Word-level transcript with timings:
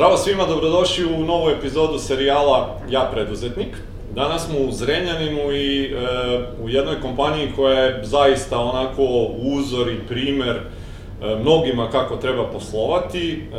Zdravo 0.00 0.16
svima, 0.16 0.46
dobrodošli 0.46 1.04
u 1.04 1.24
novu 1.24 1.50
epizodu 1.50 1.98
serijala 1.98 2.78
Ja 2.90 3.10
preduzetnik. 3.12 3.76
Danas 4.14 4.46
smo 4.46 4.58
u 4.58 4.72
Zrenjaninu 4.72 5.52
i 5.52 5.84
e, 5.84 5.96
u 6.62 6.68
jednoj 6.68 7.00
kompaniji 7.00 7.52
koja 7.56 7.78
je 7.80 8.04
zaista 8.04 8.58
onako 8.58 9.02
uzor 9.42 9.88
i 9.88 10.06
primer 10.08 10.56
e, 10.56 10.60
mnogima 11.42 11.90
kako 11.90 12.16
treba 12.16 12.44
poslovati, 12.44 13.32
e, 13.32 13.56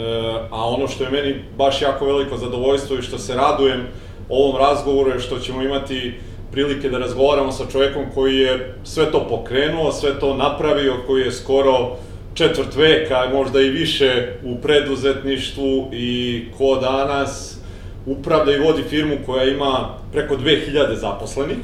a 0.52 0.70
ono 0.70 0.88
što 0.88 1.04
je 1.04 1.10
meni 1.10 1.36
baš 1.58 1.82
jako 1.82 2.06
veliko 2.06 2.38
zadovoljstvo 2.38 2.98
i 2.98 3.02
što 3.02 3.18
se 3.18 3.36
radujem 3.36 3.88
ovom 4.30 4.62
razgovoru 4.62 5.10
je 5.10 5.20
što 5.20 5.40
ćemo 5.40 5.62
imati 5.62 6.14
prilike 6.52 6.90
da 6.90 6.98
razgovaramo 6.98 7.52
sa 7.52 7.64
čovekom 7.72 8.04
koji 8.16 8.38
je 8.38 8.76
sve 8.84 9.12
to 9.12 9.28
pokrenuo, 9.30 9.92
sve 9.92 10.20
to 10.20 10.38
napravio, 10.38 10.94
koji 11.08 11.22
je 11.22 11.32
skoro 11.32 11.96
četvrt 12.34 12.76
veka, 12.76 13.30
možda 13.34 13.62
i 13.62 13.70
više 13.70 14.34
u 14.44 14.56
preduzetništvu 14.62 15.90
i 15.94 16.44
ko 16.58 16.76
danas 16.82 17.58
upravlja 18.06 18.56
i 18.56 18.60
vodi 18.60 18.84
firmu 18.90 19.16
koja 19.26 19.44
ima 19.44 19.90
preko 20.12 20.36
2000 20.36 20.94
zaposlenih. 20.96 21.58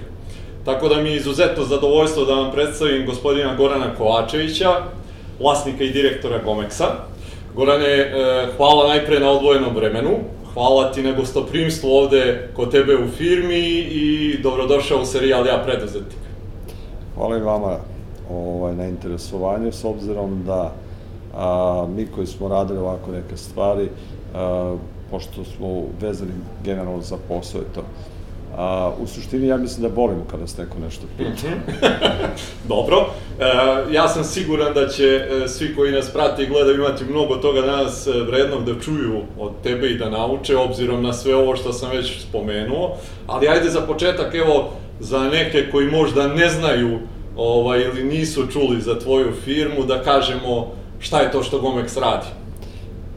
Tako 0.66 0.88
da 0.88 1.02
mi 1.02 1.10
je 1.10 1.16
izuzetno 1.16 1.64
zadovoljstvo 1.64 2.26
da 2.26 2.34
vam 2.34 2.52
predstavim 2.52 3.06
gospodina 3.06 3.56
Gorana 3.56 3.96
Kovačevića, 3.96 4.70
vlasnika 5.40 5.84
i 5.84 5.90
direktora 5.90 6.40
Gomeksa. 6.46 6.86
Gorane, 7.56 7.86
e, 7.86 8.12
hvala 8.58 8.88
najpre 8.88 9.20
na 9.20 9.32
odvojenom 9.32 9.76
vremenu, 9.76 10.18
hvala 10.54 10.92
ti 10.92 11.02
na 11.02 11.12
gostoprimstvu 11.12 11.90
ovde 11.90 12.50
kod 12.56 12.72
tebe 12.72 12.96
u 12.96 13.08
firmi 13.18 13.60
i 13.92 14.38
dobrodošao 14.44 15.02
u 15.02 15.06
serijal 15.06 15.48
Ja 15.48 15.64
preduzetnik. 15.66 16.20
Hvala 17.16 17.38
i 17.38 17.42
vama 17.42 17.97
ovaj, 18.32 18.76
na 18.76 18.86
interesovanju, 18.86 19.72
s 19.72 19.84
obzirom 19.86 20.44
da 20.46 20.74
a, 21.36 21.88
mi 21.96 22.08
koji 22.08 22.28
smo 22.28 22.48
radili 22.48 22.80
ovako 22.80 23.12
neke 23.12 23.38
stvari, 23.38 23.90
a, 24.36 24.76
pošto 25.12 25.44
smo 25.44 25.84
vezani 26.02 26.32
generalno 26.64 27.02
za 27.02 27.18
posao 27.28 27.62
i 27.62 27.76
to, 27.76 27.82
A, 28.58 28.92
u 29.00 29.08
suštini 29.08 29.48
ja 29.48 29.58
mislim 29.58 29.82
da 29.82 29.96
volimo 29.96 30.26
kada 30.32 30.48
se 30.48 30.62
neko 30.62 30.80
nešto 30.80 31.02
pita. 31.18 31.48
Dobro, 32.74 33.06
e, 33.40 33.44
ja 33.94 34.08
sam 34.08 34.24
siguran 34.24 34.74
da 34.74 34.88
će 34.88 35.06
e, 35.06 35.48
svi 35.48 35.76
koji 35.76 35.92
nas 35.92 36.10
prate 36.10 36.44
i 36.44 36.48
gledaju 36.48 36.76
imati 36.76 37.04
mnogo 37.06 37.36
toga 37.36 37.62
danas 37.62 38.08
e, 38.08 38.12
vrednog 38.12 38.66
da 38.66 38.80
čuju 38.80 39.22
od 39.40 39.52
tebe 39.64 39.88
i 39.88 39.98
da 39.98 40.10
nauče, 40.10 40.58
obzirom 40.58 41.04
na 41.04 41.14
sve 41.14 41.36
ovo 41.36 41.56
što 41.56 41.74
sam 41.74 41.92
već 41.92 42.22
spomenuo, 42.22 42.98
ali 43.28 43.48
ajde 43.48 43.70
za 43.70 43.82
početak, 43.82 44.36
evo, 44.36 44.70
za 45.00 45.20
neke 45.20 45.72
koji 45.72 45.92
možda 45.92 46.28
ne 46.28 46.50
znaju 46.50 47.00
ovaj, 47.38 47.82
ili 47.82 48.04
nisu 48.04 48.48
čuli 48.48 48.82
za 48.82 49.00
tvoju 49.00 49.32
firmu, 49.44 49.86
da 49.86 50.04
kažemo 50.04 50.68
šta 51.00 51.20
je 51.20 51.32
to 51.32 51.44
što 51.44 51.62
Gomex 51.62 52.00
radi. 52.00 52.28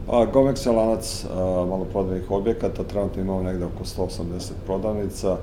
A, 0.07 0.25
Gomex 0.33 0.65
je 0.65 0.71
lanac 0.71 1.25
maloprodajnih 1.69 2.31
objekata, 2.31 2.83
trenutno 2.83 3.21
imamo 3.21 3.43
negde 3.43 3.65
oko 3.65 3.83
180 3.83 4.51
prodavnica, 4.65 5.37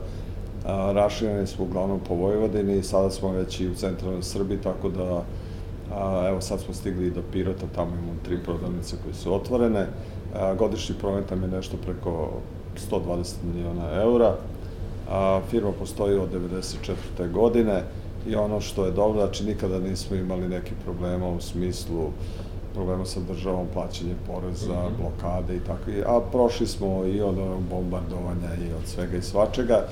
a, 0.66 0.92
rašireni 0.92 1.46
smo 1.46 1.64
uglavnom 1.64 2.00
po 2.08 2.14
Vojvodini. 2.14 2.82
Sada 2.82 3.10
smo 3.10 3.32
već 3.32 3.60
i 3.60 3.68
u 3.68 3.74
centralnoj 3.74 4.22
Srbiji, 4.22 4.58
tako 4.58 4.88
da 4.88 5.22
a, 5.94 6.28
evo 6.28 6.40
sad 6.40 6.60
smo 6.60 6.74
stigli 6.74 7.06
i 7.06 7.10
do 7.10 7.22
Pirota, 7.32 7.66
tamo 7.74 7.90
imamo 7.90 8.18
tri 8.24 8.38
prodavnice 8.44 8.96
koje 9.02 9.14
su 9.14 9.34
otvorene, 9.34 9.86
a, 10.34 10.54
godišnji 10.54 10.94
promet 11.00 11.30
nam 11.30 11.42
je 11.42 11.48
nešto 11.48 11.76
preko 11.76 12.30
120 12.90 13.34
miliona 13.44 14.02
eura, 14.02 14.34
a, 15.10 15.40
firma 15.50 15.72
postoji 15.72 16.18
od 16.18 16.28
94. 17.18 17.32
godine, 17.32 17.82
i 18.28 18.36
ono 18.36 18.60
što 18.60 18.84
je 18.84 18.92
dobro, 18.92 19.20
znači 19.20 19.44
nikada 19.44 19.78
nismo 19.78 20.16
imali 20.16 20.48
neki 20.48 20.72
problema 20.84 21.28
u 21.28 21.40
smislu 21.40 22.10
problema 22.74 23.04
sa 23.04 23.20
državom, 23.20 23.66
plaćanje 23.74 24.14
poreza, 24.26 24.72
mm 24.72 24.86
-hmm. 24.86 25.00
blokade 25.00 25.56
i 25.56 25.60
tako. 25.60 25.90
A 26.06 26.20
prošli 26.32 26.66
smo 26.66 27.04
i 27.04 27.20
od 27.20 27.36
bombardovanja 27.70 28.54
i 28.54 28.72
od 28.72 28.86
svega 28.86 29.16
i 29.16 29.22
svačega. 29.22 29.84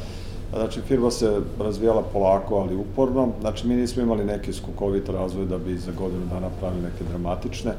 Znači, 0.55 0.81
firma 0.81 1.11
se 1.11 1.41
razvijala 1.59 2.03
polako, 2.13 2.57
ali 2.57 2.77
uporno. 2.77 3.29
Znači, 3.41 3.69
mi 3.69 3.75
nismo 3.77 4.03
imali 4.03 4.25
neki 4.25 4.53
skokovit 4.53 5.09
razvoj 5.09 5.47
da 5.47 5.59
bi 5.59 5.79
za 5.79 5.93
godinu 5.99 6.27
dana 6.31 6.49
pravili 6.61 6.83
neke 6.83 7.05
dramatične 7.11 7.73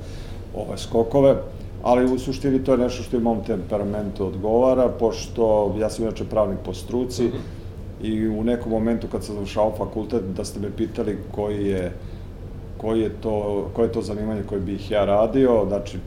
ove 0.56 0.78
skokove, 0.78 1.36
ali 1.84 2.14
u 2.14 2.20
suštini 2.20 2.64
to 2.64 2.72
je 2.72 2.78
nešto 2.78 3.04
što 3.04 3.18
i 3.18 3.20
mom 3.20 3.44
temperamentu 3.48 4.28
odgovara, 4.28 4.90
pošto 5.00 5.76
ja 5.80 5.90
sam 5.90 6.04
inače 6.06 6.26
pravnik 6.26 6.60
po 6.66 6.74
struci, 6.74 7.24
mm 7.24 7.32
-hmm 7.32 7.57
i 8.02 8.28
u 8.28 8.44
nekom 8.44 8.72
momentu 8.72 9.08
kad 9.12 9.24
sam 9.24 9.36
završao 9.36 9.74
fakultet 9.78 10.22
da 10.38 10.46
ste 10.46 10.60
me 10.60 10.72
pitali 10.78 11.18
koji 11.32 11.66
je 11.66 11.92
koji 12.78 13.02
je 13.02 13.10
to, 13.22 13.68
koje 13.74 13.86
je 13.86 13.92
to 13.92 14.02
zanimanje 14.02 14.44
koje 14.44 14.62
bih 14.62 14.92
ja 14.92 15.06
radio, 15.06 15.66
znači 15.68 15.98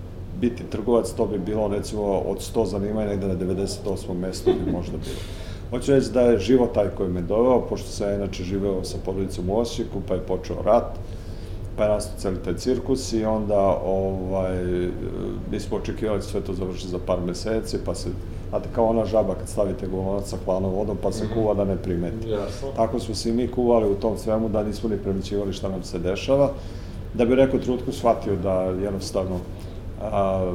biti 0.41 0.65
trgovac, 0.71 1.11
to 1.11 1.27
bi 1.27 1.39
bilo 1.39 1.69
recimo 1.69 2.03
od 2.03 2.39
100 2.55 2.67
zanimanja 2.67 3.09
negde 3.09 3.29
na 3.29 3.35
98. 3.35 4.15
mestu 4.21 4.51
bi 4.65 4.73
možda 4.73 4.97
bilo. 4.97 5.21
Hoću 5.71 5.93
reći 5.93 6.11
da 6.11 6.21
je 6.21 6.39
život 6.39 6.75
taj 6.75 6.89
koji 6.89 7.09
me 7.09 7.21
doveo, 7.21 7.61
pošto 7.61 7.89
sam 7.89 8.15
inače 8.15 8.45
živeo 8.45 8.85
sa 8.85 8.99
porodicom 9.05 9.51
u 9.51 9.59
Osijeku, 9.59 10.01
pa 10.09 10.15
je 10.15 10.21
počeo 10.21 10.63
rat, 10.63 10.99
pa 11.77 11.85
je 11.85 11.91
nastao 11.91 12.19
celi 12.19 12.37
taj 12.45 12.55
cirkus 12.57 13.13
i 13.13 13.25
onda 13.25 13.81
ovaj, 13.85 14.65
mi 15.51 15.61
smo 15.61 15.77
očekivali 15.77 16.19
da 16.19 16.25
sve 16.25 16.41
to 16.41 16.55
završi 16.55 16.89
za 16.89 16.99
par 17.07 17.19
meseci, 17.27 17.79
pa 17.85 17.95
se 17.95 18.09
Znate, 18.51 18.69
kao 18.75 18.87
ona 18.87 19.05
žaba 19.05 19.35
kad 19.35 19.49
stavite 19.49 19.87
golonac 19.87 20.29
sa 20.29 20.37
hladnom 20.45 20.73
vodom 20.73 20.97
pa 21.03 21.13
se 21.13 21.25
mm 21.25 21.29
-hmm. 21.29 21.35
kuva 21.35 21.55
da 21.55 21.65
ne 21.65 21.77
primeti. 21.77 22.29
Jasno. 22.29 22.69
Tako 22.77 22.99
smo 22.99 23.15
se 23.15 23.31
i 23.31 23.33
mi 23.33 23.49
kuvali 23.49 23.91
u 23.91 23.95
tom 23.95 24.19
svemu 24.19 24.49
da 24.49 24.63
nismo 24.63 24.89
ni 24.89 24.97
primećivali 24.97 25.53
šta 25.53 25.69
nam 25.69 25.83
se 25.83 25.99
dešava. 25.99 26.51
Da 27.15 27.25
bi 27.25 27.35
rekao 27.35 27.61
trutku 27.61 27.93
shvatio 27.93 28.37
da 28.37 28.63
jednostavno 28.63 29.37
a, 30.03 30.53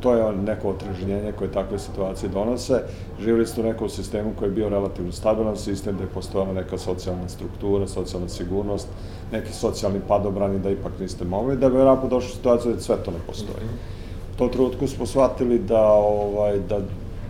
to 0.00 0.14
je 0.14 0.32
neko 0.32 0.68
otrežnjenje 0.68 1.32
koje 1.32 1.52
takve 1.52 1.78
situacije 1.78 2.28
donose. 2.28 2.82
Živjeli 3.20 3.46
ste 3.46 3.60
u 3.60 3.64
nekom 3.64 3.88
sistemu 3.88 4.30
koji 4.38 4.48
je 4.48 4.52
bio 4.52 4.68
relativno 4.68 5.12
stabilan 5.12 5.56
sistem, 5.56 5.94
gde 5.94 6.04
je 6.04 6.08
postojala 6.08 6.52
neka 6.52 6.78
socijalna 6.78 7.28
struktura, 7.28 7.86
socijalna 7.86 8.28
sigurnost, 8.28 8.88
neki 9.32 9.52
socijalni 9.52 10.00
padobrani 10.08 10.58
da 10.58 10.70
ipak 10.70 10.92
niste 11.00 11.24
mogli, 11.24 11.56
da 11.56 11.68
bi 11.68 11.76
vjerojatno 11.76 12.18
u 12.18 12.20
situaciju 12.20 12.72
da 12.72 12.80
sve 12.80 12.96
to 13.04 13.10
ne 13.10 13.18
postoji. 13.26 13.66
-hmm. 13.66 14.34
U 14.34 14.38
tom 14.38 14.48
trenutku 14.48 14.86
smo 14.86 15.06
shvatili 15.06 15.58
da, 15.58 15.82
ovaj, 15.92 16.58
da 16.58 16.80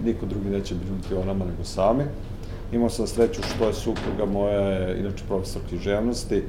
niko 0.04 0.26
drugi 0.26 0.48
neće 0.50 0.74
brinuti 0.74 1.14
o 1.14 1.24
nama 1.24 1.44
nego 1.44 1.64
sami. 1.64 2.04
Imao 2.72 2.90
sam 2.90 3.06
sreću 3.06 3.42
što 3.42 3.66
je 3.66 3.74
supruga 3.74 4.24
moja, 4.32 4.94
inače 4.96 5.24
profesor 5.28 5.62
književnosti, 5.68 6.42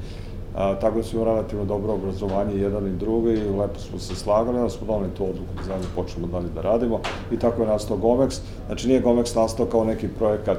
a, 0.54 0.74
tako 0.74 0.96
da 0.96 1.02
smo 1.02 1.20
imali 1.20 1.34
relativno 1.34 1.64
dobro 1.64 1.92
obrazovanje 1.92 2.56
jedan 2.56 2.86
i 2.86 2.96
drugi 2.96 3.30
lepo 3.30 3.78
smo 3.78 3.98
se 3.98 4.14
slagali, 4.14 4.58
onda 4.58 4.70
smo 4.70 4.86
donali 4.86 5.10
tu 5.16 5.24
odluku 5.24 5.54
da 5.56 5.64
zajedno 5.64 5.88
počnemo 5.94 6.26
dalje 6.26 6.48
da 6.54 6.60
radimo 6.60 7.00
i 7.32 7.38
tako 7.38 7.62
je 7.62 7.68
nastao 7.68 7.96
Gomex. 7.96 8.40
Znači 8.66 8.88
nije 8.88 9.02
Gomex 9.02 9.36
nastao 9.36 9.66
kao 9.66 9.84
neki 9.84 10.08
projekat, 10.08 10.58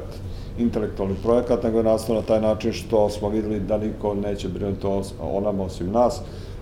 intelektualni 0.57 1.15
projekat, 1.23 1.63
nego 1.63 1.77
je 1.77 1.83
nastao 1.83 2.15
na 2.15 2.21
taj 2.21 2.41
način 2.41 2.73
što 2.73 3.09
smo 3.09 3.29
videli 3.29 3.59
da 3.59 3.77
niko 3.77 4.13
neće 4.13 4.49
brinuti 4.49 4.87
o, 4.87 5.03
o 5.21 5.41
nama 5.41 5.63
osim 5.63 5.91
nas. 5.91 6.21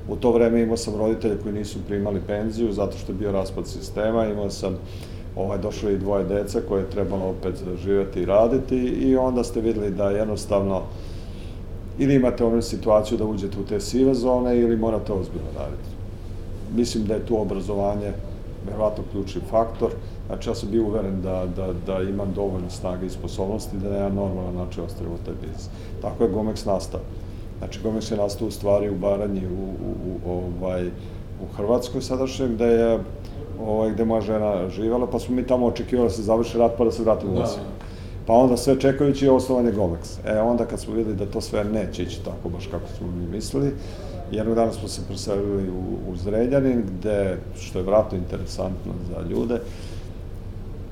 U 0.10 0.16
to 0.16 0.32
vreme 0.32 0.62
imao 0.62 0.78
sam 0.78 0.96
roditelje 0.96 1.38
koji 1.44 1.54
nisu 1.54 1.80
primali 1.88 2.22
penziju 2.28 2.72
zato 2.72 2.98
što 2.98 3.12
je 3.12 3.18
bio 3.18 3.32
raspad 3.32 3.68
sistema, 3.68 4.26
imao 4.26 4.50
sam 4.50 4.78
ovaj, 5.36 5.58
došlo 5.58 5.90
i 5.90 5.98
dvoje 5.98 6.24
deca 6.24 6.62
koje 6.68 6.82
je 6.82 6.90
trebalo 6.90 7.26
opet 7.26 7.56
živeti 7.84 8.20
i 8.20 8.26
raditi 8.26 8.78
i 8.78 9.16
onda 9.16 9.44
ste 9.44 9.62
videli 9.62 9.92
da 9.92 10.10
jednostavno 10.10 10.82
ili 12.00 12.16
imate 12.16 12.46
onu 12.46 12.62
situaciju 12.62 13.18
da 13.18 13.26
uđete 13.26 13.60
u 13.60 13.66
te 13.66 13.80
sive 13.80 14.14
zone 14.14 14.58
ili 14.58 14.78
morate 14.78 15.14
ozbiljno 15.14 15.48
raditi. 15.58 15.90
Mislim 16.76 17.06
da 17.06 17.14
je 17.14 17.26
tu 17.26 17.42
obrazovanje 17.42 18.14
verovatno 18.68 19.04
ključni 19.12 19.42
faktor. 19.50 19.92
Znači, 20.28 20.50
ja 20.50 20.56
sam 20.56 20.70
bio 20.72 20.84
uveren 20.84 21.22
da, 21.22 21.46
da, 21.56 21.74
da 21.86 22.02
imam 22.02 22.34
dovoljno 22.36 22.70
snage 22.70 23.06
i 23.06 23.10
sposobnosti 23.10 23.78
da 23.78 23.90
na 23.90 23.96
jedan 23.96 24.16
normalan 24.16 24.56
način 24.56 24.84
ostavimo 24.84 25.16
taj 25.26 25.34
biznis. 25.42 25.70
Tako 26.02 26.24
je 26.24 26.32
Gomex 26.32 26.68
nastao. 26.68 27.00
Znači, 27.58 27.80
Gomex 27.84 28.12
je 28.12 28.18
nastao 28.18 28.48
u 28.48 28.52
stvari 28.52 28.90
u 28.90 28.96
Baranji, 28.96 29.48
u, 29.48 29.64
u, 29.88 30.32
u, 30.32 30.40
ovaj, 30.62 30.88
u 31.44 31.56
Hrvatskoj 31.58 32.02
sadašnje, 32.02 32.48
gde 32.48 32.66
je 32.66 33.00
ovaj, 33.66 33.92
gde 33.92 34.06
moja 34.06 34.22
žena 34.22 34.70
živela, 34.70 35.08
pa 35.08 35.20
smo 35.20 35.36
mi 35.36 35.48
tamo 35.48 35.66
očekivali 35.66 36.10
da 36.10 36.14
se 36.14 36.22
završi 36.22 36.58
rat 36.58 36.72
pa 36.78 36.84
da 36.84 36.92
se 36.92 37.04
vratimo 37.04 37.32
u 37.32 37.36
da. 37.36 37.44
Osijek. 37.44 37.66
Pa 38.28 38.34
onda 38.34 38.58
sve 38.58 38.80
čekajući 38.80 39.26
je 39.26 39.32
osnovan 39.32 39.66
je 39.66 39.74
Gomex. 39.74 40.20
E 40.26 40.42
onda 40.42 40.66
kad 40.66 40.80
smo 40.80 40.94
videli 40.94 41.16
da 41.16 41.26
to 41.26 41.42
sve 41.42 41.64
neće 41.64 42.04
ići 42.04 42.24
tako 42.26 42.50
baš 42.50 42.68
kako 42.68 42.88
smo 42.98 43.08
mi 43.08 43.28
mislili, 43.28 43.74
jednog 44.32 44.56
dana 44.56 44.72
smo 44.72 44.88
se 44.88 45.02
preselili 45.08 45.70
u, 45.70 46.12
u 46.12 46.16
Zrenjanin, 46.16 46.84
gde, 46.88 47.38
što 47.60 47.80
je 47.80 47.86
vratno 47.86 48.18
interesantno 48.18 48.94
za 49.10 49.22
ljude, 49.30 49.60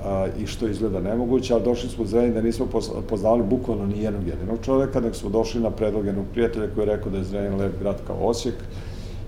a, 0.04 0.26
i 0.38 0.46
što 0.46 0.68
izgleda 0.68 1.00
nemoguće, 1.00 1.54
ali 1.54 1.62
došli 1.62 1.88
smo 1.88 2.04
u 2.04 2.06
Zrenjanin 2.06 2.34
da 2.34 2.42
nismo 2.42 2.66
poznali 3.08 3.42
bukvalno 3.42 3.86
ni 3.86 4.02
jednog 4.02 4.26
jedinog 4.26 4.58
čoveka, 4.64 5.00
nego 5.00 5.14
smo 5.14 5.30
došli 5.30 5.60
na 5.60 5.70
predlog 5.70 6.06
jednog 6.06 6.24
prijatelja 6.32 6.66
koji 6.74 6.82
je 6.82 6.96
rekao 6.96 7.12
da 7.12 7.18
je 7.18 7.24
Zrenjanin 7.24 7.60
lep 7.60 7.78
grad 7.80 7.96
kao 8.06 8.16
Osijek, 8.20 8.54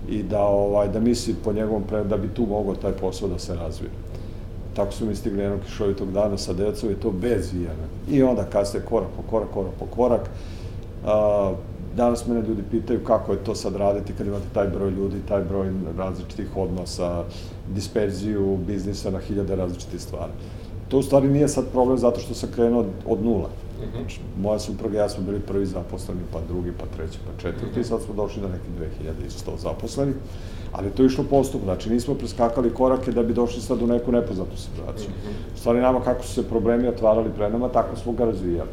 i 0.09 0.23
da, 0.23 0.41
ovaj, 0.41 0.87
da 0.87 0.99
misli 0.99 1.35
po 1.43 1.53
njegovom 1.53 1.83
pre, 1.83 2.03
da 2.03 2.17
bi 2.17 2.27
tu 2.27 2.45
mogao 2.45 2.75
taj 2.75 2.91
posao 2.91 3.27
da 3.27 3.39
se 3.39 3.55
razvije. 3.55 3.91
Tako 4.75 4.91
su 4.91 5.05
mi 5.05 5.15
stigli 5.15 5.41
jednog 5.41 5.59
kišovitog 5.61 6.11
dana 6.11 6.37
sa 6.37 6.53
decom 6.53 6.91
i 6.91 6.95
to 6.95 7.11
bez 7.11 7.53
ijena. 7.53 7.87
I 8.09 8.23
onda 8.23 8.43
kasnije 8.43 8.85
korak 8.85 9.09
po 9.17 9.23
korak, 9.29 9.49
korak 9.53 9.71
po 9.79 9.85
korak. 9.85 10.29
A, 11.05 11.53
danas 11.95 12.27
mene 12.27 12.41
ljudi 12.41 12.63
pitaju 12.71 13.03
kako 13.03 13.31
je 13.31 13.43
to 13.43 13.55
sad 13.55 13.75
raditi 13.75 14.13
kad 14.17 14.27
imate 14.27 14.45
taj 14.53 14.67
broj 14.67 14.91
ljudi, 14.91 15.15
taj 15.27 15.41
broj 15.41 15.71
različitih 15.97 16.57
odnosa, 16.57 17.23
disperziju 17.75 18.57
biznisa 18.67 19.11
na 19.11 19.19
hiljade 19.19 19.55
različitih 19.55 20.01
stvari. 20.01 20.31
To 20.89 20.97
u 20.97 21.03
stvari 21.03 21.27
nije 21.27 21.47
sad 21.47 21.65
problem 21.71 21.97
zato 21.97 22.19
što 22.19 22.33
sam 22.33 22.49
krenuo 22.55 22.79
od, 22.79 22.87
od 23.07 23.23
nula. 23.23 23.49
Znači, 23.91 24.19
moja 24.37 24.59
supruga 24.59 24.97
i 24.97 25.01
ja 25.01 25.09
smo 25.09 25.23
bili 25.23 25.39
prvi 25.39 25.65
zaposleni, 25.65 26.21
pa 26.33 26.39
drugi, 26.47 26.71
pa 26.79 26.85
treći, 26.95 27.17
pa 27.25 27.41
četvrti, 27.41 27.79
mm 27.79 27.83
-hmm. 27.83 27.87
sad 27.87 28.01
smo 28.01 28.13
došli 28.13 28.41
do 28.41 28.47
nekih 28.47 28.69
2100 29.47 29.57
zaposlenih. 29.57 30.15
Ali 30.71 30.91
to 30.91 31.03
je 31.03 31.07
išlo 31.07 31.23
postupno, 31.29 31.65
znači 31.65 31.89
nismo 31.89 32.13
preskakali 32.13 32.73
korake 32.73 33.11
da 33.11 33.23
bi 33.23 33.33
došli 33.33 33.61
sad 33.61 33.81
u 33.81 33.87
neku 33.87 34.11
nepoznatu 34.11 34.57
situaciju. 34.57 35.09
Mm 35.09 35.27
-hmm. 35.27 35.55
U 35.55 35.57
stvari 35.57 35.79
nama 35.79 36.01
kako 36.01 36.23
su 36.23 36.33
se 36.33 36.49
problemi 36.49 36.87
otvarali 36.87 37.29
pre 37.35 37.49
nama, 37.49 37.69
tako 37.69 37.95
smo 37.95 38.11
ga 38.11 38.25
razvijali. 38.25 38.69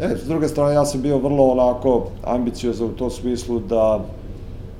E, 0.00 0.16
s 0.16 0.28
druge 0.28 0.48
strane, 0.48 0.74
ja 0.74 0.84
sam 0.84 1.02
bio 1.02 1.18
vrlo 1.18 1.50
onako 1.50 2.06
ambiciozan 2.24 2.86
u 2.86 2.96
tom 2.96 3.10
smislu 3.10 3.58
da 3.58 4.04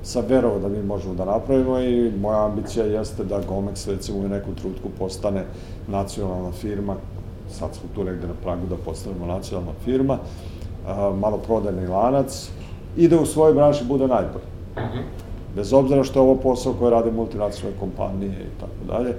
sam 0.03 0.25
verovao 0.27 0.59
da 0.59 0.67
mi 0.67 0.83
možemo 0.83 1.13
da 1.13 1.25
napravimo 1.25 1.79
i 1.79 2.11
moja 2.11 2.45
ambicija 2.45 2.85
jeste 2.85 3.23
da 3.23 3.41
Gomex 3.49 3.89
recimo 3.89 4.19
u 4.19 4.27
nekom 4.27 4.55
trutku 4.55 4.89
postane 4.99 5.45
nacionalna 5.87 6.51
firma, 6.51 6.95
sad 7.51 7.75
smo 7.75 7.89
tu 7.95 8.03
negde 8.03 8.27
na 8.27 8.33
pragu 8.43 8.67
da 8.69 8.75
postanemo 8.75 9.25
nacionalna 9.25 9.71
firma, 9.85 10.17
maloprodajni 11.19 11.87
lanac 11.87 12.49
i 12.97 13.07
da 13.07 13.19
u 13.19 13.25
svojoj 13.25 13.53
branši 13.53 13.83
bude 13.85 14.07
najbolji. 14.07 14.45
Mhm. 14.77 14.99
Bez 15.55 15.73
obzira 15.73 16.03
što 16.03 16.19
je 16.19 16.23
ovo 16.23 16.35
posao 16.35 16.73
koje 16.73 16.91
rade 16.91 17.11
multinacionalne 17.11 17.79
kompanije 17.79 18.31
i 18.31 18.59
tako 18.59 18.93
dalje, 18.97 19.15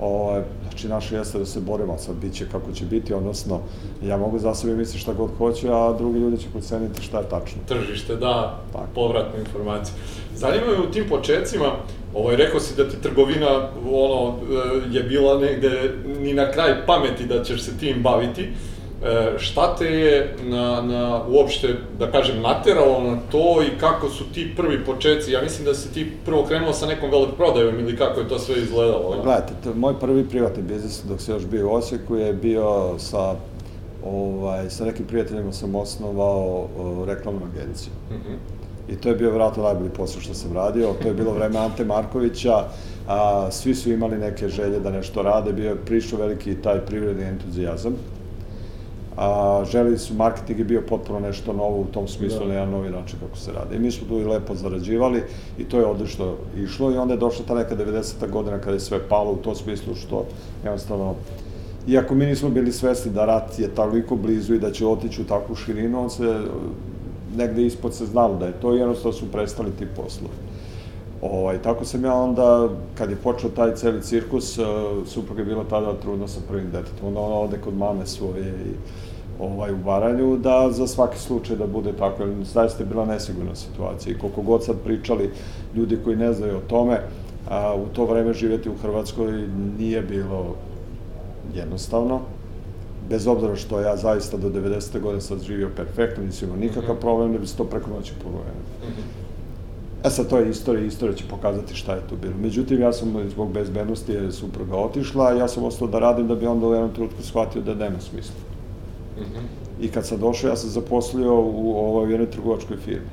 Ovaj, 0.00 0.42
znači, 0.62 0.88
naše 0.88 1.16
jeste 1.16 1.38
da 1.38 1.46
se 1.46 1.60
borimo, 1.60 1.98
sad 1.98 2.16
bit 2.16 2.34
će 2.34 2.48
kako 2.52 2.72
će 2.72 2.84
biti, 2.84 3.14
odnosno, 3.14 3.60
ja 4.02 4.16
mogu 4.16 4.38
za 4.38 4.54
sebe 4.54 4.74
misliti 4.74 4.98
šta 4.98 5.12
god 5.12 5.30
hoću, 5.38 5.72
a 5.72 5.92
drugi 5.98 6.18
ljudi 6.18 6.38
će 6.38 6.48
proceniti 6.52 7.02
šta 7.02 7.18
je 7.18 7.28
tačno. 7.28 7.60
Tržište, 7.68 8.16
da, 8.16 8.60
Tako. 8.72 8.86
povratnu 8.94 9.40
informaciju. 9.40 9.94
Zanima 10.34 10.66
me 10.66 10.88
u 10.88 10.90
tim 10.90 11.04
početcima, 11.08 11.72
ovaj, 12.14 12.36
rekao 12.36 12.60
si 12.60 12.76
da 12.76 12.88
ti 12.88 13.02
trgovina, 13.02 13.68
ono, 13.90 14.36
e, 14.36 14.96
je 14.96 15.02
bila 15.02 15.38
negde 15.38 15.92
ni 16.20 16.34
na 16.34 16.50
kraj 16.50 16.86
pameti 16.86 17.26
da 17.26 17.44
ćeš 17.44 17.62
se 17.62 17.78
tim 17.78 18.02
baviti, 18.02 18.48
E, 19.04 19.38
šta 19.38 19.76
te 19.76 19.84
je 19.84 20.34
na, 20.42 20.82
na, 20.82 21.22
uopšte, 21.28 21.74
da 21.98 22.10
kažem, 22.10 22.42
nateralo 22.42 23.00
na 23.00 23.18
to 23.30 23.62
i 23.62 23.78
kako 23.80 24.08
su 24.08 24.24
ti 24.34 24.52
prvi 24.56 24.84
početci? 24.84 25.32
Ja 25.32 25.42
mislim 25.42 25.64
da 25.64 25.74
si 25.74 25.92
ti 25.92 26.12
prvo 26.24 26.44
krenuo 26.44 26.72
sa 26.72 26.86
nekom 26.86 27.10
prodajom 27.36 27.78
ili 27.78 27.96
kako 27.96 28.20
je 28.20 28.28
to 28.28 28.38
sve 28.38 28.58
izgledalo? 28.58 29.10
Pa, 29.10 29.22
gledajte, 29.22 29.52
to, 29.64 29.74
moj 29.74 30.00
prvi 30.00 30.28
privatni 30.28 30.62
biznis 30.62 31.02
dok 31.04 31.20
se 31.20 31.32
još 31.32 31.46
bio 31.46 31.68
u 31.68 31.74
Osijeku 31.74 32.16
je 32.16 32.32
bio 32.32 32.98
sa 32.98 33.34
ovaj, 34.04 34.70
sa 34.70 34.84
nekim 34.84 35.06
prijateljima 35.06 35.52
sam 35.52 35.74
osnovao 35.74 36.68
o, 36.78 37.04
reklamnu 37.06 37.40
agenciju. 37.54 37.92
Mm 38.10 38.14
-hmm. 38.14 38.57
I 38.88 38.96
to 38.96 39.08
je 39.08 39.14
bio 39.14 39.30
vratno 39.30 39.62
najbolji 39.62 39.90
posao 39.90 40.20
što 40.20 40.34
sam 40.34 40.52
radio. 40.52 40.94
To 41.02 41.08
je 41.08 41.14
bilo 41.14 41.32
vreme 41.32 41.58
Ante 41.58 41.84
Markovića, 41.84 42.64
a, 43.08 43.50
svi 43.50 43.74
su 43.74 43.92
imali 43.92 44.18
neke 44.18 44.48
želje 44.48 44.80
da 44.80 44.90
nešto 44.90 45.22
rade, 45.22 45.52
bio 45.52 45.68
je 45.68 45.84
prišao 45.84 46.18
veliki 46.18 46.54
taj 46.54 46.80
privredni 46.80 47.24
entuzijazam 47.24 47.94
a, 49.18 49.64
želi 49.64 49.98
su, 49.98 50.14
marketing 50.14 50.58
je 50.58 50.64
bio 50.64 50.82
potpuno 50.88 51.20
nešto 51.20 51.52
novo 51.52 51.80
u 51.80 51.84
tom 51.84 52.08
smislu, 52.08 52.38
da. 52.38 52.46
na 52.46 52.54
jedan 52.54 52.70
novi 52.70 52.90
način 52.90 53.18
kako 53.18 53.36
se 53.36 53.52
radi. 53.52 53.76
I 53.76 53.78
mi 53.78 53.90
smo 53.90 54.08
tu 54.08 54.20
i 54.20 54.24
lepo 54.24 54.54
zarađivali 54.54 55.22
i 55.58 55.64
to 55.64 55.78
je 55.78 55.86
odlično 55.86 56.34
išlo 56.56 56.92
i 56.92 56.96
onda 56.96 57.14
je 57.14 57.20
došla 57.20 57.44
ta 57.48 57.54
neka 57.54 57.76
90. 57.76 58.30
godina 58.30 58.58
kada 58.58 58.72
je 58.72 58.80
sve 58.80 59.08
palo 59.08 59.32
u 59.32 59.36
tom 59.36 59.54
smislu 59.54 59.94
što 59.94 60.26
jednostavno 60.64 61.14
Iako 61.88 62.14
mi 62.14 62.26
nismo 62.26 62.48
bili 62.48 62.72
svesni 62.72 63.12
da 63.12 63.24
rat 63.24 63.58
je 63.58 63.68
toliko 63.74 64.16
blizu 64.16 64.54
i 64.54 64.58
da 64.58 64.70
će 64.70 64.86
otići 64.86 65.22
u 65.22 65.24
takvu 65.24 65.54
širinu, 65.54 66.02
on 66.02 66.10
se 66.10 66.40
negde 67.36 67.66
ispod 67.66 67.94
se 67.94 68.06
znalo 68.06 68.36
da 68.36 68.46
je 68.46 68.60
to 68.60 68.74
i 68.74 68.78
jednostavno 68.78 69.12
su 69.12 69.32
prestali 69.32 69.70
ti 69.78 69.86
poslovi. 69.96 70.34
Ovaj, 71.22 71.62
tako 71.62 71.84
sam 71.84 72.04
ja 72.04 72.14
onda, 72.14 72.68
kad 72.94 73.10
je 73.10 73.16
počeo 73.16 73.50
taj 73.50 73.74
celi 73.74 74.02
cirkus, 74.02 74.58
uh, 74.58 74.66
supruga 75.06 75.40
je 75.40 75.46
bila 75.46 75.64
tada 75.64 75.94
trudna 75.94 76.28
sa 76.28 76.40
prvim 76.48 76.70
detetom. 76.70 77.08
Onda 77.08 77.20
ona 77.20 77.34
ode 77.34 77.58
kod 77.58 77.74
mame 77.74 78.06
svoje 78.06 78.48
i 78.48 78.72
ovaj, 79.40 79.72
u 79.72 79.76
Baranju, 79.76 80.36
da 80.36 80.68
za 80.70 80.86
svaki 80.86 81.18
slučaj 81.18 81.56
da 81.56 81.66
bude 81.66 81.92
tako, 81.92 82.22
jer 82.22 82.34
zaista 82.44 82.82
je 82.82 82.88
bila 82.88 83.04
nesigurna 83.06 83.54
situacija. 83.54 84.14
I 84.14 84.18
koliko 84.18 84.42
god 84.42 84.64
sad 84.64 84.76
pričali 84.84 85.30
ljudi 85.76 85.98
koji 86.04 86.16
ne 86.16 86.32
znaju 86.32 86.56
o 86.56 86.68
tome, 86.68 87.00
a, 87.48 87.74
u 87.74 87.86
to 87.94 88.04
vreme 88.04 88.32
živjeti 88.32 88.68
u 88.68 88.78
Hrvatskoj 88.82 89.48
nije 89.78 90.02
bilo 90.02 90.54
jednostavno. 91.54 92.20
Bez 93.08 93.26
obzira 93.26 93.56
što 93.56 93.80
ja 93.80 93.96
zaista 93.96 94.36
do 94.36 94.48
90. 94.48 95.00
godine 95.00 95.20
sad 95.20 95.42
živio 95.42 95.70
perfektno, 95.76 96.24
nisam 96.24 96.48
imao 96.48 96.60
nikakav 96.60 96.94
mhm. 96.94 97.00
problem, 97.00 97.32
da 97.32 97.38
bi 97.38 97.46
se 97.46 97.56
to 97.56 97.64
preko 97.64 97.90
noći 97.90 98.12
promenilo. 98.20 98.68
Mhm. 98.82 99.28
E 100.04 100.10
sad, 100.10 100.28
to 100.28 100.38
je 100.38 100.50
istorija, 100.50 100.86
istorija 100.86 101.16
će 101.16 101.24
pokazati 101.30 101.74
šta 101.74 101.94
je 101.94 102.08
tu 102.08 102.16
bilo. 102.16 102.34
Međutim, 102.42 102.80
ja 102.80 102.92
sam 102.92 103.30
zbog 103.30 103.52
bezbednosti 103.52 104.12
je 104.12 104.32
supruga 104.32 104.76
otišla, 104.76 105.32
ja 105.32 105.48
sam 105.48 105.64
ostao 105.64 105.88
da 105.88 105.98
radim 105.98 106.28
da 106.28 106.34
bi 106.34 106.46
onda 106.46 106.66
u 106.66 106.72
jednom 106.72 106.94
trenutku 106.94 107.22
shvatio 107.22 107.62
da 107.62 107.74
nema 107.74 108.00
smisla. 108.00 108.34
I 109.80 109.88
kad 109.88 110.06
sam 110.06 110.20
došao, 110.20 110.50
ja 110.50 110.56
sam 110.56 110.70
zaposlio 110.70 111.40
u 111.40 111.76
ovoj 111.76 112.10
jednoj 112.10 112.30
trgovačkoj 112.30 112.76
firmi. 112.76 113.10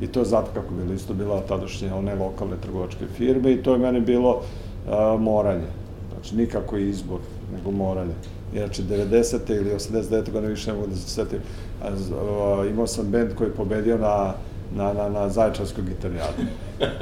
I 0.00 0.06
to 0.06 0.20
je 0.20 0.26
zato 0.26 0.50
kako 0.54 0.74
bilo, 0.74 0.94
isto 0.94 1.14
bila 1.14 1.40
tadašnje 1.40 1.92
one 1.92 2.14
lokalne 2.14 2.56
trgovačke 2.62 3.06
firme 3.16 3.52
i 3.52 3.62
to 3.62 3.72
je 3.72 3.78
meni 3.78 4.00
bilo 4.00 4.40
a, 4.88 5.16
moranje. 5.20 5.66
Znači, 6.12 6.36
nikako 6.36 6.76
izbor, 6.76 7.20
nego 7.52 7.70
moranje. 7.70 8.14
Inače, 8.54 8.82
90. 8.82 9.56
ili 9.56 9.70
89. 9.74 10.32
godine 10.32 10.50
više 10.50 10.70
ne 10.70 10.76
mogu 10.76 10.88
da 10.88 10.96
se 10.96 11.08
setim. 11.08 11.38
Imao 12.70 12.86
sam 12.86 13.06
bend 13.06 13.34
koji 13.34 13.48
je 13.48 13.54
pobedio 13.54 13.98
na 13.98 14.32
na, 14.76 14.92
na, 14.92 15.08
na 15.08 15.28
Zaječarskoj 15.28 15.84
gitarijadu. 15.84 16.42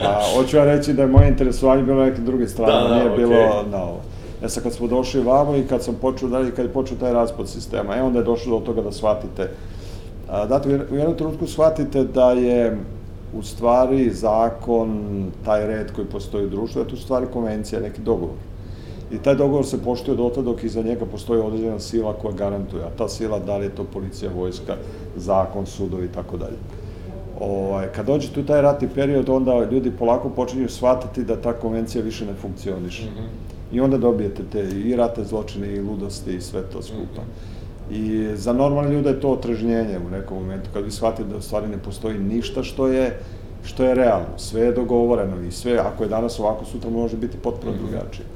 A, 0.03 0.21
hoću 0.37 0.57
ja 0.57 0.65
reći 0.65 0.93
da 0.93 1.03
je 1.03 1.09
moje 1.09 1.29
interesovanje 1.29 1.83
bilo 1.83 1.99
na 1.99 2.05
neke 2.05 2.21
druge 2.21 2.49
strane, 2.49 2.73
da, 2.73 2.89
da, 2.89 2.95
nije 2.95 3.11
okay. 3.11 3.17
bilo 3.17 3.65
na 3.71 3.83
ovo. 3.83 4.01
E 4.43 4.49
sad 4.49 4.63
kad 4.63 4.73
smo 4.73 4.87
došli 4.87 5.23
vamo 5.23 5.57
i 5.57 5.67
kad 5.67 5.83
sam 5.83 5.95
počeo 5.95 6.29
dalje, 6.29 6.51
kad 6.51 6.65
je 6.65 6.73
počeo 6.73 6.97
taj 6.97 7.13
raspod 7.13 7.49
sistema, 7.49 7.97
e 7.97 8.03
onda 8.03 8.19
je 8.19 8.25
došlo 8.25 8.59
do 8.59 8.67
toga 8.67 8.83
da 8.83 8.93
shvatite, 8.93 9.51
a, 10.29 10.47
dakle, 10.47 10.81
u 10.91 10.97
jednom 10.97 11.17
trenutku 11.17 11.47
shvatite 11.47 12.05
da 12.05 12.31
je 12.31 12.79
u 13.35 13.43
stvari 13.43 14.11
zakon, 14.11 15.25
taj 15.45 15.67
red 15.67 15.93
koji 15.93 16.07
postoji 16.07 16.47
u 16.47 16.51
društvu, 16.51 16.79
da 16.79 16.85
je 16.85 16.89
to 16.89 16.95
u 16.95 16.99
stvari 16.99 17.27
konvencija, 17.33 17.81
neki 17.81 18.01
dogovor. 18.01 18.37
I 19.11 19.19
taj 19.19 19.35
dogovor 19.35 19.67
se 19.67 19.83
poštuje 19.83 20.17
do 20.17 20.29
tada 20.29 20.43
dok 20.43 20.65
iza 20.65 20.83
njega 20.83 21.07
postoji 21.07 21.41
određena 21.41 21.79
sila 21.79 22.13
koja 22.13 22.35
garantuje, 22.35 22.85
a 22.85 22.91
ta 22.99 23.09
sila, 23.09 23.39
da 23.39 23.57
li 23.57 23.65
je 23.65 23.75
to 23.75 23.85
policija, 23.85 24.31
vojska, 24.37 24.77
zakon, 25.17 25.67
sudovi 25.67 26.05
i 26.07 26.13
tako 26.13 26.37
dalje. 26.37 26.59
Ovaj, 27.41 27.89
kad 27.93 28.07
dođe 28.07 28.33
tu 28.33 28.43
taj 28.43 28.63
ratni 28.63 28.89
period, 28.95 29.29
onda 29.29 29.65
ljudi 29.71 29.91
polako 29.99 30.29
počinju 30.29 30.69
shvatati 30.69 31.25
da 31.25 31.37
ta 31.37 31.53
konvencija 31.53 32.05
više 32.05 32.27
ne 32.27 32.35
funkcioniše. 32.35 33.05
Mm 33.05 33.15
-hmm 33.19 33.49
I 33.73 33.81
onda 33.81 33.99
dobijete 33.99 34.43
te 34.53 34.63
i 34.65 34.97
rate 34.97 35.25
zločine 35.25 35.75
i 35.75 35.81
ludosti 35.81 36.35
i 36.35 36.41
sve 36.41 36.63
to 36.63 36.83
skupa. 36.83 37.23
I 37.91 38.29
za 38.35 38.53
normalne 38.53 38.95
ljude 38.95 39.11
je 39.11 39.21
to 39.21 39.31
otrežnjenje 39.31 39.99
u 40.07 40.11
nekom 40.11 40.39
momentu, 40.39 40.71
kad 40.73 40.85
vi 40.85 40.91
shvatite 40.91 41.29
da 41.29 41.37
u 41.37 41.41
stvari 41.41 41.69
ne 41.69 41.79
postoji 41.79 42.19
ništa 42.19 42.63
što 42.63 42.87
je 42.89 43.19
što 43.65 43.85
je 43.85 43.95
realno, 43.95 44.39
sve 44.39 44.61
je 44.61 44.73
dogovoreno 44.73 45.43
i 45.43 45.51
sve, 45.51 45.79
ako 45.79 46.03
je 46.03 46.09
danas 46.09 46.41
ovako, 46.41 46.65
sutra 46.65 46.91
može 46.91 47.17
biti 47.17 47.39
potpuno 47.39 47.73
mm 47.73 47.75
-hmm. 47.75 47.79
drugačije. 47.79 48.27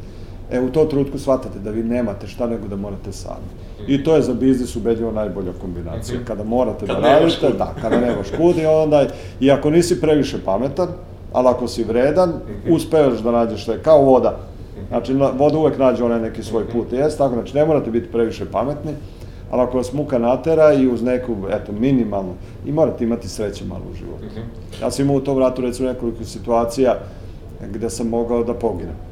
E, 0.53 0.61
u 0.61 0.71
to 0.71 0.85
trutku 0.85 1.19
shvatate 1.19 1.59
da 1.59 1.71
vi 1.71 1.83
nemate 1.83 2.27
šta 2.27 2.47
nego 2.47 2.69
da 2.69 2.77
morate 2.77 3.13
sami. 3.13 3.47
I 3.87 4.05
to 4.05 4.17
je 4.17 4.23
za 4.23 4.35
biznis 4.35 4.77
ubedljivo 4.77 5.13
najbolja 5.13 5.53
kombinacija. 5.61 6.17
Mhm. 6.17 6.27
Kada 6.27 6.45
morate 6.45 6.87
da 6.87 6.99
radite, 6.99 7.49
da, 7.59 7.75
kada 7.81 8.01
nemaš 8.01 8.31
kud 8.37 8.59
i 8.59 8.67
onda, 8.67 9.07
i 9.41 9.51
ako 9.51 9.71
nisi 9.71 10.01
previše 10.01 10.45
pametan, 10.45 10.89
ali 11.33 11.49
ako 11.49 11.69
si 11.69 11.85
vredan, 11.85 12.29
mhm. 12.29 12.75
uspevaš 12.75 13.19
da 13.19 13.31
nađeš 13.31 13.63
što 13.63 13.73
je 13.73 13.83
kao 13.83 14.03
voda 14.03 14.39
Znači, 14.89 15.15
voda 15.15 15.59
uvek 15.59 15.79
nađe 15.79 16.05
onaj 16.05 16.21
neki 16.21 16.43
svoj 16.43 16.65
put. 16.69 16.93
Jeste 16.93 17.19
tako, 17.19 17.35
znači 17.35 17.57
ne 17.57 17.65
morate 17.65 17.91
biti 17.91 18.13
previše 18.13 18.45
pametni, 18.51 18.93
ali 19.51 19.63
ako 19.63 19.77
vas 19.77 19.93
muka 19.93 20.19
natera 20.19 20.73
i 20.73 20.89
uz 20.89 21.03
neku, 21.03 21.37
eto, 21.51 21.73
minimalnu, 21.73 22.33
i 22.67 22.73
morate 22.73 23.05
imati 23.05 23.29
sreće 23.29 23.65
malo 23.65 23.83
u 23.91 23.95
životu. 23.95 24.25
Mhm. 24.25 24.41
Ja 24.83 24.91
sam 24.91 25.05
imao 25.05 25.17
u 25.17 25.21
tom 25.21 25.39
ratu, 25.39 25.63
recimo, 25.63 25.89
nekoliko 25.89 26.25
situacija 26.25 26.99
gde 27.75 27.91
sam 27.91 28.09
mogao 28.09 28.45
da 28.45 28.55
poginem. 28.55 29.12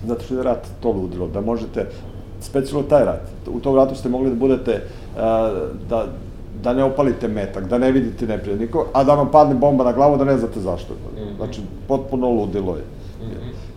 Mhm. 0.00 0.08
Zato 0.08 0.24
što 0.24 0.34
je 0.34 0.42
rat 0.42 0.66
to 0.80 0.90
ludilo, 0.90 1.28
da 1.28 1.40
možete, 1.40 1.86
specijalno 2.40 2.88
taj 2.88 3.04
rat, 3.04 3.22
u 3.46 3.60
tom 3.60 3.76
ratu 3.76 3.94
ste 3.94 4.08
mogli 4.08 4.30
da 4.30 4.36
budete, 4.36 4.82
da, 5.88 6.06
da 6.62 6.72
ne 6.74 6.84
opalite 6.84 7.28
metak, 7.28 7.68
da 7.68 7.78
ne 7.78 7.92
vidite 7.92 8.26
neprijednikov, 8.26 8.84
a 8.92 9.04
da 9.04 9.14
vam 9.14 9.30
padne 9.30 9.54
bomba 9.54 9.84
na 9.84 9.92
glavu 9.92 10.16
da 10.16 10.24
ne 10.24 10.38
znate 10.38 10.60
zašto. 10.60 10.94
Mhm. 11.16 11.36
Znači, 11.36 11.60
potpuno 11.88 12.30
ludilo 12.30 12.76
je. 12.76 12.84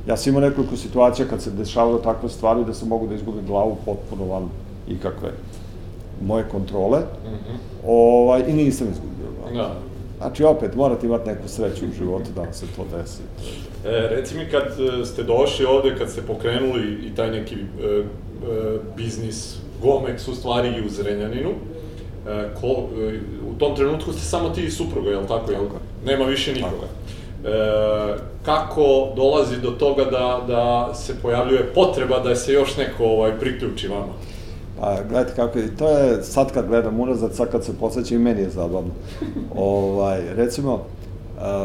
Ja 0.08 0.18
sam 0.18 0.30
imao 0.30 0.42
nekoliko 0.42 0.76
situacija 0.76 1.28
kad 1.28 1.42
se 1.42 1.52
dešavalo 1.52 1.98
takve 1.98 2.30
stvari 2.30 2.66
da 2.66 2.74
se 2.74 2.86
mogu 2.86 3.08
da 3.08 3.16
izgubim 3.16 3.46
glavu 3.46 3.78
potpuno 3.86 4.26
van 4.26 4.50
ikakve 4.88 5.30
moje 6.22 6.44
kontrole. 6.52 7.00
Mm 7.00 7.30
-hmm. 7.30 7.58
ovaj, 7.88 8.44
I 8.48 8.54
nisam 8.54 8.88
izgubio 8.92 9.28
glavu. 9.40 9.56
Da. 9.56 9.76
Znači, 10.18 10.44
opet, 10.44 10.76
morate 10.76 11.08
imati 11.08 11.30
neku 11.30 11.48
sreću 11.48 11.86
u 11.86 11.94
životu 11.98 12.30
da 12.36 12.42
vam 12.42 12.54
se 12.54 12.66
to 12.76 12.98
desi. 12.98 13.22
E, 13.86 14.08
reci 14.16 14.38
mi, 14.38 14.46
kad 14.46 14.64
e, 14.64 15.06
ste 15.06 15.24
došli 15.24 15.66
ovde, 15.66 15.96
kad 15.98 16.10
ste 16.10 16.22
pokrenuli 16.22 17.08
i 17.08 17.16
taj 17.16 17.32
neki 17.32 17.56
e, 17.56 17.86
e, 17.88 18.04
biznis, 18.98 19.56
Gomex 19.84 20.30
u 20.32 20.36
stvari 20.36 20.70
i 20.70 20.86
u 20.86 20.90
Zrenjaninu, 20.90 21.50
e, 21.50 22.50
ko, 22.62 22.68
e, 22.68 23.20
u 23.50 23.54
tom 23.60 23.76
trenutku 23.76 24.14
ste 24.14 24.22
samo 24.22 24.50
ti 24.50 24.64
i 24.64 24.72
supruga, 24.72 25.10
je 25.10 25.18
li 25.18 25.28
tako? 25.28 25.52
Jel? 25.52 25.62
Nema 26.06 26.26
više 26.26 26.54
nikoga. 26.54 26.72
Tako. 26.72 27.04
kako 28.46 29.14
dolazi 29.16 29.62
do 29.62 29.72
toga 29.72 30.04
da, 30.04 30.42
da 30.48 30.94
se 30.96 31.16
pojavljuje 31.22 31.74
potreba 31.74 32.20
da 32.20 32.36
se 32.36 32.54
još 32.54 32.78
neko 32.78 33.06
ovaj, 33.06 33.40
priključi 33.40 33.88
vama? 33.88 34.14
Pa, 34.80 34.98
gledajte 35.10 35.36
kako 35.36 35.60
je, 35.60 35.78
to 35.78 35.90
je, 35.90 36.24
sad 36.24 36.54
kad 36.54 36.68
gledam 36.68 37.00
unazad, 37.00 37.36
sad 37.36 37.52
kad 37.52 37.66
se 37.66 37.74
posveća 37.80 38.16
i 38.16 38.18
meni 38.18 38.42
je 38.42 38.50
zabavno. 38.50 38.92
ovaj, 39.56 40.22
recimo, 40.36 40.86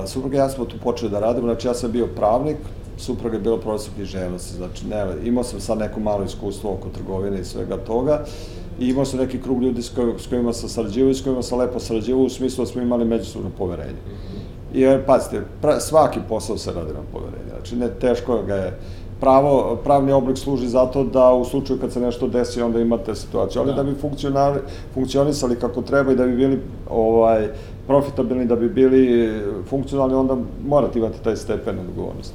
supruga 0.07 0.37
i 0.37 0.41
ja 0.41 0.49
smo 0.49 0.65
tu 0.65 0.77
počeli 0.83 1.11
da 1.11 1.21
radimo, 1.21 1.47
znači 1.47 1.67
ja 1.67 1.75
sam 1.75 1.93
bio 1.93 2.07
pravnik, 2.07 2.57
supruga 2.97 3.37
je 3.37 3.43
bila 3.43 3.61
profesor 3.61 3.95
književnosti, 3.95 4.57
znači 4.57 4.87
ne, 4.87 5.07
imao 5.25 5.45
sam 5.45 5.61
sad 5.61 5.79
neko 5.79 6.01
malo 6.01 6.25
iskustvo 6.25 6.73
oko 6.73 6.89
trgovine 6.89 7.41
i 7.41 7.45
svega 7.45 7.77
toga, 7.77 8.25
i 8.81 8.89
imao 8.89 9.05
sam 9.05 9.19
neki 9.19 9.43
krug 9.43 9.63
ljudi 9.63 9.83
s, 9.83 9.91
koj, 9.91 10.15
s 10.19 10.27
kojima 10.27 10.53
sam 10.53 10.69
sarađivao 10.69 11.11
i 11.11 11.15
s 11.15 11.23
kojima 11.23 11.43
sam 11.43 11.59
lepo 11.59 11.79
sarađivao 11.79 12.23
u 12.23 12.29
smislu 12.29 12.65
da 12.65 12.71
smo 12.71 12.83
imali 12.83 13.05
međusobno 13.05 13.51
poverenje. 13.59 13.99
I 14.75 14.87
pazite, 15.07 15.43
pra, 15.63 15.81
svaki 15.81 16.21
posao 16.29 16.59
se 16.59 16.73
radi 16.73 16.93
na 16.93 17.01
poverenje, 17.13 17.51
znači 17.51 17.77
ne 17.77 17.89
teško 18.01 18.43
ga 18.43 18.55
je, 18.55 18.79
pravo, 19.21 19.79
pravni 19.85 20.13
oblik 20.13 20.39
služi 20.39 20.69
zato 20.69 21.05
da 21.05 21.33
u 21.33 21.45
slučaju 21.45 21.81
kad 21.81 21.93
se 21.93 22.01
nešto 22.01 22.29
desi 22.29 22.63
onda 22.63 22.81
imate 22.81 23.15
situaciju, 23.15 23.63
ali 23.63 23.71
da, 23.71 23.83
da 23.83 23.91
bi 23.91 23.97
funkcionisali 24.95 25.57
kako 25.57 25.83
treba 25.83 26.13
i 26.13 26.17
da 26.17 26.27
bi 26.27 26.37
bili 26.37 26.61
ovaj, 26.91 27.49
profitabilni, 27.87 28.47
da 28.47 28.57
bi 28.57 28.69
bili 28.69 29.33
funkcionalni, 29.69 30.15
onda 30.15 30.37
morate 30.67 30.99
imati 30.99 31.23
taj 31.25 31.37
stepen 31.37 31.79
odgovornosti. 31.79 32.35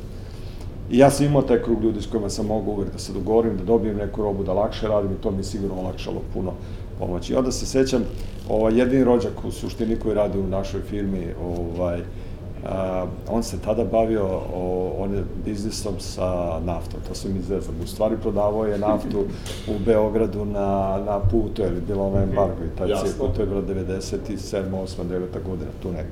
I 0.91 0.97
ja 0.97 1.09
sam 1.09 1.25
imao 1.25 1.41
taj 1.41 1.63
krug 1.63 1.83
ljudi 1.83 2.01
s 2.01 2.07
kojima 2.07 2.29
sam 2.29 2.45
mogao 2.45 2.73
uvek 2.73 2.91
da 2.91 2.99
se 2.99 3.13
dogovorim, 3.13 3.57
da 3.57 3.63
dobijem 3.63 3.97
neku 3.97 4.21
robu, 4.21 4.43
da 4.43 4.53
lakše 4.53 4.87
radim 4.87 5.11
i 5.11 5.21
to 5.21 5.31
mi 5.31 5.43
sigurno 5.43 5.75
olakšalo 5.79 6.21
puno 6.33 6.51
pomoći. 6.99 7.33
I 7.33 7.35
onda 7.35 7.51
se 7.51 7.65
sećam, 7.65 8.03
ovaj, 8.49 8.79
jedini 8.79 9.03
rođak 9.03 9.45
u 9.45 9.51
suštini 9.51 9.95
koji 9.95 10.15
radi 10.15 10.39
u 10.39 10.47
našoj 10.47 10.81
firmi, 10.81 11.27
ovaj, 11.43 11.99
a, 12.65 13.05
on 13.29 13.43
se 13.43 13.57
tada 13.59 13.83
bavio 13.83 14.25
o, 14.55 14.93
on 14.97 15.13
je 15.13 15.23
biznisom 15.45 15.99
sa 15.99 16.59
naftom, 16.65 16.99
to 17.07 17.15
sam 17.15 17.37
izrezam. 17.37 17.75
U 17.83 17.87
stvari 17.87 18.15
prodavao 18.21 18.65
je 18.65 18.77
naftu 18.77 19.25
u 19.67 19.79
Beogradu 19.85 20.45
na, 20.45 20.99
na 21.05 21.19
putu, 21.19 21.61
jer 21.61 21.73
je 21.73 21.81
bilo 21.81 22.03
ono 22.07 22.17
embargo 22.17 22.63
i 22.65 22.77
taj 22.77 22.87
cijel 22.87 23.29
to 23.35 23.41
je 23.41 23.47
bilo 23.47 23.61
97. 23.61 24.63
8. 24.71 25.03
9. 25.09 25.25
godina, 25.45 25.71
tu 25.81 25.91
negde. 25.91 26.11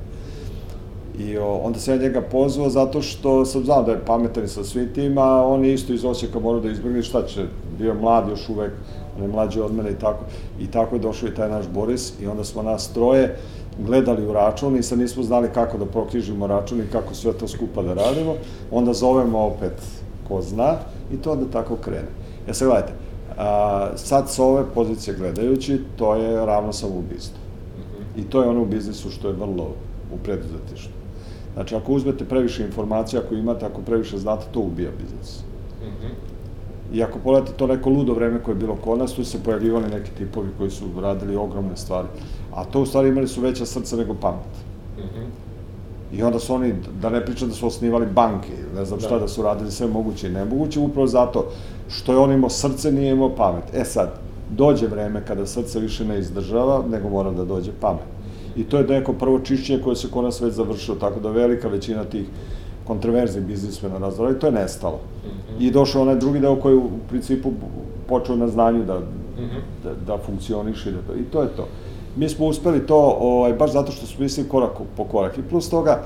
I 1.18 1.38
o, 1.38 1.56
onda 1.56 1.78
sam 1.78 1.94
ja 1.94 2.00
njega 2.00 2.20
pozvao 2.20 2.70
zato 2.70 3.02
što 3.02 3.44
sam 3.44 3.64
znao 3.64 3.82
da 3.82 3.92
je 3.92 4.04
pametan 4.06 4.48
sa 4.48 4.64
svim 4.64 4.88
tim, 4.94 5.18
a 5.18 5.46
on 5.46 5.64
je 5.64 5.74
isto 5.74 5.92
iz 5.92 6.04
Osijeka 6.04 6.38
morao 6.38 6.60
da 6.60 6.70
izbrgne 6.70 7.02
šta 7.02 7.26
će, 7.26 7.46
bio 7.78 7.94
mlad 7.94 8.28
još 8.28 8.48
uvek, 8.48 8.72
on 9.16 9.22
je 9.22 9.28
mlađi 9.28 9.60
od 9.60 9.74
mene 9.74 9.90
i 9.90 9.98
tako. 9.98 10.24
I 10.60 10.66
tako 10.66 10.94
je 10.94 10.98
došao 10.98 11.28
i 11.28 11.34
taj 11.34 11.50
naš 11.50 11.68
Boris 11.68 12.12
i 12.20 12.26
onda 12.26 12.44
smo 12.44 12.62
nas 12.62 12.92
troje 12.92 13.36
gledali 13.78 14.26
u 14.26 14.32
račun 14.32 14.76
i 14.76 14.82
sad 14.82 14.98
nismo 14.98 15.22
znali 15.22 15.48
kako 15.54 15.78
da 15.78 15.86
proknjižimo 15.86 16.46
račun 16.46 16.80
i 16.80 16.90
kako 16.92 17.14
sve 17.14 17.32
to 17.32 17.48
skupa 17.48 17.82
da 17.82 17.94
radimo. 17.94 18.34
Onda 18.70 18.92
zovemo 18.92 19.38
opet 19.38 19.72
ko 20.28 20.42
zna 20.42 20.76
i 21.12 21.16
to 21.16 21.32
onda 21.32 21.44
tako 21.52 21.76
krene. 21.76 22.08
Ja 22.46 22.50
e 22.50 22.54
sad 22.54 22.68
gledajte, 22.68 22.92
a, 23.38 23.90
sad 23.96 24.30
s 24.30 24.38
ove 24.38 24.64
pozicije 24.74 25.16
gledajući, 25.16 25.80
to 25.96 26.14
je 26.14 26.46
ravno 26.46 26.72
samoubistvo. 26.72 27.38
I 28.16 28.22
to 28.22 28.42
je 28.42 28.48
ono 28.48 28.62
u 28.62 28.66
biznisu 28.66 29.10
što 29.10 29.28
je 29.28 29.34
vrlo 29.34 29.74
u 30.14 30.18
preduzetištu. 30.24 30.90
Znači, 31.54 31.74
ako 31.76 31.92
uzmete 31.92 32.24
previše 32.24 32.64
informacija, 32.64 33.22
ako 33.22 33.34
imate, 33.34 33.66
ako 33.66 33.80
previše 33.80 34.18
znate, 34.18 34.46
to 34.52 34.60
ubija 34.60 34.90
biznis. 34.90 35.40
Mm 35.82 35.84
-hmm. 35.84 36.31
I 36.92 37.02
ako 37.02 37.18
pogledate 37.18 37.52
to 37.52 37.66
neko 37.66 37.90
ludo 37.90 38.14
vreme 38.14 38.42
koje 38.42 38.52
je 38.52 38.58
bilo 38.58 38.76
kod 38.76 38.98
nas, 38.98 39.12
tu 39.12 39.24
se 39.24 39.38
pojavljivali 39.44 39.90
neki 39.90 40.10
tipovi 40.10 40.48
koji 40.58 40.70
su 40.70 40.84
radili 41.00 41.36
ogromne 41.36 41.76
stvari. 41.76 42.08
A 42.54 42.64
to 42.64 42.80
u 42.80 42.86
stvari 42.86 43.08
imali 43.08 43.28
su 43.28 43.40
veća 43.40 43.66
srca 43.66 43.96
nego 43.96 44.14
pamet. 44.14 44.52
Mm 44.98 45.00
-hmm. 45.00 45.26
I 46.18 46.22
onda 46.22 46.38
su 46.38 46.54
oni, 46.54 46.74
da 47.02 47.10
ne 47.10 47.24
pričam 47.24 47.48
da 47.48 47.54
su 47.54 47.66
osnivali 47.66 48.06
banke, 48.06 48.52
ne 48.76 48.84
znam 48.84 49.00
da. 49.00 49.06
šta 49.06 49.18
da 49.18 49.28
su 49.28 49.42
radili 49.42 49.70
sve 49.70 49.86
moguće 49.86 50.28
i 50.28 50.32
nemoguće, 50.32 50.80
upravo 50.80 51.06
zato 51.06 51.46
što 51.88 52.12
je 52.12 52.18
on 52.18 52.32
imao 52.32 52.50
srce, 52.50 52.92
nije 52.92 53.12
imao 53.12 53.34
pamet. 53.36 53.64
E 53.74 53.84
sad, 53.84 54.10
dođe 54.50 54.86
vreme 54.86 55.24
kada 55.26 55.46
srce 55.46 55.80
više 55.80 56.04
ne 56.04 56.18
izdržava, 56.18 56.82
nego 56.90 57.08
mora 57.08 57.30
da 57.30 57.44
dođe 57.44 57.70
pamet 57.80 58.22
i 58.56 58.64
to 58.64 58.78
je 58.78 58.84
neko 58.84 59.12
prvo 59.12 59.38
čišćenje 59.38 59.82
koje 59.82 59.96
se 59.96 60.10
kod 60.10 60.24
nas 60.24 60.40
već 60.40 60.54
završilo, 60.54 60.96
tako 60.96 61.20
da 61.20 61.30
velika 61.30 61.68
većina 61.68 62.04
tih 62.04 62.26
kontroverzi 62.84 63.40
biznismena 63.40 63.98
razdora 63.98 64.30
i 64.30 64.38
to 64.38 64.46
je 64.46 64.52
nestalo. 64.52 64.96
Mm 65.24 65.28
-hmm. 65.28 65.66
I 65.66 65.70
došao 65.70 66.02
onaj 66.02 66.16
drugi 66.16 66.40
deo 66.40 66.56
koji 66.56 66.76
u 66.76 66.88
principu 67.08 67.52
počeo 68.08 68.36
na 68.36 68.48
znanju 68.48 68.84
da, 68.84 68.98
mm 68.98 69.02
-hmm. 69.38 69.84
da, 69.84 69.94
da 70.06 70.18
funkcioniše 70.18 70.90
da 70.90 71.02
to, 71.02 71.14
i 71.14 71.24
to 71.24 71.42
je 71.42 71.48
to. 71.48 71.68
Mi 72.16 72.28
smo 72.28 72.46
uspeli 72.46 72.86
to, 72.86 73.16
ovaj, 73.20 73.52
baš 73.52 73.72
zato 73.72 73.92
što 73.92 74.06
smo 74.06 74.22
mislili 74.22 74.48
korak 74.48 74.70
po 74.96 75.04
korak. 75.04 75.38
I 75.38 75.42
plus 75.42 75.70
toga, 75.70 76.02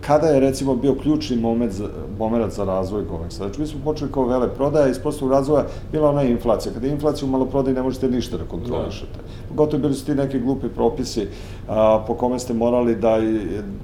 kada 0.00 0.26
je 0.26 0.40
recimo 0.40 0.74
bio 0.76 0.94
ključni 0.94 1.36
moment 1.36 1.72
za, 1.72 1.88
moment 2.18 2.52
za 2.52 2.64
razvoj 2.64 3.04
Gomeksa. 3.04 3.36
Znači 3.36 3.60
mi 3.60 3.66
smo 3.66 3.80
počeli 3.84 4.12
kao 4.12 4.24
vele 4.24 4.54
prodaja, 4.54 4.88
iz 4.88 4.98
prostog 4.98 5.30
razvoja 5.30 5.64
bila 5.92 6.10
ona 6.10 6.22
inflacija. 6.22 6.72
Kada 6.72 6.86
je 6.86 6.92
inflacija 6.92 7.28
u 7.28 7.30
maloprodaji 7.30 7.76
ne 7.76 7.82
možete 7.82 8.08
ništa 8.08 8.36
da 8.36 8.44
kontrolišete. 8.44 9.18
Gotovo 9.54 9.82
bili 9.82 9.94
su 9.94 10.06
ti 10.06 10.14
neki 10.14 10.38
glupi 10.38 10.68
propisi 10.68 11.26
a, 11.68 12.04
po 12.06 12.14
kome 12.14 12.38
ste 12.38 12.54
morali 12.54 12.96
da 12.96 13.18
i, 13.18 13.38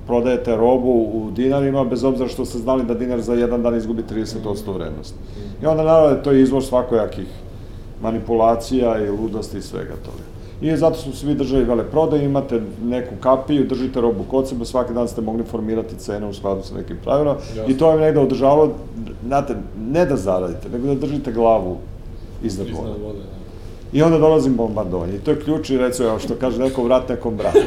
prodajete 0.07 0.57
robu 0.57 0.91
u 0.91 1.31
dinarima, 1.31 1.85
bez 1.85 2.05
obzira 2.05 2.29
što 2.29 2.45
ste 2.45 2.59
znali 2.59 2.85
da 2.85 2.95
dinar 2.95 3.21
za 3.21 3.35
jedan 3.35 3.63
dan 3.63 3.77
izgubi 3.77 4.03
30% 4.03 4.75
vrednosti. 4.75 5.19
I 5.63 5.67
onda 5.67 5.85
naravno 5.85 6.17
to 6.17 6.33
je 6.33 6.43
izvor 6.43 6.65
svakojakih 6.65 7.27
manipulacija 8.03 8.99
i 9.05 9.11
ludosti 9.11 9.59
i 9.59 9.63
svega 9.63 9.95
toga. 10.05 10.25
I 10.61 10.77
zato 10.77 10.97
su 10.97 11.13
svi 11.13 11.35
držali 11.35 11.65
vele 11.65 11.85
prodaj, 11.91 12.25
imate 12.25 12.61
neku 12.85 13.15
kapiju, 13.21 13.67
držite 13.67 14.01
robu 14.01 14.25
kod 14.31 14.49
sebe, 14.49 14.65
svaki 14.65 14.95
dan 14.95 15.09
ste 15.09 15.21
mogli 15.21 15.45
formirati 15.45 15.97
cene 15.97 16.27
u 16.27 16.35
skladu 16.35 16.63
sa 16.63 16.75
nekim 16.75 16.97
pravilima 17.05 17.37
i 17.69 17.79
to 17.79 17.91
je 17.91 18.01
negde 18.01 18.21
održavalo, 18.21 18.71
znate, 19.27 19.57
ne 19.91 20.07
da 20.07 20.17
zaradite, 20.17 20.69
nego 20.69 20.87
da 20.87 20.95
držite 20.95 21.33
glavu 21.33 21.77
iznad 22.43 22.67
vode. 22.71 23.05
vode 23.05 23.19
da. 23.19 23.34
I 23.95 24.03
onda 24.03 24.19
dolazim 24.19 24.57
bombardovanje. 24.57 25.15
I 25.15 25.19
to 25.19 25.31
je 25.31 25.41
ključ 25.41 25.71
i 25.71 25.79
recimo, 25.79 26.19
što 26.19 26.35
kaže 26.35 26.59
neko 26.59 26.83
vrat 26.85 27.09
nekom 27.09 27.37
bratu. 27.37 27.59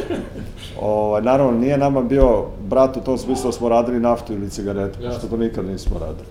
Ovaj 0.81 1.21
naravno, 1.21 1.59
nije 1.59 1.77
nama 1.77 2.01
bio 2.01 2.45
brat 2.69 2.97
u 2.97 3.01
tom 3.01 3.17
smislu 3.17 3.45
da 3.45 3.51
smo 3.51 3.69
radili 3.69 3.99
naftu 3.99 4.33
ili 4.33 4.49
cigarete, 4.49 5.03
Jasne. 5.03 5.19
što 5.19 5.27
to 5.27 5.37
nikad 5.37 5.65
nismo 5.65 5.99
radili. 5.99 6.27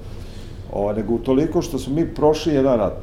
Ovaj 0.72 0.96
nego 0.96 1.14
u 1.14 1.18
toliko 1.18 1.62
što 1.62 1.78
smo 1.78 1.94
mi 1.94 2.14
prošli 2.14 2.54
jedan 2.54 2.78
rat 2.78 2.98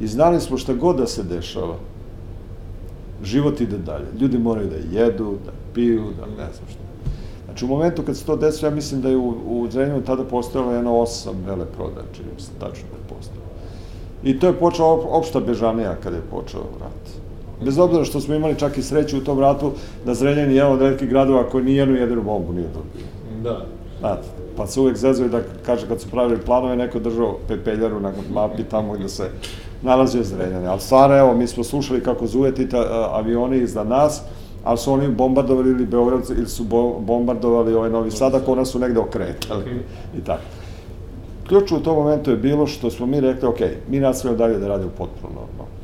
i 0.00 0.06
znali 0.06 0.40
smo 0.40 0.58
šta 0.58 0.74
god 0.74 0.96
da 0.96 1.06
se 1.06 1.22
dešava, 1.22 1.76
život 3.24 3.60
ide 3.60 3.78
dalje. 3.78 4.06
Ljudi 4.20 4.38
moraju 4.38 4.68
da 4.68 4.98
jedu, 4.98 5.36
da 5.46 5.52
piju, 5.74 6.04
da 6.18 6.26
ne 6.26 6.52
znam 6.52 6.68
što. 6.70 6.80
Znači, 7.44 7.64
u 7.64 7.68
momentu 7.68 8.02
kad 8.02 8.16
se 8.16 8.24
to 8.24 8.36
desilo, 8.36 8.68
ja 8.68 8.74
mislim 8.74 9.00
da 9.00 9.08
je 9.08 9.16
u, 9.16 9.28
u 9.28 9.66
Zrenjaninu 9.70 10.04
tada 10.04 10.24
postojalo 10.24 10.72
jedno 10.72 10.98
osam 10.98 11.34
vele 11.46 11.66
prodaje, 11.76 12.06
čini 12.12 12.28
mi 12.36 12.40
se 12.42 12.50
tačno. 12.60 12.99
I 14.24 14.38
to 14.38 14.46
je 14.46 14.52
počela 14.52 14.88
op, 14.88 15.04
opšta 15.08 15.40
bežanija 15.40 15.96
kada 16.02 16.16
je 16.16 16.22
počeo 16.30 16.60
rat. 16.80 17.20
Bez 17.64 17.78
obzira 17.78 18.04
što 18.04 18.20
smo 18.20 18.34
imali 18.34 18.58
čak 18.58 18.78
i 18.78 18.82
sreću 18.82 19.18
u 19.18 19.20
tom 19.20 19.40
ratu, 19.40 19.72
da 20.06 20.14
Zrenjanin 20.14 20.50
je 20.50 20.56
jedan 20.56 20.72
od 20.72 20.82
redkih 20.82 21.08
gradova 21.08 21.44
koji 21.44 21.64
nijednu 21.64 21.94
jedinu 21.94 22.22
bombu 22.22 22.52
nije 22.52 22.68
dobio. 22.68 23.06
Da. 23.42 23.66
Znate, 24.00 24.28
pa 24.56 24.66
se 24.66 24.80
uvek 24.80 24.96
zezuje 24.96 25.28
da 25.28 25.40
kaže 25.66 25.86
kad 25.88 26.00
su 26.00 26.10
pravili 26.10 26.40
planove, 26.40 26.76
neko 26.76 26.98
držao 26.98 27.38
pepeljaru 27.48 28.00
na 28.00 28.12
mapi 28.32 28.64
tamo 28.64 28.92
gde 28.92 29.08
se 29.08 29.30
nalazio 29.82 30.22
Zrenjane. 30.22 30.66
Ali 30.66 30.80
stvarno, 30.80 31.16
evo, 31.16 31.34
mi 31.34 31.46
smo 31.46 31.64
slušali 31.64 32.02
kako 32.02 32.26
zujetite 32.26 32.76
avioni 33.12 33.58
iznad 33.58 33.88
nas, 33.88 34.22
ali 34.64 34.78
su 34.78 34.92
oni 34.92 35.08
bombardovali 35.08 35.70
ili 35.70 35.86
Beograd 35.86 36.30
ili 36.30 36.48
su 36.48 36.64
bombardovali 37.00 37.74
ovaj 37.74 37.90
Novi 37.90 38.10
Sad, 38.10 38.34
ako 38.34 38.54
nas 38.54 38.68
su 38.68 38.78
negde 38.78 39.00
okretali 39.00 39.64
i 40.18 40.20
tako. 40.24 40.42
Ključ 41.50 41.72
u 41.72 41.80
tom 41.80 41.96
momentu 41.96 42.30
je 42.30 42.36
bilo 42.36 42.66
što 42.66 42.90
smo 42.90 43.06
mi 43.06 43.20
rekli, 43.20 43.48
ok, 43.48 43.60
mi 43.88 44.00
nastavljamo 44.00 44.38
dalje 44.38 44.58
da 44.58 44.68
radimo 44.68 44.90
potpuno 44.98 45.28
normalno. 45.34 45.74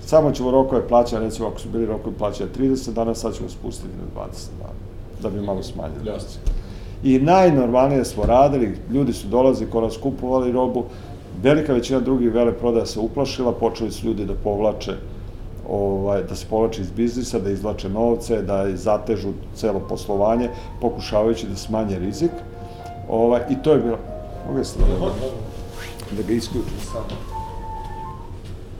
Samo 0.00 0.32
ćemo 0.32 0.50
rokove 0.50 0.88
plaćanja, 0.88 1.22
recimo 1.22 1.48
ako 1.48 1.60
su 1.60 1.68
bili 1.68 1.86
rokovi 1.86 2.16
plaćanja 2.18 2.50
30 2.58 2.92
dana, 2.92 3.14
sad 3.14 3.34
ćemo 3.34 3.48
spustiti 3.48 3.88
na 3.88 4.22
20 4.22 4.48
dana, 4.58 4.72
da 5.22 5.30
bi 5.30 5.46
malo 5.46 5.62
smanjili. 5.62 6.06
Jasno. 6.06 6.40
I 7.04 7.18
najnormalnije 7.18 8.04
smo 8.04 8.24
radili, 8.24 8.76
ljudi 8.90 9.12
su 9.12 9.28
dolazili, 9.28 9.70
ko 9.70 9.80
nas 9.80 9.96
kupovali 9.96 10.52
robu, 10.52 10.84
velika 11.42 11.72
većina 11.72 12.00
drugih 12.00 12.32
vele 12.32 12.52
prodaja 12.52 12.86
se 12.86 13.00
uplašila, 13.00 13.52
počeli 13.52 13.90
su 13.90 14.06
ljudi 14.06 14.24
da 14.24 14.34
povlače 14.44 14.92
ovaj, 15.70 16.22
da 16.22 16.34
se 16.34 16.46
povlače 16.50 16.82
iz 16.82 16.90
biznisa, 16.90 17.38
da 17.38 17.50
izvlače 17.50 17.88
novce, 17.88 18.42
da 18.42 18.76
zatežu 18.76 19.32
celo 19.54 19.80
poslovanje, 19.88 20.50
pokušavajući 20.80 21.46
da 21.46 21.56
smanje 21.56 21.98
rizik. 21.98 22.30
Ovaj, 23.08 23.40
I 23.50 23.62
to 23.62 23.72
je 23.72 23.78
bilo... 23.78 24.11
Mogu 24.46 24.58
je 24.58 24.64
da, 24.78 24.86
da, 24.86 26.16
da 26.16 26.22
ga 26.22 26.32
isključim 26.32 26.80
samo. 26.92 27.16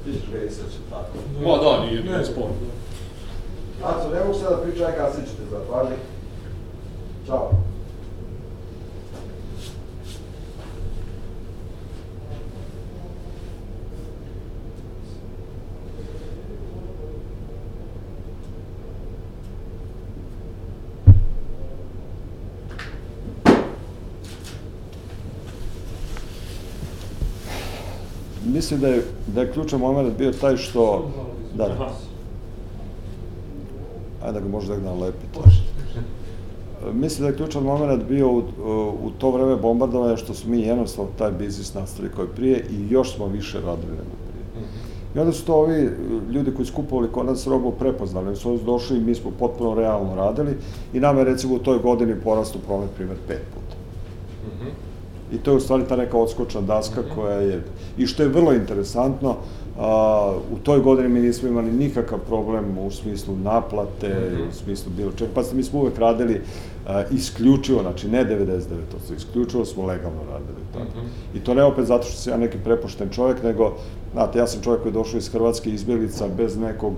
Vidiš 0.07 0.23
ga 0.33 0.39
isaće 0.39 0.79
tako. 0.91 1.19
Ma 1.45 1.57
da, 1.57 1.85
nije, 1.85 2.03
nije 2.03 2.25
sporo. 2.25 2.55
Aco, 3.85 4.09
ne 4.15 4.25
mogu 4.25 4.39
sada 4.39 4.57
pričati, 4.57 4.93
gasit 4.99 5.25
ćete, 5.31 5.43
zahvali. 5.51 5.97
Ćao. 7.27 7.51
Mislim 28.63 28.81
da 28.81 28.89
je, 28.89 29.03
da 29.35 29.41
je 29.41 29.53
ključan 29.53 29.81
moment 29.81 30.19
bio 30.19 30.33
taj 30.33 30.57
što... 30.57 31.11
Da, 31.55 31.69
da. 31.69 31.93
Ajde 34.23 34.33
da 34.33 34.41
ga 34.41 34.49
možda 34.49 34.77
da 34.77 34.83
nalepite. 34.83 35.39
Mislim 36.93 37.23
da 37.23 37.29
je 37.29 37.37
ključan 37.37 37.63
moment 37.63 38.05
bio 38.09 38.29
u, 38.33 38.39
u 39.05 39.11
to 39.19 39.31
vreme 39.31 39.57
bombardovanja 39.57 40.17
što 40.17 40.35
smo 40.35 40.51
mi 40.51 40.61
jednostavno 40.61 41.11
taj 41.19 41.31
biznis 41.33 41.75
nastavili 41.75 42.15
koji 42.15 42.29
prije 42.29 42.67
i 42.71 42.87
još 42.91 43.17
smo 43.17 43.27
više 43.27 43.61
radili 43.61 43.93
nego 43.93 44.15
prije. 44.31 44.67
I 45.15 45.19
onda 45.19 45.33
su 45.33 45.45
to 45.45 45.55
ovi 45.55 45.91
ljudi 46.31 46.55
koji 46.55 46.67
skupovali 46.67 47.13
kod 47.13 47.27
nas 47.27 47.47
robu 47.47 47.71
prepoznali, 47.71 48.27
oni 48.27 48.37
su 48.37 48.59
došli 48.67 48.99
i 48.99 49.01
mi 49.01 49.15
smo 49.15 49.31
potpuno 49.39 49.75
realno 49.75 50.15
radili 50.15 50.57
i 50.93 51.01
nama 51.01 51.19
je 51.19 51.25
recimo 51.25 51.55
u 51.55 51.59
toj 51.59 51.79
godini 51.79 52.15
porastu 52.25 52.59
promet 52.67 52.91
primer 52.97 53.17
pet 53.29 53.43
puta. 53.55 53.62
I 55.33 55.39
to 55.39 55.51
je 55.51 55.57
u 55.57 55.61
stvari 55.61 55.85
ta 55.89 55.97
neka 55.97 56.17
odskočna 56.17 56.61
daska 56.61 57.03
-hmm. 57.03 57.15
koja 57.15 57.37
je, 57.37 57.63
i 57.99 58.07
što 58.07 58.23
je 58.23 58.29
vrlo 58.29 58.53
interesantno, 58.53 59.37
A, 59.79 60.35
u 60.53 60.59
toj 60.59 60.81
godini 60.81 61.09
mi 61.09 61.21
nismo 61.21 61.49
imali 61.49 61.73
nikakav 61.73 62.19
problem 62.19 62.79
u 62.79 62.91
smislu 62.91 63.37
naplate, 63.37 64.09
mm 64.09 64.37
-hmm. 64.37 64.49
u 64.49 64.53
smislu 64.53 64.93
bilo 64.97 65.13
čega, 65.13 65.31
pa 65.35 65.43
mi 65.53 65.63
smo 65.63 65.81
uvek 65.81 65.99
radili 65.99 66.41
a, 66.87 67.03
isključivo, 67.11 67.83
znači 67.83 68.09
ne 68.09 68.25
99%, 68.25 69.17
isključivo 69.17 69.65
smo 69.65 69.87
legalno 69.87 70.21
radili 70.31 70.59
tako. 70.73 70.99
Mm 70.99 71.03
-hmm. 71.03 71.39
I 71.39 71.41
to 71.41 71.55
ne 71.55 71.65
opet 71.65 71.85
zato 71.85 72.05
što 72.05 72.17
sam 72.17 72.33
ja 72.33 72.37
neki 72.37 72.59
prepošten 72.65 73.09
čovjek, 73.11 73.43
nego, 73.43 73.73
znate, 74.13 74.39
ja 74.39 74.47
sam 74.47 74.63
čovjek 74.63 74.83
koji 74.83 74.91
je 74.91 74.95
došao 74.95 75.19
iz 75.19 75.29
Hrvatske 75.29 75.71
izbjeglica 75.71 76.29
bez 76.37 76.57
nekog 76.57 76.95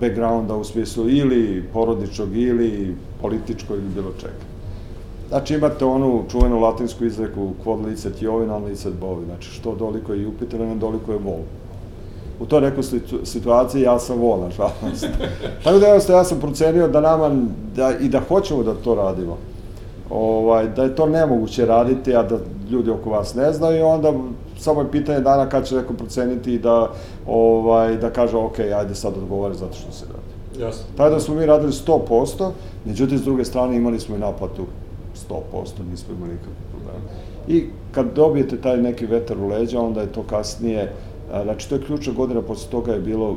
backgrounda 0.00 0.56
u 0.56 0.64
smislu 0.64 1.10
ili 1.10 1.64
porodičnog 1.72 2.36
ili 2.36 2.96
političkog 3.20 3.76
ili 3.76 3.88
bilo 3.94 4.12
čega. 4.20 4.47
Znači 5.28 5.54
imate 5.54 5.84
onu 5.84 6.24
čuvenu 6.30 6.60
latinsku 6.60 7.04
izreku 7.04 7.50
quod 7.64 7.84
licet 7.84 8.22
jovin, 8.22 8.50
al 8.50 8.64
licet 8.64 8.92
bovi, 9.00 9.24
znači 9.24 9.50
što 9.50 9.74
doliko 9.74 10.12
je 10.12 10.22
Jupiter, 10.22 10.60
ne 10.60 10.74
doliko 10.74 11.12
je 11.12 11.18
vol 11.18 11.40
u 12.40 12.46
toj 12.46 12.60
nekoj 12.60 12.82
situaciji 13.24 13.82
ja 13.82 13.98
sam 13.98 14.18
vol, 14.18 14.40
nažalost. 14.40 15.06
Tako 15.64 15.78
da 15.78 15.86
jednostavno 15.86 16.20
ja 16.20 16.24
sam 16.24 16.40
procenio 16.40 16.88
da 16.88 17.00
nama, 17.00 17.30
da, 17.76 17.92
i 18.00 18.08
da 18.08 18.20
hoćemo 18.20 18.62
da 18.62 18.74
to 18.74 18.94
radimo, 18.94 19.36
ovaj, 20.10 20.68
da 20.68 20.82
je 20.82 20.94
to 20.94 21.06
nemoguće 21.06 21.66
raditi, 21.66 22.16
a 22.16 22.22
da 22.22 22.38
ljudi 22.70 22.90
oko 22.90 23.10
vas 23.10 23.34
ne 23.34 23.52
znaju 23.52 23.78
i 23.78 23.82
onda 23.82 24.12
samo 24.58 24.80
je 24.80 24.90
pitanje 24.90 25.20
dana 25.20 25.48
kad 25.48 25.66
će 25.66 25.76
neko 25.76 25.92
proceniti 25.92 26.54
i 26.54 26.58
da, 26.58 26.90
ovaj, 27.26 27.96
da 27.96 28.10
kaže 28.10 28.36
ok, 28.36 28.58
ajde 28.58 28.94
sad 28.94 29.12
odgovori 29.16 29.54
zato 29.54 29.72
što 29.72 29.92
se 29.92 30.04
radi. 30.06 30.62
Jasno. 30.64 30.84
Tako 30.96 31.10
da 31.10 31.20
smo 31.20 31.34
mi 31.34 31.46
radili 31.46 31.72
100%, 31.72 32.50
međutim 32.84 33.18
s 33.18 33.22
druge 33.22 33.44
strane 33.44 33.76
imali 33.76 34.00
smo 34.00 34.16
i 34.16 34.18
naplatu 34.18 34.64
100%, 35.30 35.90
nismo 35.90 36.14
imali 36.14 36.32
nikakve 36.32 36.52
problema. 36.70 37.04
I 37.48 37.64
kad 37.92 38.14
dobijete 38.14 38.60
taj 38.60 38.82
neki 38.82 39.06
vetar 39.06 39.38
u 39.38 39.48
leđa, 39.48 39.80
onda 39.80 40.00
je 40.00 40.12
to 40.12 40.22
kasnije 40.22 40.92
Znači, 41.42 41.68
to 41.68 41.74
je 41.74 41.82
ključna 41.82 42.12
godina, 42.12 42.42
posle 42.42 42.70
toga 42.70 42.92
je 42.92 43.00
bilo 43.00 43.36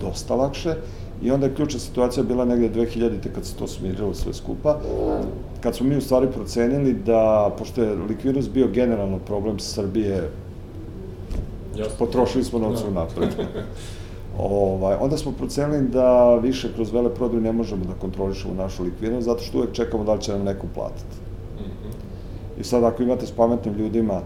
dosta 0.00 0.34
lakše 0.34 0.74
i 1.22 1.30
onda 1.30 1.46
je 1.46 1.54
ključna 1.54 1.80
situacija 1.80 2.22
bila 2.22 2.44
negde 2.44 2.80
2000-te 2.80 3.32
kad 3.34 3.46
se 3.46 3.56
to 3.56 3.66
smirilo 3.66 4.14
sve 4.14 4.34
skupa, 4.34 4.78
kad 5.60 5.76
smo 5.76 5.86
mi 5.86 5.96
u 5.96 6.00
stvari 6.00 6.26
procenili 6.34 6.94
da, 6.94 7.54
pošto 7.58 7.82
je 7.82 7.94
likvidnost 7.94 8.50
bio 8.50 8.68
generalno 8.68 9.18
problem 9.18 9.58
Srbije, 9.58 10.30
Jasno. 11.76 11.94
potrošili 11.98 12.44
smo 12.44 12.58
novce 12.58 12.84
no. 12.84 12.90
Da. 12.90 13.00
napred. 13.00 13.28
ovaj, 14.38 14.96
onda 15.00 15.16
smo 15.16 15.32
procenili 15.32 15.88
da 15.88 16.34
više 16.34 16.72
kroz 16.74 16.92
vele 16.92 17.14
prodaju 17.14 17.40
ne 17.40 17.52
možemo 17.52 17.84
da 17.84 18.00
kontrolišemo 18.00 18.54
našu 18.54 18.84
likvidnost, 18.84 19.24
zato 19.24 19.42
što 19.42 19.58
uvek 19.58 19.72
čekamo 19.72 20.04
da 20.04 20.14
li 20.14 20.20
će 20.20 20.32
nam 20.32 20.44
neko 20.44 20.66
platiti. 20.74 21.25
I 22.60 22.64
sad 22.64 22.84
ako 22.84 23.02
imate 23.02 23.26
s 23.26 23.30
pametnim 23.32 23.74
ljudima 23.74 24.20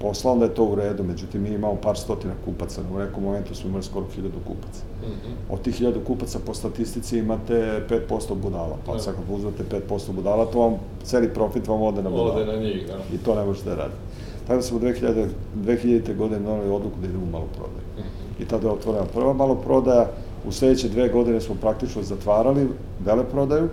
posla, 0.00 0.32
onda 0.32 0.44
je 0.44 0.54
to 0.54 0.64
u 0.64 0.74
redu, 0.74 1.04
međutim 1.04 1.42
mi 1.42 1.48
imamo 1.48 1.76
par 1.82 1.96
stotina 1.98 2.34
kupaca, 2.44 2.82
u 2.94 2.98
nekom 2.98 3.24
momentu 3.24 3.54
smo 3.54 3.68
imali 3.68 3.84
skoro 3.84 4.06
hiljadu 4.14 4.38
kupaca. 4.46 4.82
Mm 5.02 5.06
-hmm. 5.06 5.54
Od 5.54 5.62
tih 5.62 5.74
hiljadu 5.74 6.00
kupaca 6.06 6.38
po 6.46 6.54
statistici 6.54 7.18
imate 7.18 7.82
5% 8.10 8.34
budala, 8.34 8.76
pa 8.86 8.92
da. 8.92 8.98
sad 8.98 9.14
kad 9.14 9.24
uzmete 9.36 9.64
5% 9.88 10.12
budala, 10.12 10.46
to 10.46 10.60
vam, 10.60 10.74
celi 11.02 11.28
profit 11.28 11.68
vam 11.68 11.82
ode 11.82 12.02
na 12.02 12.10
budala. 12.10 12.34
Ode 12.34 12.46
na 12.46 12.56
njih, 12.56 12.86
da. 12.86 13.14
I 13.14 13.18
to 13.18 13.34
ne 13.34 13.44
možete 13.44 13.70
da 13.70 13.76
raditi. 13.76 14.00
Tako 14.46 14.56
da 14.56 14.62
smo 14.62 14.78
2000, 14.78 15.26
2000. 15.56 16.16
godine 16.16 16.40
donali 16.40 16.70
odluku 16.70 16.96
da 17.00 17.06
idemo 17.06 17.24
u 17.24 17.30
malo 17.30 17.46
prodaju. 17.56 17.86
Mm 17.96 18.00
-hmm. 18.00 18.42
I 18.42 18.48
tada 18.48 18.68
je 18.68 18.72
otvorena 18.72 19.04
prva 19.14 19.32
malo 19.32 19.54
prodaja, 19.54 20.06
u 20.48 20.52
sledeće 20.52 20.88
dve 20.88 21.08
godine 21.08 21.40
smo 21.40 21.54
praktično 21.60 22.02
zatvarali 22.02 22.68
vele 23.04 23.24
prodaju, 23.24 23.68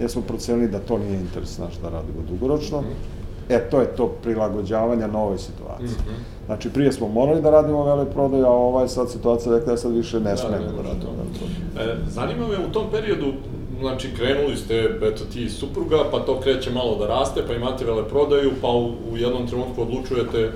jer 0.00 0.10
smo 0.10 0.22
procenili 0.22 0.68
da 0.68 0.78
to 0.78 0.98
nije 0.98 1.20
interes 1.20 1.58
naš 1.58 1.74
da 1.82 1.88
radimo 1.88 2.22
dugoročno. 2.28 2.80
Mm 2.80 2.84
-hmm 2.84 3.20
E, 3.50 3.70
to 3.70 3.80
je 3.80 3.96
to 3.96 4.06
prilagođavanja 4.22 5.06
novoj 5.06 5.38
situaciji. 5.38 5.86
Mm 5.86 6.10
-hmm. 6.10 6.46
Znači, 6.46 6.70
prije 6.70 6.92
smo 6.92 7.08
morali 7.08 7.42
da 7.42 7.50
radimo 7.50 7.84
vele 7.84 8.10
prodaju, 8.10 8.44
a 8.44 8.50
ova 8.50 8.82
je 8.82 8.88
sad 8.88 9.10
situacija 9.10 9.54
rekla 9.54 9.72
da 9.72 9.76
sad 9.76 9.92
više 9.92 10.20
ne 10.20 10.30
da, 10.30 10.36
smemo 10.36 10.56
da, 10.56 10.82
da 10.82 10.82
radimo 10.88 11.12
vele 11.12 11.30
prodaju. 11.38 11.92
E, 11.92 11.96
zanima 12.08 12.48
me 12.48 12.66
u 12.66 12.72
tom 12.72 12.86
periodu, 12.90 13.32
znači, 13.80 14.08
krenuli 14.16 14.56
ste, 14.56 14.98
eto, 15.02 15.24
ti 15.32 15.48
supruga, 15.48 15.98
pa 16.10 16.20
to 16.20 16.40
kreće 16.40 16.70
malo 16.70 16.96
da 16.98 17.06
raste, 17.06 17.42
pa 17.46 17.54
imate 17.54 17.84
vele 17.84 18.08
prodaju, 18.08 18.50
pa 18.62 18.68
u, 18.68 18.92
u 19.12 19.16
jednom 19.16 19.46
trenutku 19.46 19.82
odlučujete 19.82 20.52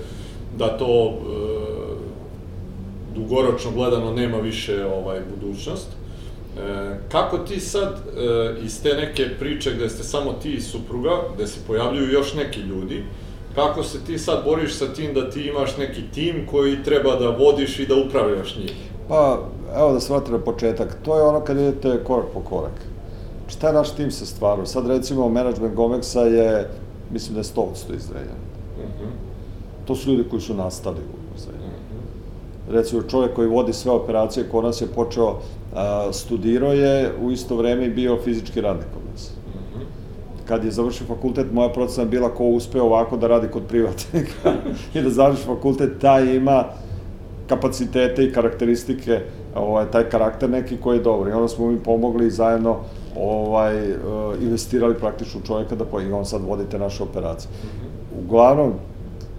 da 0.58 0.78
to 0.78 1.04
e, 1.04 1.14
dugoročno 3.14 3.70
gledano 3.70 4.12
nema 4.12 4.36
više 4.36 4.86
ovaj 4.86 5.20
budućnost. 5.30 5.88
E, 6.58 6.98
kako 7.08 7.38
ti 7.38 7.60
sad 7.60 7.92
e, 7.92 8.64
iz 8.64 8.82
te 8.82 8.94
neke 8.94 9.28
priče 9.38 9.74
gde 9.74 9.88
ste 9.88 10.02
samo 10.02 10.32
ti 10.32 10.52
i 10.52 10.60
supruga, 10.60 11.10
gde 11.34 11.46
se 11.46 11.60
pojavljuju 11.66 12.12
još 12.12 12.34
neki 12.34 12.60
ljudi, 12.60 13.04
kako 13.54 13.82
se 13.82 13.98
ti 14.06 14.18
sad 14.18 14.44
boriš 14.44 14.74
sa 14.74 14.92
tim 14.92 15.14
da 15.14 15.30
ti 15.30 15.42
imaš 15.42 15.76
neki 15.76 16.02
tim 16.14 16.46
koji 16.50 16.82
treba 16.82 17.16
da 17.16 17.28
vodiš 17.28 17.78
i 17.78 17.86
da 17.86 17.94
upravljaš 17.94 18.56
njih? 18.56 18.72
Pa, 19.08 19.38
evo 19.76 19.92
da 19.92 20.00
se 20.00 20.12
na 20.12 20.38
početak. 20.44 20.96
To 21.04 21.16
je 21.16 21.22
ono 21.22 21.40
kad 21.40 21.56
idete 21.56 22.04
korak 22.04 22.26
po 22.34 22.40
korak. 22.40 22.72
Šta 23.48 23.66
je 23.66 23.72
naš 23.72 23.90
tim 23.90 24.10
se 24.10 24.26
stvarao? 24.26 24.66
Sad 24.66 24.86
recimo 24.86 25.28
management 25.28 25.74
Gomexa 25.74 26.20
je, 26.20 26.70
mislim 27.10 27.34
da 27.34 27.40
je 27.40 27.44
100% 27.44 27.96
izdeljan. 27.96 28.40
Uh 28.78 28.84
mhm. 28.84 29.04
-huh. 29.04 29.86
To 29.86 29.94
su 29.94 30.10
ljudi 30.10 30.28
koji 30.30 30.42
su 30.42 30.54
nastali 30.54 30.98
u. 30.98 31.16
Uh 31.34 31.54
-huh. 31.54 31.73
Recimo 32.70 33.02
čovjek 33.02 33.34
koji 33.34 33.48
vodi 33.48 33.72
sve 33.72 33.92
operacije, 33.92 34.48
ko 34.48 34.62
nas 34.62 34.80
je 34.80 34.86
počeo 34.86 35.36
a, 35.74 36.12
studirao 36.12 36.72
je 36.72 37.12
u 37.22 37.30
isto 37.30 37.56
vreme 37.56 37.86
i 37.86 37.90
bio 37.90 38.18
fizički 38.24 38.60
radnik 38.60 38.86
kod 38.94 39.02
nas. 39.12 39.30
Mhm. 39.48 39.84
Kad 40.48 40.64
je 40.64 40.70
završio 40.70 41.06
fakultet, 41.06 41.52
moja 41.52 41.68
procena 41.68 42.10
bila 42.10 42.28
ko 42.28 42.44
uspe 42.44 42.80
ovako 42.80 43.16
da 43.16 43.26
radi 43.26 43.48
kod 43.48 43.62
privatnika 43.68 44.52
i 44.94 45.02
da 45.02 45.10
završi 45.10 45.42
fakultet, 45.42 46.00
taj 46.00 46.36
ima 46.36 46.64
kapacitete 47.46 48.24
i 48.24 48.32
karakteristike, 48.32 49.20
ovaj, 49.54 49.90
taj 49.90 50.08
karakter 50.08 50.50
neki 50.50 50.76
koji 50.76 50.98
je 50.98 51.02
dobar. 51.02 51.28
I 51.28 51.32
onda 51.32 51.48
smo 51.48 51.66
mi 51.66 51.78
pomogli 51.78 52.30
zajedno 52.30 52.76
ovaj, 53.16 53.90
e, 53.90 53.94
investirali 54.40 54.94
praktično 54.94 55.40
u 55.40 55.46
čovjeka 55.46 55.74
da 55.74 55.84
i 56.02 56.12
on 56.12 56.24
sad 56.24 56.42
vodite 56.42 56.78
naše 56.78 57.02
operacije. 57.02 57.50
Mhm. 57.64 58.24
Uglavnom, 58.24 58.72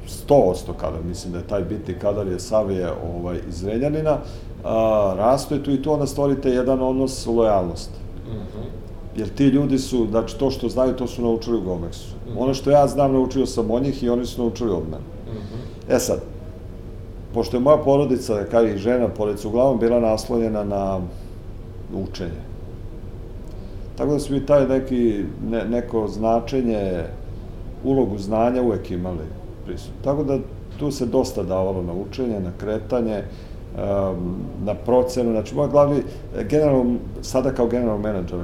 100% 0.08 0.74
kadar, 0.80 1.04
mislim 1.04 1.34
da 1.34 1.40
je 1.40 1.48
taj 1.48 1.64
bitni 1.64 1.94
kadar 1.94 2.28
je 2.28 2.40
Savije 2.40 2.92
ovaj, 3.18 3.40
iz 3.50 3.64
Reljanina, 3.64 4.18
a, 4.64 5.36
je 5.52 5.64
tu 5.64 5.72
i 5.72 5.82
tu 5.82 5.94
onda 5.94 6.06
stvorite 6.06 6.50
jedan 6.50 6.82
odnos 6.82 7.26
lojalnost. 7.26 7.90
Mm 8.28 8.32
-hmm. 8.32 9.20
Jer 9.20 9.30
ti 9.30 9.46
ljudi 9.46 9.80
su, 9.80 10.08
znači 10.10 10.38
to 10.38 10.52
što 10.52 10.70
znaju, 10.70 10.94
to 10.94 11.08
su 11.08 11.22
naučili 11.22 11.58
u 11.58 11.62
Gomexu. 11.62 12.14
Mm 12.26 12.30
-hmm. 12.30 12.38
Ono 12.38 12.54
što 12.54 12.72
ja 12.72 12.88
znam, 12.88 13.14
naučio 13.14 13.46
sam 13.46 13.72
od 13.72 13.84
njih 13.84 14.04
i 14.04 14.10
oni 14.10 14.26
su 14.26 14.42
naučili 14.42 14.72
od 14.72 14.84
mene. 14.84 15.04
Mm 15.28 15.38
-hmm. 15.38 15.96
E 15.96 16.00
sad, 16.00 16.20
pošto 17.34 17.58
je 17.58 17.62
moja 17.62 17.78
porodica, 17.78 18.44
kao 18.52 18.64
i 18.66 18.78
žena 18.78 19.08
porodica, 19.08 19.48
uglavnom 19.48 19.80
bila 19.80 20.00
naslonjena 20.00 20.64
na 20.64 21.00
učenje. 21.94 22.46
Tako 23.98 24.12
da 24.12 24.20
su 24.20 24.34
mi 24.34 24.46
taj 24.46 24.68
neki, 24.68 25.24
ne, 25.50 25.66
neko 25.66 26.08
značenje, 26.08 27.04
ulogu 27.84 28.18
znanja 28.18 28.62
uvek 28.62 28.92
imali 28.92 29.26
prisutno. 29.66 29.96
Tako 30.04 30.24
da 30.24 30.38
tu 30.80 30.92
se 30.92 31.06
dosta 31.06 31.44
davalo 31.44 31.82
na 31.82 31.94
učenje, 31.94 32.40
na 32.40 32.52
kretanje, 32.58 33.24
na 34.64 34.74
procenu, 34.86 35.32
znači 35.32 35.56
moj 35.56 35.68
glavni, 35.70 36.02
generalno, 36.50 36.96
sada 37.22 37.52
kao 37.52 37.68
general 37.68 37.98
menadžer 37.98 38.40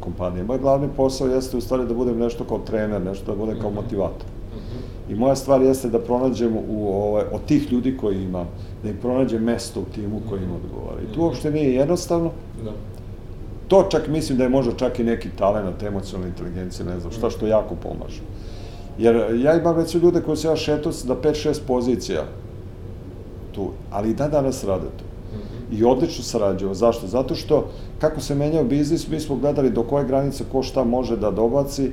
kompanije, 0.00 0.44
moj 0.44 0.58
glavni 0.58 0.88
posao 0.96 1.28
jeste 1.28 1.56
u 1.56 1.60
stvari 1.60 1.86
da 1.86 1.94
budem 1.94 2.18
nešto 2.18 2.44
kao 2.44 2.58
trener, 2.58 3.02
nešto 3.02 3.32
da 3.32 3.38
budem 3.38 3.60
kao 3.60 3.70
mhm. 3.70 3.80
motivator. 3.80 4.26
I 5.10 5.14
moja 5.14 5.36
stvar 5.36 5.62
jeste 5.62 5.88
da 5.88 5.98
pronađem 5.98 6.56
u, 6.68 6.88
ovaj, 6.88 7.24
od 7.32 7.44
tih 7.46 7.72
ljudi 7.72 7.96
koji 7.96 8.22
imam, 8.22 8.46
da 8.82 8.90
im 8.90 8.96
pronađem 8.96 9.42
mesto 9.42 9.80
u 9.80 9.84
timu 9.94 10.20
koji 10.28 10.42
im 10.42 10.52
odgovara. 10.52 11.00
I 11.02 11.14
tu 11.14 11.22
uopšte 11.22 11.50
nije 11.50 11.74
jednostavno. 11.74 12.30
Da. 12.64 12.72
To 13.68 13.86
čak 13.90 14.08
mislim 14.08 14.38
da 14.38 14.44
je 14.44 14.50
možda 14.50 14.72
čak 14.72 14.98
i 14.98 15.04
neki 15.04 15.28
talent, 15.38 15.82
emocionalna 15.82 16.28
inteligencija, 16.28 16.86
ne 16.86 17.00
znam, 17.00 17.12
šta 17.12 17.30
što 17.30 17.46
jako 17.46 17.74
pomaže. 17.74 18.20
Jer 18.98 19.16
ja 19.44 19.54
imam 19.54 19.76
recimo 19.76 20.04
ljude 20.04 20.22
koji 20.22 20.36
se 20.36 20.48
ja 20.48 20.56
šetao 20.56 20.92
da 21.04 21.16
5-6 21.16 21.58
pozicija 21.66 22.24
tu, 23.54 23.70
ali 23.90 24.10
i 24.10 24.14
da 24.14 24.28
danas 24.28 24.64
rade 24.64 24.86
to. 24.98 25.04
I 25.72 25.84
odlično 25.84 26.24
sarađujemo. 26.24 26.74
Zašto? 26.74 27.06
Zato 27.06 27.34
što 27.34 27.68
kako 28.00 28.20
se 28.20 28.34
menjao 28.34 28.64
biznis, 28.64 29.08
mi 29.08 29.20
smo 29.20 29.36
gledali 29.36 29.70
do 29.70 29.82
koje 29.82 30.06
granice 30.06 30.44
ko 30.52 30.62
šta 30.62 30.84
može 30.84 31.16
da 31.16 31.30
dobaci 31.30 31.90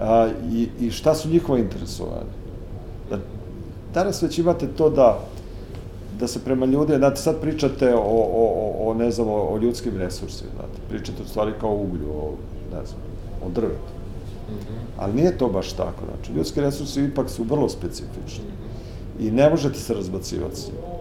a, 0.00 0.28
i, 0.52 0.68
i 0.80 0.90
šta 0.90 1.14
su 1.14 1.28
njihova 1.28 1.58
interesovanja. 1.58 2.32
Da, 3.10 3.18
danas 3.94 4.22
već 4.22 4.38
imate 4.38 4.66
to 4.66 4.90
da 4.90 5.18
da 6.20 6.28
se 6.28 6.44
prema 6.44 6.66
ljudi, 6.66 6.96
znate, 6.96 7.16
sad 7.16 7.40
pričate 7.40 7.94
o, 7.94 7.98
o, 7.98 8.52
o, 8.54 8.90
o 8.90 8.94
ne 8.94 9.10
znam, 9.10 9.28
o, 9.28 9.32
o 9.32 9.58
ljudskim 9.58 9.96
resursima, 9.96 10.50
znate, 10.54 10.80
pričate 10.88 11.22
u 11.22 11.26
stvari 11.26 11.52
kao 11.60 11.74
uglju, 11.74 12.10
o, 12.10 12.34
ne 12.72 12.86
znam, 12.86 13.00
o 13.46 13.48
drvetu. 13.48 13.92
Mm 14.50 14.52
-hmm. 14.52 14.89
Ali 14.98 15.14
nije 15.14 15.38
to 15.38 15.48
baš 15.48 15.72
tako, 15.72 16.04
znači, 16.10 16.32
ljudski 16.32 16.60
resursi 16.60 17.04
ipak 17.04 17.30
su 17.30 17.42
vrlo 17.42 17.68
specifični. 17.68 18.44
I 19.20 19.30
ne 19.30 19.50
možete 19.50 19.78
se 19.78 19.94
razbacivati 19.94 20.56
s 20.56 20.66
njima. 20.66 21.00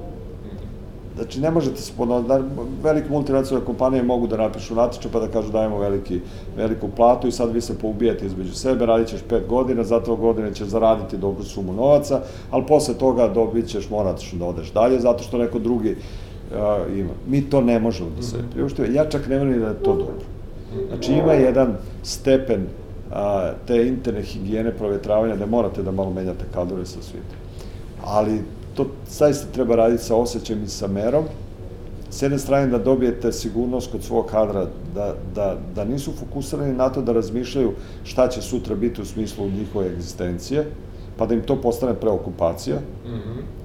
Znači, 1.19 1.41
ne 1.41 1.51
možete 1.51 1.81
se 1.81 1.93
ponoviti, 1.97 2.27
da, 2.27 2.41
velike 2.83 3.09
multinacionalne 3.09 3.65
kompanije 3.65 4.03
mogu 4.03 4.27
da 4.27 4.37
napišu 4.37 4.75
natječe 4.75 5.09
pa 5.11 5.19
da 5.19 5.27
kažu 5.27 5.51
dajemo 5.51 5.79
veliki, 5.79 6.19
veliku 6.57 6.87
platu 6.95 7.27
i 7.27 7.31
sad 7.31 7.53
vi 7.53 7.61
se 7.61 7.77
poubijate 7.79 8.25
između 8.25 8.53
sebe, 8.53 8.85
radit 8.85 9.07
ćeš 9.07 9.21
pet 9.29 9.47
godina, 9.47 9.83
za 9.83 9.99
to 9.99 10.15
godine 10.15 10.53
ćeš 10.53 10.67
zaraditi 10.67 11.17
dobru 11.17 11.43
sumu 11.43 11.73
novaca, 11.73 12.21
ali 12.51 12.65
posle 12.67 12.93
toga 12.93 13.27
dobit 13.27 13.67
ćeš, 13.67 13.89
moraš 13.89 14.31
da 14.31 14.45
odeš 14.45 14.71
dalje, 14.71 14.99
zato 14.99 15.23
što 15.23 15.37
neko 15.37 15.59
drugi 15.59 15.91
uh, 15.91 16.97
ima. 16.97 17.13
Mi 17.27 17.41
to 17.41 17.61
ne 17.61 17.79
možemo 17.79 18.09
da 18.15 18.21
se 18.21 18.37
mhm. 18.37 18.47
priuštimo. 18.53 18.87
Ja 18.87 19.09
čak 19.09 19.27
ne 19.27 19.37
verujem 19.37 19.59
da 19.59 19.67
je 19.67 19.83
to 19.83 19.95
dobro. 19.95 20.25
Znači, 20.87 21.13
ima 21.13 21.33
jedan 21.33 21.75
stepen 22.03 22.67
a, 23.11 23.51
te 23.67 23.87
interne 23.87 24.21
higijene 24.21 24.71
provetravanja 24.71 25.35
da 25.35 25.45
morate 25.45 25.83
da 25.83 25.91
malo 25.91 26.13
menjate 26.13 26.45
kadrove 26.53 26.85
sa 26.85 27.01
svitom. 27.01 27.37
Ali 28.05 28.41
to 28.73 28.85
zaista 29.09 29.47
treba 29.51 29.75
raditi 29.75 30.03
sa 30.03 30.15
osjećajem 30.15 30.63
i 30.63 30.67
sa 30.67 30.87
merom. 30.87 31.25
S 32.09 32.21
jedne 32.21 32.39
strane 32.39 32.67
da 32.67 32.77
dobijete 32.77 33.31
sigurnost 33.31 33.91
kod 33.91 34.03
svog 34.03 34.25
kadra, 34.25 34.65
da, 34.95 35.15
da, 35.35 35.57
da 35.75 35.85
nisu 35.85 36.11
fokusirani 36.11 36.73
na 36.73 36.89
to 36.89 37.01
da 37.01 37.13
razmišljaju 37.13 37.73
šta 38.03 38.27
će 38.27 38.41
sutra 38.41 38.75
biti 38.75 39.01
u 39.01 39.05
smislu 39.05 39.49
njihove 39.49 39.87
egzistencije, 39.87 40.65
pa 41.17 41.25
da 41.25 41.33
im 41.33 41.41
to 41.41 41.61
postane 41.61 41.93
preokupacija, 41.93 42.79
mm 42.79 43.09
-hmm. 43.09 43.58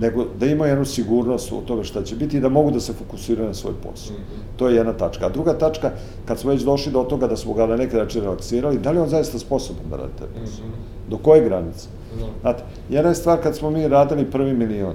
Nego 0.00 0.24
da 0.40 0.46
imaju 0.46 0.70
jednu 0.70 0.84
sigurnost 0.84 1.52
u 1.52 1.60
toga 1.60 1.84
šta 1.84 2.02
će 2.02 2.16
biti 2.16 2.36
i 2.36 2.40
da 2.40 2.48
mogu 2.48 2.70
da 2.70 2.80
se 2.80 2.92
fokusiraju 2.92 3.48
na 3.48 3.54
svoj 3.54 3.74
posao. 3.82 4.16
Mm 4.16 4.20
-hmm. 4.20 4.58
To 4.58 4.68
je 4.68 4.76
jedna 4.76 4.92
tačka. 4.92 5.26
A 5.26 5.28
druga 5.28 5.58
tačka, 5.58 5.90
kad 6.24 6.38
smo 6.38 6.50
već 6.50 6.62
došli 6.62 6.92
do 6.92 7.02
toga 7.02 7.26
da 7.26 7.36
smo 7.36 7.52
ga 7.54 7.66
na 7.66 7.76
neki 7.76 7.96
način 7.96 8.22
relaksirali, 8.22 8.78
da 8.78 8.90
li 8.90 8.98
on 8.98 9.08
zaista 9.08 9.38
sposoban 9.38 9.90
da 9.90 9.96
radi 9.96 10.12
taj 10.18 10.28
posao? 10.28 10.66
Mm 10.66 10.70
-hmm. 10.70 11.10
Do 11.10 11.18
koje 11.18 11.44
granice? 11.44 11.88
No. 12.20 12.26
Znate, 12.40 12.62
jedna 12.90 13.08
je 13.08 13.14
stvar 13.14 13.42
kad 13.42 13.56
smo 13.56 13.70
mi 13.70 13.88
radili 13.88 14.30
prvi 14.30 14.52
milion, 14.52 14.94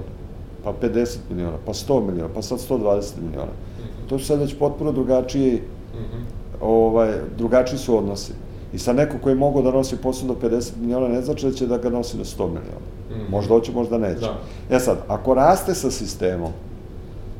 pa 0.64 0.72
50 0.82 1.16
miliona, 1.30 1.56
pa 1.66 1.72
100 1.72 2.06
miliona, 2.06 2.34
pa 2.34 2.42
sad 2.42 2.58
120 2.58 3.12
miliona. 3.22 3.52
Mm 3.52 3.82
-hmm. 3.82 4.08
To 4.08 4.18
su 4.18 4.26
sad 4.26 4.40
već 4.40 4.54
potpuno 4.58 4.92
drugačiji, 4.92 5.54
mm 5.54 5.98
-hmm. 5.98 6.22
ovaj, 6.60 7.12
drugačiji 7.38 7.78
su 7.78 7.98
odnosi. 7.98 8.32
I 8.72 8.78
sa 8.78 8.92
neko 8.92 9.18
koji 9.22 9.30
je 9.30 9.38
mogao 9.38 9.62
da 9.62 9.70
nosi 9.70 9.96
posao 9.96 10.28
do 10.28 10.48
50 10.48 10.70
miliona, 10.80 11.08
ne 11.08 11.22
znači 11.22 11.46
da 11.46 11.52
će 11.52 11.66
da 11.66 11.78
ga 11.78 11.90
nosi 11.90 12.16
do 12.16 12.24
100 12.24 12.46
miliona. 12.46 12.95
Mm. 13.10 13.30
Možda 13.30 13.54
hoće, 13.54 13.72
možda 13.72 13.98
neće. 13.98 14.20
Da. 14.20 14.76
E 14.76 14.80
sad, 14.80 14.98
ako 15.08 15.34
raste 15.34 15.74
sa 15.74 15.90
sistemom, 15.90 16.52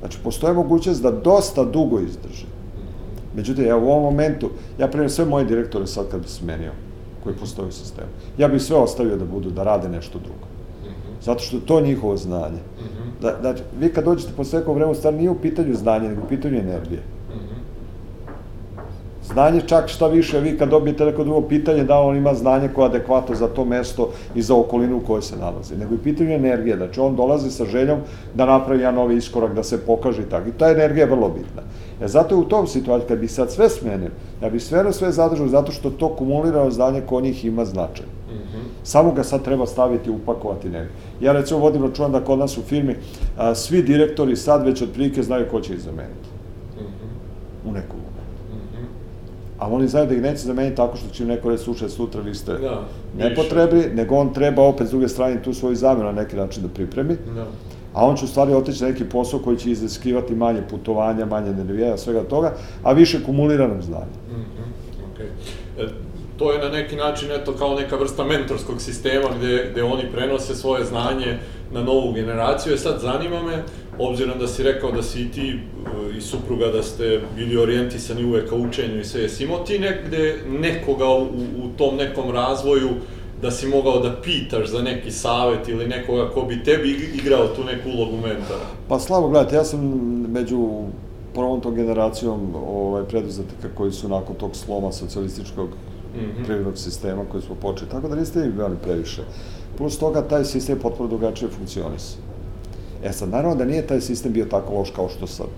znači 0.00 0.18
postoje 0.24 0.54
mogućnost 0.54 1.02
da 1.02 1.10
dosta 1.10 1.64
dugo 1.64 2.00
izdrži. 2.00 2.46
Međutim, 3.34 3.66
ja 3.66 3.76
u 3.76 3.88
ovom 3.88 4.02
momentu, 4.02 4.50
ja 4.78 4.88
primim 4.88 5.10
sve 5.10 5.24
moje 5.24 5.44
direktore 5.44 5.86
sad 5.86 6.10
kad 6.10 6.20
bi 6.20 6.28
smenio 6.28 6.72
koji 7.24 7.36
postoji 7.36 7.68
u 7.68 7.72
sistemu. 7.72 8.08
Ja 8.38 8.48
bih 8.48 8.62
sve 8.62 8.76
ostavio 8.76 9.16
da 9.16 9.24
budu, 9.24 9.50
da 9.50 9.62
rade 9.62 9.88
nešto 9.88 10.18
drugo. 10.18 10.46
Mhm. 10.82 11.14
Zato 11.22 11.40
što 11.40 11.56
je 11.56 11.66
to 11.66 11.80
njihovo 11.80 12.16
znanje. 12.16 12.60
Mhm. 12.78 13.08
Da, 13.22 13.32
da, 13.42 13.54
vi 13.80 13.92
kad 13.92 14.04
dođete 14.04 14.32
po 14.36 14.44
sveko 14.44 14.74
vremenu, 14.74 14.94
stvar 14.94 15.14
nije 15.14 15.30
u 15.30 15.40
pitanju 15.40 15.74
znanja, 15.74 16.08
nego 16.08 16.22
u 16.22 16.28
pitanju 16.28 16.58
energije. 16.58 17.00
Mhm. 17.00 17.15
Znanje 19.32 19.60
čak 19.66 19.88
šta 19.88 20.06
više, 20.06 20.40
vi 20.40 20.58
kad 20.58 20.68
dobijete 20.68 21.04
neko 21.04 21.24
drugo 21.24 21.48
pitanje, 21.48 21.84
da 21.84 21.98
on 21.98 22.16
ima 22.16 22.34
znanje 22.34 22.68
koje 22.68 22.84
je 22.84 22.88
adekvato 22.88 23.34
za 23.34 23.48
to 23.48 23.64
mesto 23.64 24.10
i 24.34 24.42
za 24.42 24.54
okolinu 24.54 24.96
u 24.96 25.00
kojoj 25.00 25.22
se 25.22 25.36
nalazi. 25.36 25.76
Nego 25.76 25.94
i 25.94 25.98
pitanje 25.98 26.34
energije, 26.34 26.76
znači 26.76 27.00
on 27.00 27.16
dolazi 27.16 27.50
sa 27.50 27.64
željom 27.64 27.98
da 28.34 28.46
napravi 28.46 28.80
jedan 28.80 28.94
novi 28.94 29.16
iskorak, 29.16 29.54
da 29.54 29.62
se 29.62 29.86
pokaže 29.86 30.22
i 30.22 30.30
tako. 30.30 30.48
I 30.48 30.52
ta 30.52 30.70
energija 30.70 31.04
je 31.04 31.10
vrlo 31.10 31.28
bitna. 31.28 31.62
E 32.02 32.08
zato 32.08 32.34
je 32.34 32.38
u 32.38 32.44
tom 32.44 32.66
situaciju, 32.66 33.08
kad 33.08 33.18
bi 33.18 33.28
sad 33.28 33.50
sve 33.50 33.68
smenio, 33.68 34.10
ja 34.42 34.50
bih 34.50 34.62
sve 34.62 34.84
na 34.84 34.92
sve 34.92 35.12
zadržao 35.12 35.48
zato 35.48 35.72
što 35.72 35.90
to 35.90 36.08
kumulirano 36.08 36.70
znanje 36.70 37.00
ko 37.00 37.20
njih 37.20 37.44
ima 37.44 37.64
značaj. 37.64 38.06
Mm 38.06 38.32
-hmm. 38.32 38.62
Samo 38.82 39.12
ga 39.12 39.24
sad 39.24 39.42
treba 39.42 39.66
staviti, 39.66 40.10
upakovati 40.10 40.68
negdje. 40.68 40.90
Ja 41.20 41.32
recimo 41.32 41.60
vodim 41.60 41.82
računa 41.82 42.08
da 42.08 42.24
kod 42.24 42.38
nas 42.38 42.58
u 42.58 42.62
firmi 42.62 42.96
a, 43.36 43.54
svi 43.54 43.82
direktori 43.82 44.36
sad 44.36 44.64
već 44.64 44.82
otprilike 44.82 45.22
znaju 45.22 45.46
ko 45.50 45.60
će 45.60 45.72
ih 45.72 45.80
zameniti. 45.80 46.28
Mm 46.76 46.84
-hmm. 46.84 47.70
U 47.70 47.72
nekom 47.72 48.06
momentu. 49.60 49.64
Mm 49.64 49.68
-hmm. 49.68 49.72
A 49.72 49.74
oni 49.74 49.88
znaju 49.88 50.06
da 50.06 50.14
ih 50.14 50.22
neće 50.22 50.38
zameniti 50.38 50.76
tako 50.76 50.96
što 50.96 51.08
će 51.08 51.22
im 51.22 51.28
neko 51.28 51.48
reći, 51.48 51.64
slušaj, 51.64 51.88
sutra 51.88 52.20
vi 52.20 52.34
ste 52.34 52.52
da, 52.52 52.82
nepotrebni, 53.18 53.84
nego 53.94 54.16
on 54.16 54.32
treba 54.32 54.62
opet 54.62 54.86
s 54.86 54.90
druge 54.90 55.08
strane 55.08 55.42
tu 55.42 55.54
svoju 55.54 55.76
zamenu 55.76 56.06
na 56.06 56.22
neki 56.22 56.36
način 56.36 56.62
da 56.62 56.68
pripremi. 56.68 57.16
Da 57.34 57.46
a 57.96 58.06
on 58.06 58.16
će 58.16 58.24
u 58.24 58.28
stvari 58.28 58.54
otići 58.54 58.82
na 58.82 58.88
neki 58.88 59.04
posao 59.04 59.40
koji 59.40 59.56
će 59.56 59.70
iziskivati 59.70 60.34
manje 60.34 60.62
putovanja, 60.70 61.26
manje 61.26 61.52
nervija, 61.52 61.96
svega 61.96 62.22
toga, 62.22 62.52
a 62.82 62.92
više 62.92 63.24
kumuliranog 63.24 63.82
znanja. 63.82 64.16
Mm 64.30 64.34
-hmm. 64.34 64.66
okay. 65.08 65.88
To 66.36 66.52
je 66.52 66.58
na 66.58 66.68
neki 66.68 66.96
način 66.96 67.32
eto 67.32 67.52
kao 67.52 67.74
neka 67.74 67.96
vrsta 67.96 68.24
mentorskog 68.24 68.80
sistema 68.80 69.28
gde, 69.38 69.68
gde 69.72 69.82
oni 69.82 70.02
prenose 70.12 70.54
svoje 70.54 70.84
znanje 70.84 71.38
na 71.72 71.82
novu 71.82 72.12
generaciju. 72.12 72.74
E 72.74 72.78
sad 72.78 73.00
zanima 73.00 73.42
me, 73.42 73.62
obzirom 73.98 74.38
da 74.38 74.46
si 74.46 74.62
rekao 74.62 74.92
da 74.92 75.02
si 75.02 75.22
i 75.22 75.30
ti 75.30 75.48
e, 75.50 76.18
i 76.18 76.20
supruga 76.20 76.66
da 76.66 76.82
ste 76.82 77.20
bili 77.36 77.56
orijentisani 77.56 78.24
uvek 78.24 78.48
ka 78.48 78.56
učenju 78.56 79.00
i 79.00 79.04
sve, 79.04 79.22
jesi 79.22 79.44
imao 79.44 79.58
ti 79.58 79.78
negde 79.78 80.38
nekoga 80.48 81.08
u, 81.08 81.22
u 81.64 81.68
tom 81.78 81.96
nekom 81.96 82.30
razvoju 82.30 82.88
da 83.42 83.50
si 83.50 83.66
mogao 83.66 84.00
da 84.00 84.16
pitaš 84.22 84.68
za 84.68 84.82
neki 84.82 85.10
savet 85.10 85.68
ili 85.68 85.86
nekoga 85.86 86.30
ko 86.30 86.42
bi 86.42 86.64
tebi 86.64 87.10
igrao 87.22 87.46
tu 87.46 87.64
neku 87.64 87.88
ulogu 87.88 88.16
mentora? 88.16 88.64
Pa 88.88 88.98
slabo, 88.98 89.28
gledajte, 89.28 89.56
ja 89.56 89.64
sam 89.64 89.80
među 90.28 90.82
prvom 91.34 91.60
tom 91.60 91.74
generacijom 91.74 92.54
ovaj, 92.68 93.04
preduzetnika 93.04 93.68
koji 93.74 93.92
su 93.92 94.08
nakon 94.08 94.36
tog 94.36 94.56
sloma 94.56 94.92
socijalističkog 94.92 95.68
mm 96.16 96.20
-hmm. 96.20 96.44
privrednog 96.44 96.78
sistema 96.78 97.22
koji 97.30 97.42
smo 97.42 97.54
počeli, 97.54 97.90
tako 97.90 98.08
da 98.08 98.16
niste 98.16 98.46
imali 98.46 98.76
previše. 98.82 99.22
Plus 99.78 99.98
toga, 99.98 100.22
taj 100.22 100.44
sistem 100.44 100.76
je 100.76 100.82
potpuno 100.82 101.08
drugačije 101.08 101.50
funkcionisao. 101.50 102.20
E 103.04 103.12
sad, 103.12 103.28
naravno 103.28 103.56
da 103.56 103.64
nije 103.64 103.86
taj 103.86 104.00
sistem 104.00 104.32
bio 104.32 104.44
tako 104.44 104.74
loš 104.74 104.90
kao 104.90 105.08
što 105.08 105.26
sad 105.26 105.48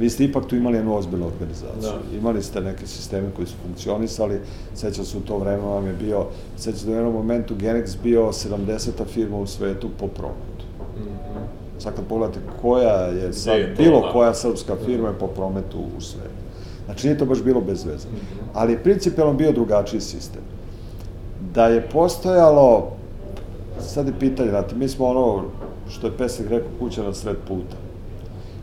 vi 0.00 0.10
ste 0.10 0.24
ipak 0.24 0.46
tu 0.46 0.56
imali 0.56 0.76
jednu 0.76 0.96
ozbiljnu 0.96 1.26
organizaciju. 1.26 2.00
Da. 2.10 2.16
Imali 2.16 2.42
ste 2.42 2.60
neke 2.60 2.86
sisteme 2.86 3.28
koji 3.36 3.46
su 3.46 3.54
funkcionisali, 3.66 4.40
sećam 4.74 5.04
se 5.04 5.16
u 5.16 5.20
to 5.20 5.38
vreme 5.38 5.62
vam 5.62 5.86
je 5.86 5.92
bio, 5.92 6.26
sećam 6.56 6.78
se 6.78 6.86
da 6.86 6.92
u 6.92 6.94
jednom 6.94 7.14
momentu 7.14 7.54
Genex 7.54 7.96
bio 8.02 8.22
70. 8.22 8.90
firma 9.06 9.36
u 9.36 9.46
svetu 9.46 9.88
po 9.98 10.06
prometu. 10.06 10.64
Mm 10.96 11.02
-hmm. 11.02 11.82
Sad 11.82 11.96
kad 11.96 12.04
pogledate 12.06 12.40
koja 12.62 12.94
je 12.94 13.32
sad, 13.32 13.58
je 13.58 13.74
bilo 13.78 14.00
da. 14.00 14.12
koja 14.12 14.34
srpska 14.34 14.76
firma 14.86 15.08
je 15.08 15.18
po 15.18 15.26
prometu 15.26 15.78
u 15.96 16.00
svetu. 16.00 16.29
Znači 16.90 17.06
nije 17.06 17.18
to 17.18 17.24
baš 17.24 17.42
bilo 17.42 17.60
bez 17.60 17.84
veze. 17.84 18.08
Ali 18.54 18.82
principijalno 18.82 19.34
bio 19.34 19.52
drugačiji 19.52 20.00
sistem. 20.00 20.42
Da 21.54 21.66
je 21.66 21.88
postojalo, 21.88 22.90
sad 23.80 24.06
je 24.06 24.18
pitanje, 24.18 24.50
znate, 24.50 24.74
mi 24.74 24.88
smo 24.88 25.06
ono, 25.06 25.44
što 25.88 26.06
je 26.06 26.16
Pesek 26.16 26.50
rekao, 26.50 26.68
kuća 26.78 27.02
na 27.02 27.14
sred 27.14 27.36
puta 27.48 27.76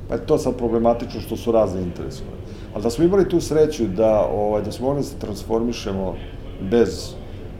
Pa 0.08 0.16
je 0.16 0.26
to 0.26 0.38
sad 0.38 0.56
problematično 0.58 1.22
što 1.22 1.38
su 1.38 1.52
razne 1.52 1.82
interesovane. 1.82 2.38
Ali 2.74 2.84
da 2.84 2.90
smo 2.90 3.04
imali 3.04 3.30
tu 3.30 3.42
sreću 3.42 3.88
da, 3.88 4.28
ovaj, 4.34 4.62
da 4.62 4.72
smo 4.72 4.88
mogli 4.88 5.02
da 5.02 5.08
se 5.08 5.20
transformišemo 5.20 6.16
bez 6.72 7.13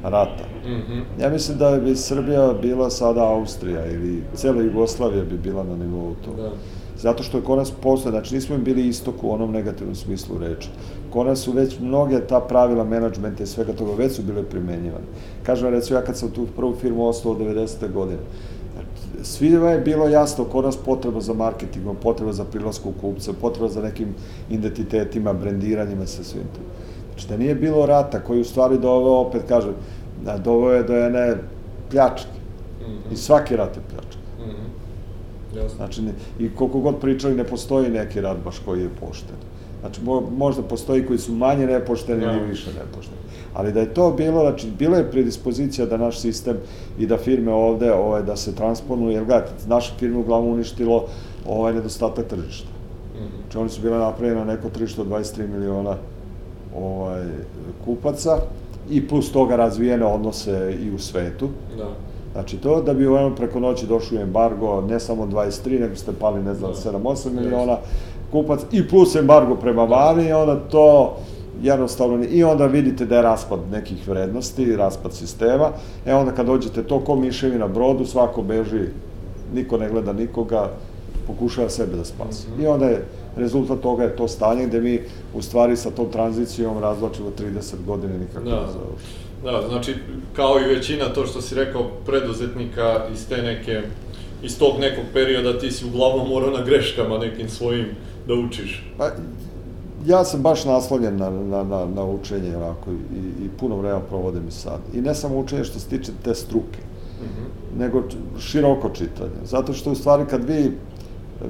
rata. 0.04 0.44
Mm 0.66 0.70
-hmm. 0.70 1.04
Ja 1.22 1.30
mislim 1.30 1.58
da 1.58 1.78
bi 1.78 1.96
Srbija 1.96 2.54
bila 2.62 2.90
sada 2.90 3.24
Austrija 3.24 3.86
ili 3.86 4.24
cela 4.34 4.62
Jugoslavija 4.62 5.24
bi 5.24 5.38
bila 5.38 5.64
na 5.64 5.76
nivou 5.76 6.16
toga. 6.26 6.42
Da. 6.42 6.52
Zato 7.00 7.24
što 7.24 7.38
je 7.38 7.44
kod 7.44 7.58
nas 7.58 7.72
posle, 7.72 8.12
znači 8.12 8.36
nismo 8.36 8.56
im 8.56 8.64
bili 8.64 8.88
istok 8.88 9.16
u 9.22 9.32
onom 9.32 9.52
negativnom 9.52 9.96
smislu 9.96 10.38
reči. 10.38 10.70
Kod 11.10 11.28
nas 11.28 11.40
su 11.40 11.52
već 11.52 11.80
mnoge 11.80 12.20
ta 12.20 12.40
pravila 12.40 12.84
menadžmenta 12.84 13.44
i 13.44 13.48
svega 13.48 13.74
toga 13.74 13.92
već 13.98 14.16
su 14.16 14.24
bile 14.24 14.44
primenjivane. 14.44 15.06
Kažem, 15.44 15.70
recimo 15.70 16.00
ja 16.00 16.06
kad 16.06 16.18
sam 16.18 16.32
tu 16.32 16.48
prvu 16.56 16.76
firmu 16.76 17.08
ostao 17.08 17.32
od 17.32 17.38
90. 17.38 17.94
godine, 17.94 18.20
svima 19.22 19.72
je 19.72 19.80
bilo 19.80 20.08
jasno 20.08 20.46
kod 20.46 20.66
nas 20.66 20.78
potreba 20.78 21.22
za 21.22 21.34
marketingom, 21.34 21.96
potreba 21.96 22.34
za 22.34 22.44
prilasku 22.44 22.94
kupca, 23.02 23.34
potreba 23.42 23.68
za 23.68 23.82
nekim 23.82 24.16
identitetima, 24.50 25.34
brendiranjima, 25.34 26.06
sa 26.06 26.24
svim 26.24 26.44
to. 26.44 26.62
Znači 27.12 27.28
da 27.28 27.38
nije 27.38 27.56
bilo 27.56 27.86
rata 27.86 28.20
koji 28.20 28.42
u 28.42 28.46
stvari 28.46 28.78
doveo, 28.78 29.14
opet 29.14 29.42
kažem, 29.48 29.74
da 30.26 30.38
doveo 30.38 30.74
je 30.74 30.84
do 30.84 30.94
jedne 30.94 31.36
pljačke. 31.92 32.38
-hmm. 32.88 33.14
I 33.14 33.16
svaki 33.16 33.56
rat 33.56 33.76
je 33.76 33.82
pljačka. 33.90 34.07
Znači, 35.76 36.02
i 36.40 36.50
koliko 36.56 36.80
god 36.80 37.00
pričali, 37.00 37.36
ne 37.36 37.44
postoji 37.44 37.90
neki 37.90 38.22
rat 38.22 38.38
baš 38.44 38.60
koji 38.66 38.82
je 38.82 38.90
pošten. 39.00 39.36
Znači, 39.82 40.02
mo, 40.04 40.24
možda 40.38 40.62
postoji 40.62 41.06
koji 41.06 41.20
su 41.20 41.34
manje 41.34 41.68
nepošteni 41.68 42.24
ja. 42.24 42.34
ili 42.34 42.48
više 42.48 42.70
nepošteni. 42.70 43.18
Ali 43.54 43.74
da 43.74 43.80
je 43.80 43.94
to 43.94 44.12
bilo, 44.12 44.42
znači, 44.42 44.68
bila 44.80 44.98
je 44.98 45.12
predispozicija 45.12 45.86
da 45.86 45.98
naš 45.98 46.20
sistem 46.20 46.58
i 47.00 47.08
da 47.08 47.18
firme 47.18 47.52
ovde, 47.52 47.94
ovaj, 47.94 48.24
da 48.24 48.36
se 48.36 48.56
transponuju, 48.56 49.12
jer 49.12 49.26
gledajte, 49.26 49.52
naša 49.68 49.94
firma 50.00 50.20
uglavnom 50.20 50.54
uništilo 50.54 51.06
ovaj 51.48 51.74
nedostatak 51.74 52.28
tržišta. 52.28 52.68
Mm 52.68 53.20
-hmm. 53.20 53.42
Znači, 53.42 53.58
oni 53.58 53.70
su 53.70 53.82
bile 53.82 53.98
napravljene 53.98 54.40
na 54.40 54.54
neko 54.54 54.70
tržište 54.70 55.02
od 55.02 55.08
23 55.08 55.48
miliona 55.48 55.96
ovaj, 56.76 57.26
kupaca 57.86 58.38
i 58.90 59.08
plus 59.08 59.32
toga 59.32 59.56
razvijene 59.56 60.06
odnose 60.06 60.78
i 60.82 60.92
u 60.92 61.00
svetu. 61.00 61.50
Da. 61.78 61.90
Znači, 62.38 62.58
to 62.58 62.82
da 62.82 62.94
bi 62.94 63.08
ono 63.08 63.36
preko 63.36 63.60
noći 63.60 63.88
došao 63.88 64.22
embargo, 64.22 64.82
ne 64.82 65.00
samo 65.00 65.26
23, 65.26 65.80
nego 65.80 65.96
ste 65.96 66.12
pali, 66.20 66.44
ne 66.44 66.54
znam, 66.54 66.72
7-8 66.74 67.32
miliona 67.32 67.78
kupac, 68.32 68.60
i 68.72 68.88
plus 68.88 69.16
embargo 69.16 69.56
prema 69.56 69.84
vani, 69.84 70.34
onda 70.34 70.56
to 70.56 71.18
jednostavno, 71.62 72.26
i 72.30 72.44
onda 72.44 72.66
vidite 72.66 73.06
da 73.06 73.16
je 73.16 73.22
raspad 73.22 73.60
nekih 73.72 74.08
vrednosti, 74.08 74.76
raspad 74.76 75.14
sistema, 75.14 75.72
e 76.06 76.14
onda 76.14 76.32
kad 76.32 76.46
dođete 76.46 76.84
to 76.84 77.00
ko 77.00 77.16
miševi 77.16 77.58
na 77.58 77.68
brodu, 77.68 78.06
svako 78.06 78.42
beži, 78.42 78.82
niko 79.54 79.78
ne 79.78 79.90
gleda 79.90 80.14
nikoga, 80.14 80.70
pokušava 81.28 81.70
sebe 81.70 81.96
da 81.96 82.06
spasi. 82.06 82.48
Mm 82.48 82.60
-hmm. 82.60 82.64
I 82.64 82.68
onda 82.68 82.86
je, 82.86 83.06
rezultat 83.36 83.80
toga 83.80 84.04
je 84.04 84.16
to 84.16 84.28
stanje 84.28 84.68
gde 84.68 84.82
mi 84.82 85.02
u 85.34 85.42
stvari 85.42 85.78
sa 85.78 85.90
tom 85.90 86.12
tranzicijom 86.12 86.80
razvlačimo 86.80 87.30
30 87.40 87.86
godine 87.88 88.18
nikako 88.18 88.50
da. 88.50 88.56
ne 88.56 88.68
završimo. 88.68 89.27
Da, 89.44 89.68
znači, 89.70 89.96
kao 90.36 90.60
i 90.60 90.76
većina, 90.76 91.14
to 91.14 91.26
što 91.26 91.42
si 91.42 91.56
rekao, 91.56 91.84
preduzetnika 92.06 93.06
iz 93.14 93.28
te 93.30 93.42
neke, 93.42 93.82
iz 94.44 94.60
tog 94.60 94.80
nekog 94.80 95.04
perioda 95.14 95.60
ti 95.60 95.72
si 95.72 95.86
uglavnom 95.86 96.30
morao 96.30 96.52
na 96.52 96.66
greškama 96.66 97.18
nekim 97.18 97.50
svojim 97.50 97.86
da 98.28 98.34
učiš. 98.34 98.86
Pa, 98.98 99.10
ja 100.06 100.26
sam 100.26 100.42
baš 100.42 100.66
naslovljen 100.66 101.18
na, 101.18 101.30
na, 101.30 101.64
na, 101.64 101.86
na 101.86 102.06
učenje 102.06 102.58
ovako 102.58 102.92
i, 102.92 103.46
i 103.46 103.50
puno 103.60 103.78
vremena 103.78 104.00
provodim 104.00 104.48
i 104.48 104.52
sad. 104.52 104.80
I 104.94 105.02
ne 105.02 105.16
samo 105.16 105.40
učenje 105.40 105.64
što 105.64 105.80
se 105.80 105.90
tiče 105.90 106.12
te 106.24 106.36
struke, 106.36 106.80
mm 107.22 107.26
-hmm. 107.26 107.80
nego 107.80 108.04
široko 108.40 108.90
čitanje. 108.90 109.46
Zato 109.46 109.74
što 109.74 109.92
u 109.92 109.96
stvari 109.96 110.24
kad 110.30 110.50
vi 110.50 110.72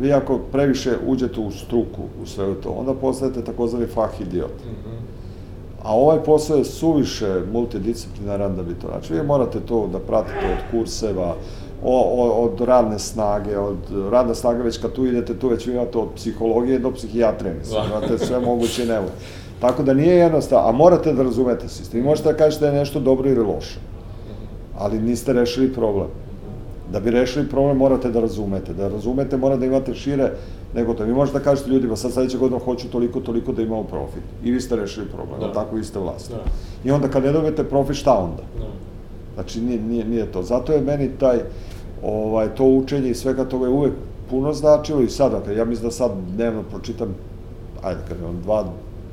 vi 0.01 0.13
ako 0.13 0.39
previše 0.51 0.97
uđete 1.05 1.39
u 1.39 1.51
struku, 1.51 2.01
u 2.23 2.25
sve 2.25 2.61
to, 2.63 2.69
onda 2.69 2.93
postajete 2.93 3.43
takozvani 3.43 3.85
fah 3.85 4.21
idiot. 4.21 4.51
Mm 4.65 4.69
-hmm. 4.69 4.96
A 5.87 5.93
ovaj 5.93 6.17
posao 6.23 6.57
je 6.57 6.65
suviše 6.65 7.41
multidisciplinaran 7.51 8.55
da 8.55 8.63
bi 8.63 8.73
to 8.73 8.87
znači. 8.87 9.13
Vi 9.13 9.23
morate 9.23 9.59
to 9.59 9.87
da 9.87 9.99
pratite 9.99 10.45
od 10.51 10.71
kurseva, 10.71 11.35
o, 11.83 11.99
o, 12.01 12.43
od 12.43 12.61
radne 12.61 12.99
snage, 12.99 13.57
od 13.57 13.77
radne 14.11 14.35
snage 14.35 14.63
već 14.63 14.77
kad 14.77 14.91
tu 14.91 15.05
idete, 15.05 15.39
tu 15.39 15.47
već 15.47 15.67
imate 15.67 15.97
od 15.97 16.07
psihologije 16.15 16.79
do 16.79 16.91
psihijatrije, 16.91 17.53
mislim, 17.53 17.81
da. 17.81 17.87
imate 17.87 18.17
sve 18.25 18.39
moguće 18.39 18.85
nemoguće. 18.85 19.15
Tako 19.59 19.83
da 19.83 19.93
nije 19.93 20.15
jednostavno, 20.15 20.69
a 20.69 20.71
morate 20.71 21.13
da 21.13 21.23
razumete 21.23 21.67
sistem. 21.67 21.99
I 21.99 22.03
možete 22.03 22.31
da 22.31 22.37
kažete 22.37 22.65
da 22.65 22.71
je 22.71 22.79
nešto 22.79 22.99
dobro 22.99 23.29
ili 23.29 23.43
loše, 23.43 23.79
ali 24.77 25.01
niste 25.01 25.33
rešili 25.33 25.73
problem. 25.73 26.07
Da 26.91 26.99
bi 26.99 27.11
rešili 27.11 27.49
problem 27.49 27.77
morate 27.77 28.11
da 28.11 28.19
razumete. 28.19 28.73
Da 28.73 28.87
razumete 28.87 29.37
mora 29.37 29.55
da 29.55 29.65
imate 29.65 29.95
šire 29.95 30.31
nego 30.73 30.93
to. 30.93 31.03
Vi 31.03 31.13
možete 31.13 31.37
da 31.37 31.43
kažete 31.43 31.69
ljudima 31.69 31.95
sad 31.95 32.11
sledeće 32.11 32.37
godine 32.37 32.59
hoću 32.59 32.89
toliko, 32.89 33.19
toliko 33.19 33.51
da 33.51 33.61
imamo 33.61 33.83
profit. 33.83 34.23
I 34.43 34.51
vi 34.51 34.61
ste 34.61 34.75
rešili 34.75 35.05
problem, 35.05 35.39
da. 35.39 35.53
tako 35.53 35.75
vi 35.75 35.83
ste 35.83 35.99
vlast. 35.99 36.31
Da. 36.31 36.43
I 36.83 36.91
onda 36.91 37.07
kad 37.07 37.23
ne 37.23 37.31
dobijete 37.31 37.63
profit, 37.63 37.95
šta 37.95 38.17
onda? 38.17 38.43
Da. 38.59 38.67
Znači 39.33 39.61
nije, 39.61 39.81
nije, 39.81 40.05
nije 40.05 40.31
to. 40.31 40.43
Zato 40.43 40.73
je 40.73 40.81
meni 40.81 41.09
taj, 41.19 41.39
ovaj, 42.03 42.55
to 42.55 42.65
učenje 42.65 43.09
i 43.09 43.15
svega 43.15 43.45
toga 43.45 43.65
je 43.65 43.71
uvek 43.71 43.93
puno 44.29 44.53
značilo 44.53 45.01
i 45.01 45.09
sada, 45.09 45.51
ja 45.51 45.65
mislim 45.65 45.87
da 45.87 45.91
sad 45.91 46.11
dnevno 46.35 46.63
pročitam, 46.63 47.15
ajde 47.83 48.01
kad 48.07 48.17
on 48.29 48.41
dva, 48.41 48.65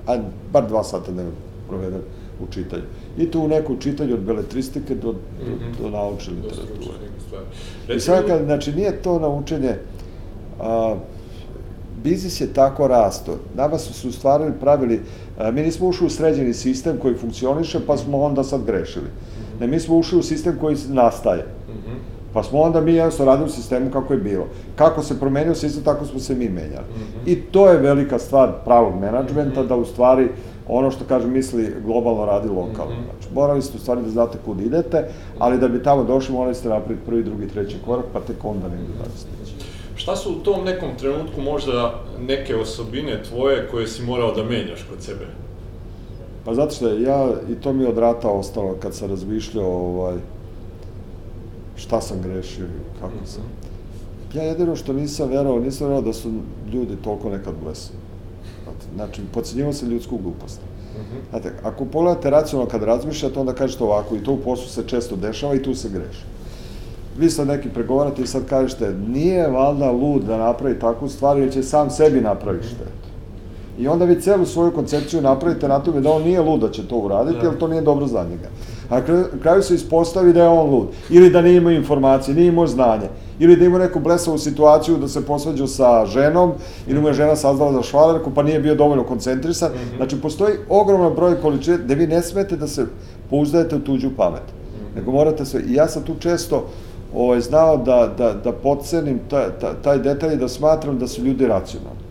ajde, 0.07 0.25
bar 0.53 0.69
dva 0.69 0.85
sata 0.85 1.13
dnevno 1.13 1.33
provedem 1.69 2.01
u 2.41 2.53
čitanju. 2.53 2.83
I 3.19 3.31
to 3.31 3.41
u 3.41 3.49
neku 3.49 3.77
čitanju 3.77 4.15
od 4.15 4.21
beletristike 4.21 4.95
do, 4.95 5.13
mm 5.13 5.17
-hmm. 5.41 5.79
do, 5.79 5.83
do 5.83 5.91
naučne 5.91 6.33
literature. 6.35 7.97
I 7.97 8.01
sad 8.01 8.27
kad, 8.27 8.45
znači 8.45 8.73
nije 8.73 9.03
to 9.03 9.19
naučenje, 9.19 9.77
a, 10.61 10.95
biznis 12.05 12.41
je 12.41 12.53
tako 12.53 12.89
rasto. 12.89 13.39
Nama 13.57 13.79
su 13.79 13.95
se 13.95 14.09
u 14.09 14.13
stvari 14.13 14.53
pravili, 14.61 15.01
a, 15.39 15.51
mi 15.51 15.63
nismo 15.63 15.89
ušli 15.89 16.07
u 16.07 16.11
sređeni 16.11 16.55
sistem 16.55 16.99
koji 17.03 17.15
funkcioniše, 17.15 17.81
pa 17.87 17.97
smo 17.97 18.23
onda 18.23 18.45
sad 18.45 18.65
grešili. 18.65 19.07
Ne, 19.61 19.67
mi 19.67 19.81
smo 19.81 19.97
ušli 19.97 20.19
u 20.19 20.23
sistem 20.23 20.57
koji 20.61 20.77
nastaje. 20.89 21.47
Pa 22.35 22.43
smo 22.43 22.61
onda 22.61 22.81
mi 22.81 22.95
jednostavno 22.95 23.33
radili 23.33 23.49
u 23.49 23.53
sistemu 23.53 23.91
kako 23.91 24.13
je 24.13 24.19
bilo. 24.19 24.47
Kako 24.77 25.03
se 25.03 25.21
promenio 25.21 25.55
sistem, 25.55 25.85
tako 25.85 26.05
smo 26.05 26.21
se 26.21 26.35
mi 26.35 26.49
menjali. 26.49 26.87
I 27.27 27.37
to 27.41 27.69
je 27.69 27.79
velika 27.79 28.19
stvar 28.19 28.53
pravog 28.65 29.01
menadžmenta, 29.01 29.63
da 29.63 29.77
u 29.77 29.85
stvari 29.85 30.29
ono 30.69 30.91
što 30.91 31.05
kaže 31.09 31.27
misli 31.27 31.75
globalno 31.85 32.25
radi 32.25 32.49
lokalno. 32.49 32.95
Znači, 33.05 33.35
morali 33.35 33.63
ste 33.63 33.77
u 33.77 33.81
stvari 33.81 34.03
da 34.03 34.11
znate 34.11 34.39
kud 34.45 34.61
idete, 34.61 35.09
ali 35.39 35.59
da 35.59 35.69
bi 35.69 35.83
tamo 35.83 36.05
došli 36.05 36.35
morali 36.35 36.55
ste 36.55 36.69
napraviti 36.69 37.07
prvi, 37.07 37.23
drugi, 37.23 37.49
treći 37.49 37.77
korak, 37.87 38.05
pa 38.13 38.21
tek 38.21 38.45
onda 38.45 38.69
negde 38.69 38.93
da 38.99 39.05
stići. 39.17 39.64
Šta 40.05 40.17
su 40.17 40.33
u 40.33 40.43
tom 40.43 40.65
nekom 40.65 40.89
trenutku 40.99 41.41
možda 41.41 41.95
neke 42.21 42.57
osobine 42.57 43.23
tvoje 43.23 43.69
koje 43.71 43.89
si 43.89 44.03
morao 44.03 44.35
da 44.35 44.45
menjaš 44.45 44.83
kod 44.91 45.03
sebe? 45.03 45.27
Pa 46.45 46.55
zato 46.55 46.75
što 46.75 46.89
ja, 46.89 47.29
i 47.51 47.55
to 47.55 47.73
mi 47.73 47.85
je 47.85 47.89
od 47.89 47.99
rata 47.99 48.29
ostalo 48.29 48.77
kad 48.83 48.95
sam 48.95 49.11
razmišljao 49.11 49.71
ovaj, 49.71 50.17
šta 51.77 52.01
sam 52.01 52.23
grešio 52.23 52.65
i 52.65 53.01
kako 53.01 53.15
mm 53.15 53.19
-hmm. 53.25 53.35
sam. 53.35 53.43
Ja 54.35 54.43
jedino 54.43 54.77
što 54.77 54.93
nisam 54.93 55.29
verovao, 55.29 55.61
nisam 55.61 55.87
verovao 55.87 56.07
da 56.07 56.13
su 56.13 56.31
ljudi 56.73 56.97
toliko 57.05 57.31
nekad 57.31 57.55
blesni. 57.65 57.97
Znači, 58.95 59.23
pocenjivo 59.35 59.73
se 59.73 59.87
ljudsku 59.87 60.19
glupost. 60.19 60.61
Mm 60.61 61.01
-hmm. 61.01 61.31
Znate, 61.31 61.53
ako 61.63 61.85
pogledate 61.85 62.31
racionalno 62.31 62.71
kad 62.71 62.83
razmišljate, 62.83 63.41
onda 63.41 63.53
kažete 63.53 63.85
ovako, 63.85 64.17
i 64.17 64.25
to 64.25 64.33
u 64.33 64.39
poslu 64.39 64.69
se 64.69 64.89
često 64.89 65.17
dešava 65.17 65.55
i 65.55 65.63
tu 65.63 65.75
se 65.75 65.89
greši. 65.89 66.34
Vi 67.19 67.31
sad 67.31 67.47
neki 67.47 67.69
pregovarate 67.69 68.23
i 68.23 68.27
sad 68.27 68.47
kažete, 68.47 68.95
nije 69.09 69.49
valjda 69.49 69.91
lud 69.91 70.23
da 70.23 70.37
napravi 70.39 70.79
takvu 70.79 71.09
stvar, 71.09 71.39
jer 71.39 71.53
će 71.53 71.63
sam 71.63 71.91
sebi 71.91 72.21
napraviti 72.21 72.67
štetu. 72.67 73.05
I 73.79 73.89
onda 73.89 74.05
vi 74.05 74.21
celu 74.21 74.47
svoju 74.47 74.73
koncepciju 74.73 75.23
napravite 75.23 75.69
na 75.69 75.79
tome 75.79 76.01
da 76.01 76.11
on 76.11 76.23
nije 76.23 76.41
lud 76.41 76.61
da 76.61 76.71
će 76.71 76.89
to 76.89 76.97
uraditi, 76.97 77.39
da. 77.41 77.47
jer 77.47 77.59
to 77.59 77.69
nije 77.69 77.83
dobro 77.83 78.07
za 78.07 78.25
njega. 78.25 78.49
A 78.91 79.01
kraju 79.43 79.63
se 79.63 79.75
ispostavi 79.75 80.33
da 80.33 80.43
je 80.43 80.49
on 80.49 80.71
lud. 80.71 80.89
Ili 81.11 81.31
da 81.31 81.43
nije 81.43 81.57
imao 81.57 81.73
informacije, 81.73 82.35
nije 82.35 82.49
imao 82.49 82.67
znanje. 82.67 83.09
Ili 83.39 83.57
da 83.57 83.65
ima 83.65 83.79
neku 83.79 84.01
blesavu 84.01 84.39
situaciju 84.39 84.97
da 84.97 85.09
se 85.09 85.27
posvađao 85.27 85.67
sa 85.67 86.07
ženom, 86.07 86.53
ili 86.87 87.01
mu 87.01 87.09
je 87.09 87.15
žena 87.15 87.37
sazdala 87.37 87.73
za 87.73 87.83
švalerku, 87.83 88.31
pa 88.35 88.43
nije 88.43 88.61
bio 88.61 88.75
dovoljno 88.75 89.05
koncentrisan. 89.05 89.71
Mm 89.73 89.75
-hmm. 89.75 89.97
Znači, 89.97 90.21
postoji 90.21 90.55
ogroman 90.69 91.15
broj 91.15 91.41
količine 91.41 91.79
da 91.79 91.95
vi 91.95 92.07
ne 92.07 92.23
smete 92.23 92.57
da 92.57 92.67
se 92.67 92.87
pouzdajete 93.31 93.77
u 93.77 93.81
tuđu 93.81 94.11
pamet. 94.17 94.43
Mm 94.43 94.77
-hmm. 94.77 94.97
Nego 94.97 95.13
morate 95.13 95.45
sve. 95.45 95.61
I 95.61 95.75
ja 95.75 95.89
sam 95.89 96.03
tu 96.03 96.15
često 96.19 96.67
ovaj, 97.15 97.41
znao 97.41 97.77
da, 97.77 98.15
da, 98.19 98.33
da 98.33 98.53
podcenim 98.53 99.21
taj, 99.31 99.47
taj, 99.61 99.73
taj 99.83 99.99
detalj 99.99 100.35
i 100.35 100.37
da 100.37 100.49
smatram 100.49 100.99
da 100.99 101.09
su 101.09 101.23
ljudi 101.23 101.47
racionalni. 101.47 102.05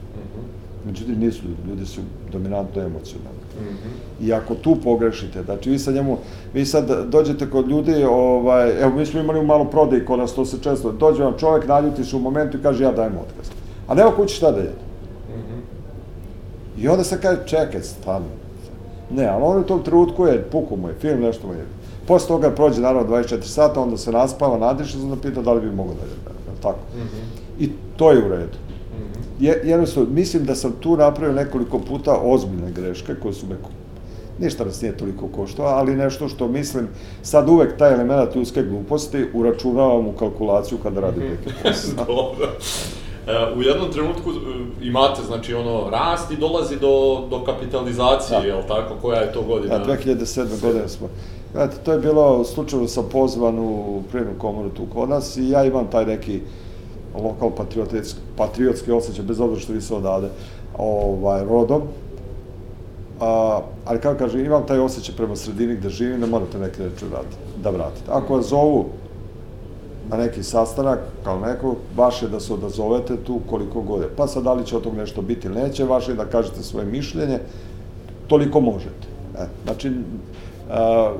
Međutim, 0.85 1.19
nisu 1.19 1.43
ljudi, 1.43 1.69
ljudi 1.69 1.85
su 1.85 2.01
dominantno 2.31 2.81
emocionalni. 2.81 3.39
Mm 3.59 3.63
-hmm. 3.63 4.25
I 4.25 4.33
ako 4.33 4.55
tu 4.55 4.75
pogrešite, 4.83 5.43
znači 5.43 5.69
vi 5.69 5.79
sad 5.79 5.93
njemu, 5.93 6.17
vi 6.53 6.65
sad 6.65 7.09
dođete 7.09 7.49
kod 7.49 7.69
ljudi, 7.69 8.03
ovaj, 8.03 8.81
evo 8.81 8.95
mi 8.95 9.05
smo 9.05 9.19
imali 9.19 9.39
u 9.39 9.45
malo 9.45 9.65
prodaj 9.65 10.05
kod 10.05 10.19
nas, 10.19 10.33
to 10.33 10.45
se 10.45 10.57
često, 10.61 10.91
dođe 10.91 11.23
vam 11.23 11.33
čovek, 11.39 11.67
naljuti 11.67 12.03
se 12.03 12.15
u 12.15 12.19
momentu 12.19 12.57
i 12.57 12.61
kaže 12.61 12.83
ja 12.83 12.91
dajem 12.91 13.13
otkaz. 13.13 13.51
A 13.87 13.95
nema 13.95 14.11
kući 14.11 14.35
šta 14.35 14.51
da 14.51 14.57
jede. 14.57 14.69
Mm 15.29 15.39
-hmm. 15.39 16.83
I 16.83 16.87
onda 16.87 17.03
se 17.03 17.21
kaže, 17.21 17.41
čekaj, 17.45 17.81
stvarno. 17.81 18.27
Ne, 19.11 19.25
ali 19.25 19.43
on 19.43 19.59
u 19.59 19.63
tom 19.63 19.83
trenutku 19.83 20.25
je, 20.25 20.43
puku 20.51 20.77
mu 20.77 20.87
je, 20.87 20.93
film, 21.01 21.21
nešto 21.21 21.47
mu 21.47 21.53
je. 21.53 21.65
Posle 22.07 22.27
toga 22.27 22.51
prođe 22.51 22.81
naravno 22.81 23.15
24 23.15 23.41
sata, 23.41 23.81
onda 23.81 23.97
se 23.97 24.11
naspava, 24.11 24.57
nadiše, 24.57 24.97
onda 24.97 25.15
pita 25.15 25.41
da 25.41 25.53
li 25.53 25.61
bi 25.61 25.75
mogo 25.75 25.93
da 25.93 26.01
jede. 26.01 26.39
Tako. 26.61 26.79
Mm 26.95 26.99
-hmm. 26.99 27.63
I 27.63 27.69
to 27.97 28.11
je 28.11 28.25
u 28.25 28.29
redu 28.29 28.57
jednostavno, 29.39 30.09
mislim 30.09 30.45
da 30.45 30.55
sam 30.55 30.71
tu 30.79 30.97
napravio 30.97 31.35
nekoliko 31.35 31.79
puta 31.79 32.17
ozbiljne 32.23 32.71
greške 32.71 33.15
koje 33.21 33.33
su 33.33 33.47
me 33.47 33.55
ništa 34.39 34.65
nas 34.65 34.81
nije 34.81 34.97
toliko 34.97 35.27
koštao, 35.27 35.65
ali 35.65 35.95
nešto 35.95 36.29
što 36.29 36.47
mislim, 36.47 36.87
sad 37.21 37.49
uvek 37.49 37.77
taj 37.77 37.93
element 37.93 38.35
ljudske 38.35 38.63
gluposti 38.63 39.25
uračunavam 39.33 40.07
u 40.07 40.11
kalkulaciju 40.11 40.77
kada 40.83 41.01
radim 41.01 41.23
neki 41.23 41.57
posao. 41.63 42.05
Dobro. 42.07 42.47
E, 43.27 43.53
u 43.57 43.61
jednom 43.61 43.91
trenutku 43.91 44.31
e, 44.31 44.35
imate, 44.87 45.21
znači, 45.27 45.53
ono, 45.53 45.89
rast 45.89 46.31
i 46.31 46.37
dolazi 46.37 46.75
do, 46.79 47.27
do 47.29 47.43
kapitalizacije, 47.45 48.39
da. 48.41 48.47
je 48.47 48.67
tako? 48.67 48.95
Koja 49.01 49.21
je 49.21 49.33
to 49.33 49.41
godina? 49.41 49.77
Da, 49.77 49.85
2007. 49.85 50.61
godine 50.61 50.89
smo. 50.89 51.09
Znate, 51.53 51.75
to 51.83 51.93
je 51.93 51.99
bilo, 51.99 52.43
slučajno 52.43 52.87
sam 52.87 53.05
pozvan 53.11 53.59
u 53.59 54.01
privrednu 54.11 54.39
komoru 54.39 54.69
tu 54.69 54.83
kod 54.93 55.09
nas 55.09 55.37
i 55.37 55.49
ja 55.49 55.65
imam 55.65 55.87
taj 55.87 56.05
neki 56.05 56.41
lokal 57.15 57.51
patriotski, 57.57 58.19
patriotski 58.37 58.91
osjećaj, 58.91 59.25
bez 59.25 59.39
obzira 59.39 59.61
što 59.61 59.73
vi 59.73 59.81
se 59.81 59.95
odade 59.95 60.27
ovaj, 60.77 61.43
rodom. 61.43 61.81
A, 63.19 63.59
ali 63.85 63.99
kako 63.99 64.19
kaže, 64.19 64.45
imam 64.45 64.65
taj 64.67 64.79
osjećaj 64.79 65.15
prema 65.15 65.35
sredini 65.35 65.75
gde 65.75 65.89
živim, 65.89 66.21
da 66.21 66.27
morate 66.27 66.59
neke 66.59 66.83
reči 66.83 67.05
da 67.63 67.69
vratite. 67.69 68.11
Ako 68.11 68.35
vas 68.35 68.45
zovu 68.45 68.85
na 70.09 70.17
neki 70.17 70.43
sastanak, 70.43 70.99
kao 71.23 71.39
neko, 71.39 71.75
vaše 71.95 72.27
da 72.27 72.39
se 72.39 72.53
odazovete 72.53 73.17
tu 73.17 73.39
koliko 73.49 73.81
god 73.81 74.01
je. 74.01 74.09
Pa 74.17 74.27
sad, 74.27 74.43
da 74.43 74.53
li 74.53 74.65
će 74.65 74.77
od 74.77 74.83
tog 74.83 74.95
nešto 74.95 75.21
biti 75.21 75.47
ili 75.47 75.61
neće, 75.61 75.85
vaše 75.85 76.13
da 76.13 76.25
kažete 76.25 76.63
svoje 76.63 76.85
mišljenje, 76.85 77.39
toliko 78.27 78.61
možete. 78.61 79.07
E, 79.37 79.45
znači, 79.63 79.91
a, 80.69 81.13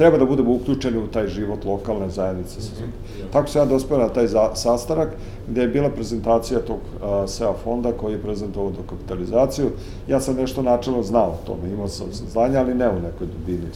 treba 0.00 0.18
da 0.18 0.24
budemo 0.24 0.54
uključeni 0.54 0.98
u 0.98 1.06
taj 1.06 1.28
život 1.28 1.64
lokalne 1.64 2.10
zajednice. 2.10 2.60
Mm 2.60 2.84
-hmm. 2.84 3.32
Tako 3.32 3.48
se 3.48 3.58
ja 3.58 3.64
dospeo 3.64 3.98
na 3.98 4.08
taj 4.08 4.26
za, 4.26 4.54
sastanak 4.54 5.08
gde 5.48 5.60
je 5.60 5.68
bila 5.68 5.90
prezentacija 5.90 6.60
tog 6.60 6.78
a, 7.02 7.26
SEA 7.28 7.52
fonda 7.64 7.92
koji 7.92 8.12
je 8.12 8.22
prezentovao 8.22 8.70
dokapitalizaciju. 8.70 9.70
Ja 10.08 10.20
sam 10.20 10.36
nešto 10.36 10.62
načelno 10.62 11.02
znao 11.02 11.28
o 11.30 11.46
tome, 11.46 11.72
imao 11.72 11.88
sam 11.88 12.06
znanja, 12.12 12.60
ali 12.60 12.74
ne 12.74 12.88
u 12.88 13.00
nekoj 13.02 13.26
dubini. 13.26 13.66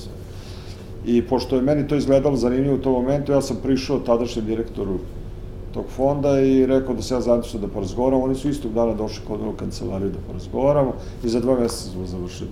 I 1.07 1.27
pošto 1.27 1.57
je 1.57 1.63
meni 1.63 1.89
to 1.89 1.97
izgledalo 1.97 2.37
zanimljivo 2.37 2.75
u 2.75 2.79
tom 2.83 2.93
momentu, 2.93 3.33
ja 3.33 3.43
sam 3.43 3.57
prišao 3.63 3.99
tadašnjem 3.99 4.47
direktoru 4.47 4.99
tog 5.75 5.85
fonda 5.97 6.41
i 6.41 6.67
rekao 6.67 6.95
da 6.95 7.03
se 7.03 7.15
ja 7.15 7.21
zainteresuo 7.21 7.61
da 7.61 7.69
porazgovaram. 7.69 8.23
Oni 8.23 8.35
su 8.35 8.49
istog 8.49 8.73
dana 8.73 8.95
došli 8.95 9.25
kod 9.29 9.41
u 9.41 9.53
kancelariju 9.53 10.11
da 10.11 10.19
porazgovaramo 10.27 10.93
i 11.25 11.29
za 11.29 11.41
dva 11.41 11.61
meseca 11.61 11.91
smo 11.91 12.07
završili. 12.07 12.51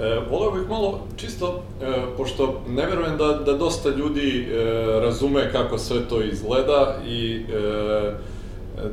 E, 0.00 0.20
voleo 0.30 0.50
bih 0.50 0.68
malo, 0.68 1.00
čisto, 1.16 1.62
e, 1.82 1.92
pošto 2.16 2.60
ne 2.68 2.86
verujem 2.86 3.16
da, 3.16 3.26
da 3.26 3.52
dosta 3.52 3.88
ljudi 3.88 4.48
e, 4.50 4.64
razume 5.00 5.52
kako 5.52 5.78
sve 5.78 6.08
to 6.08 6.22
izgleda 6.22 6.96
i 7.06 7.36
e, 7.36 8.12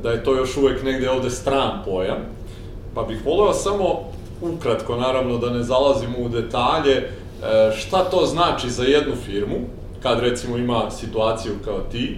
da 0.03 0.11
je 0.11 0.23
to 0.23 0.35
još 0.35 0.57
uvek 0.57 0.83
negde 0.83 1.09
ovde 1.09 1.29
stran 1.29 1.81
pojam, 1.85 2.17
pa 2.95 3.03
bih 3.03 3.25
voleo 3.25 3.53
samo 3.53 3.99
ukratko, 4.41 4.95
naravno, 4.95 5.37
da 5.37 5.49
ne 5.49 5.63
zalazimo 5.63 6.17
u 6.17 6.29
detalje, 6.29 6.95
e, 6.95 7.07
šta 7.75 8.03
to 8.03 8.25
znači 8.25 8.69
za 8.69 8.83
jednu 8.83 9.15
firmu, 9.25 9.57
kad 10.03 10.19
recimo 10.19 10.57
ima 10.57 10.91
situaciju 10.91 11.53
kao 11.65 11.79
ti, 11.91 12.17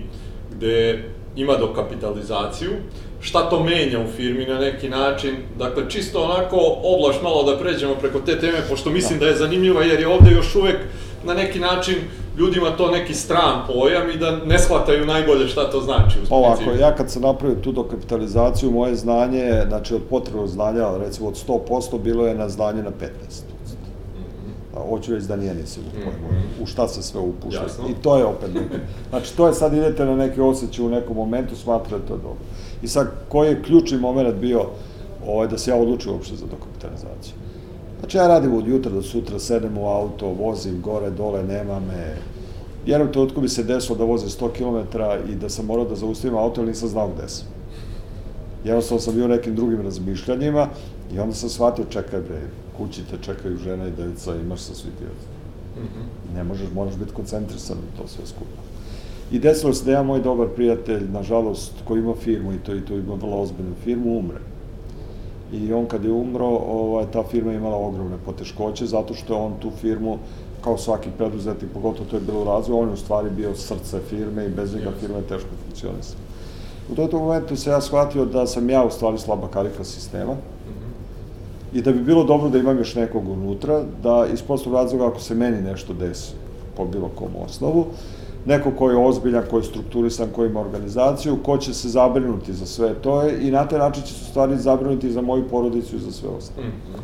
gde 0.52 1.10
ima 1.36 1.54
dokapitalizaciju, 1.56 2.72
šta 3.20 3.50
to 3.50 3.64
menja 3.64 4.00
u 4.00 4.12
firmi 4.18 4.46
na 4.46 4.60
neki 4.60 4.90
način, 4.90 5.36
dakle 5.58 5.90
čisto 5.90 6.24
onako 6.24 6.58
oblaš 6.84 7.16
malo 7.24 7.44
da 7.44 7.58
pređemo 7.58 7.96
preko 7.96 8.20
te 8.20 8.40
teme, 8.40 8.58
pošto 8.70 8.90
mislim 8.90 9.20
da 9.20 9.26
je 9.26 9.36
zanimljiva 9.36 9.84
jer 9.84 10.00
je 10.00 10.08
ovde 10.08 10.32
još 10.32 10.56
uvek 10.56 10.78
na 11.26 11.34
neki 11.34 11.60
način 11.60 11.96
ljudima 12.38 12.70
to 12.78 12.92
neki 12.92 13.14
stran 13.14 13.62
pojam 13.68 14.10
i 14.10 14.18
da 14.18 14.38
ne 14.46 14.60
shvataju 14.60 15.06
najbolje 15.06 15.48
šta 15.48 15.72
to 15.72 15.82
znači 15.82 16.18
u 16.20 16.36
Ovako, 16.36 16.72
ja 16.80 16.96
kad 16.96 17.12
sam 17.12 17.22
napravio 17.22 17.56
tu 17.56 17.72
dokapitalizaciju, 17.72 18.72
moje 18.72 18.96
znanje, 18.96 19.62
znači 19.68 19.96
od 19.96 20.02
potrebnog 20.10 20.48
znanja, 20.48 20.98
recimo 20.98 21.28
od 21.28 21.46
100%, 21.48 22.00
bilo 22.00 22.28
je 22.28 22.36
na 22.36 22.50
znanje 22.50 22.84
na 22.84 22.92
15%. 22.92 23.53
Hoću 24.90 25.14
reći 25.14 25.28
da 25.28 25.36
nije 25.36 25.56
nisi 25.56 25.80
u 25.80 25.92
pojmu, 25.94 26.28
mm 26.32 26.36
-hmm. 26.36 26.64
u 26.64 26.66
šta 26.66 26.88
se 26.88 27.04
sve 27.04 27.22
upušta. 27.22 27.66
I 27.90 27.94
to 28.02 28.18
je 28.18 28.26
opet 28.26 28.54
neko. 28.54 28.76
Znači, 29.10 29.38
to 29.38 29.48
je 29.48 29.54
sad 29.54 29.74
idete 29.74 30.06
na 30.06 30.16
neki 30.16 30.42
osjećaj 30.42 30.86
u 30.86 30.90
nekom 30.90 31.16
momentu, 31.16 31.56
smatrate 31.56 32.08
to 32.08 32.18
dobro. 32.18 32.44
I 32.82 32.88
sad, 32.88 33.08
koji 33.30 33.50
je 33.50 33.64
ključni 33.64 33.98
moment 33.98 34.36
bio 34.36 34.66
ovaj, 35.28 35.48
da 35.48 35.58
se 35.58 35.72
ja 35.72 35.78
odlučio 35.78 36.14
uopšte 36.14 36.36
za 36.36 36.46
dokapitalizaciju? 36.46 37.34
Znači, 38.00 38.18
ja 38.18 38.28
radim 38.28 38.54
od 38.54 38.68
jutra 38.68 38.92
do 38.92 39.02
sutra, 39.02 39.40
sedem 39.40 39.78
u 39.78 39.88
auto, 39.88 40.28
vozim 40.28 40.82
gore, 40.82 41.10
dole, 41.10 41.44
nema 41.44 41.80
me. 41.80 42.16
Jednom 42.86 43.12
trenutku 43.12 43.42
bi 43.42 43.50
se 43.50 43.64
desilo 43.64 43.98
da 43.98 44.04
vozim 44.04 44.30
100 44.30 44.50
km 44.52 44.98
i 45.32 45.36
da 45.36 45.50
sam 45.50 45.66
morao 45.66 45.86
da 45.86 45.96
zaustavim 45.96 46.38
auto, 46.38 46.62
ali 46.62 46.70
nisam 46.70 46.90
znao 46.90 47.10
gde 47.18 47.30
sam. 47.30 47.48
Jednostavno 48.64 49.02
sam 49.02 49.16
bio 49.16 49.28
nekim 49.28 49.56
drugim 49.56 49.82
razmišljanjima 49.82 50.68
i 51.16 51.20
onda 51.20 51.36
sam 51.36 51.50
shvatio, 51.50 51.86
čekaj 51.90 52.22
bre, 52.22 52.42
kući 52.78 53.02
te 53.12 53.18
čekaju 53.22 53.58
žena 53.58 53.88
i 53.88 53.92
deca, 53.92 54.36
imaš 54.36 54.60
sa 54.60 54.76
svi 54.76 54.90
ti 54.90 55.04
mm 55.04 55.84
-hmm. 55.84 56.36
Ne 56.36 56.44
možeš, 56.44 56.68
moraš 56.74 56.96
biti 56.96 57.14
koncentrisan 57.14 57.78
u 57.78 57.98
to 57.98 58.08
sve 58.08 58.26
skupa. 58.26 58.62
I 59.32 59.40
desilo 59.40 59.74
se 59.74 59.86
da 59.86 59.92
ja, 59.92 60.04
moj 60.04 60.22
dobar 60.22 60.48
prijatelj, 60.48 61.12
nažalost, 61.12 61.72
koji 61.88 62.00
ima 62.00 62.14
firmu 62.16 62.54
i 62.54 62.58
to, 62.58 62.76
i 62.76 62.82
to 62.82 62.94
ima 62.94 63.14
vrlo 63.14 63.42
ozbiljnu 63.42 63.74
firmu, 63.84 64.20
umre. 64.20 64.40
I 65.54 65.74
on 65.74 65.86
kad 65.86 66.04
je 66.04 66.12
umro, 66.12 66.48
ovaj, 66.48 67.06
ta 67.14 67.24
firma 67.24 67.52
je 67.52 67.58
imala 67.58 67.78
ogromne 67.78 68.18
poteškoće, 68.26 68.86
zato 68.86 69.14
što 69.14 69.34
je 69.34 69.40
on 69.40 69.54
tu 69.62 69.72
firmu, 69.82 70.18
kao 70.64 70.78
svaki 70.78 71.10
preduzetnik, 71.18 71.72
pogotovo 71.74 72.10
to 72.10 72.16
je 72.16 72.22
bilo 72.22 72.42
u 72.42 72.46
razvoju, 72.46 72.80
on 72.80 72.88
je 72.88 72.94
u 72.94 72.98
stvari 72.98 73.30
bio 73.30 73.56
srce 73.56 74.00
firme 74.10 74.46
i 74.46 74.50
bez 74.50 74.76
njega 74.76 74.92
firma 75.00 75.18
je 75.18 75.24
teško 75.24 75.50
funkcionisala. 75.66 76.24
U 76.92 76.96
tom 76.96 77.22
momentu 77.22 77.56
se 77.56 77.70
ja 77.70 77.82
shvatio 77.82 78.26
da 78.26 78.48
sam 78.48 78.70
ja 78.70 78.84
u 78.84 78.90
stvari 78.90 79.18
slaba 79.18 79.48
karika 79.48 79.84
sistema, 79.84 80.36
i 81.74 81.82
da 81.82 81.92
bi 81.92 82.00
bilo 82.00 82.24
dobro 82.24 82.50
da 82.50 82.58
imam 82.58 82.78
još 82.78 82.96
nekog 82.96 83.30
unutra, 83.30 83.84
da 84.04 84.26
iz 84.34 84.42
prostog 84.42 84.74
razloga 84.74 85.08
ako 85.08 85.20
se 85.20 85.36
meni 85.36 85.62
nešto 85.62 85.94
desi 85.94 86.34
po 86.78 86.86
bilo 86.86 87.10
kom 87.16 87.36
osnovu, 87.46 87.86
neko 88.46 88.72
ko 88.72 88.90
je 88.90 88.98
ozbiljan, 88.98 89.44
ko 89.50 89.58
je 89.58 89.64
strukturisan, 89.64 90.30
ko 90.36 90.46
ima 90.46 90.60
organizaciju, 90.60 91.38
ko 91.44 91.58
će 91.58 91.74
se 91.74 91.90
zabrinuti 91.90 92.54
za 92.54 92.66
sve 92.66 92.94
to 92.94 93.22
je 93.22 93.48
i 93.48 93.52
na 93.52 93.68
taj 93.68 93.80
način 93.80 94.04
će 94.04 94.14
se 94.14 94.26
stvari 94.26 94.58
zabrinuti 94.58 95.12
za 95.12 95.22
moju 95.22 95.48
porodicu 95.50 95.96
i 95.96 96.00
za 96.00 96.12
sve 96.12 96.30
ostalo. 96.30 96.68
Mm 96.68 96.72
-hmm. 96.72 97.02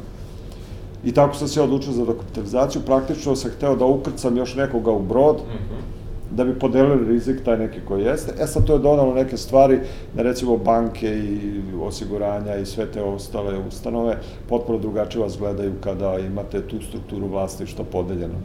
I 1.03 1.13
tako 1.13 1.35
sam 1.35 1.47
se 1.47 1.61
odlučio 1.61 1.93
za 1.93 2.05
dokapitalizaciju, 2.05 2.81
praktično 2.85 3.35
sam 3.35 3.51
hteo 3.51 3.75
da 3.75 3.85
ukrcam 3.85 4.37
još 4.37 4.55
nekoga 4.55 4.91
u 4.91 5.01
brod, 5.01 5.35
mm 5.35 5.57
-hmm 5.57 5.88
da 6.31 6.43
bi 6.43 6.59
podelili 6.59 7.11
rizik 7.11 7.43
taj 7.43 7.57
neki 7.57 7.79
koji 7.87 8.03
jeste. 8.03 8.33
E 8.43 8.47
sad 8.47 8.65
to 8.65 8.73
je 8.73 8.79
donalo 8.79 9.13
neke 9.13 9.37
stvari, 9.37 9.79
da 10.15 10.21
recimo 10.21 10.57
banke 10.57 11.17
i 11.17 11.61
osiguranja 11.81 12.55
i 12.55 12.65
sve 12.65 12.91
te 12.91 13.03
ostale 13.03 13.57
ustanove 13.67 14.17
potpuno 14.49 14.79
drugačije 14.79 15.21
vas 15.21 15.37
gledaju 15.37 15.73
kada 15.83 16.19
imate 16.19 16.61
tu 16.61 16.81
strukturu 16.81 17.27
vlasništva 17.27 17.85
podeljenog. 17.91 18.41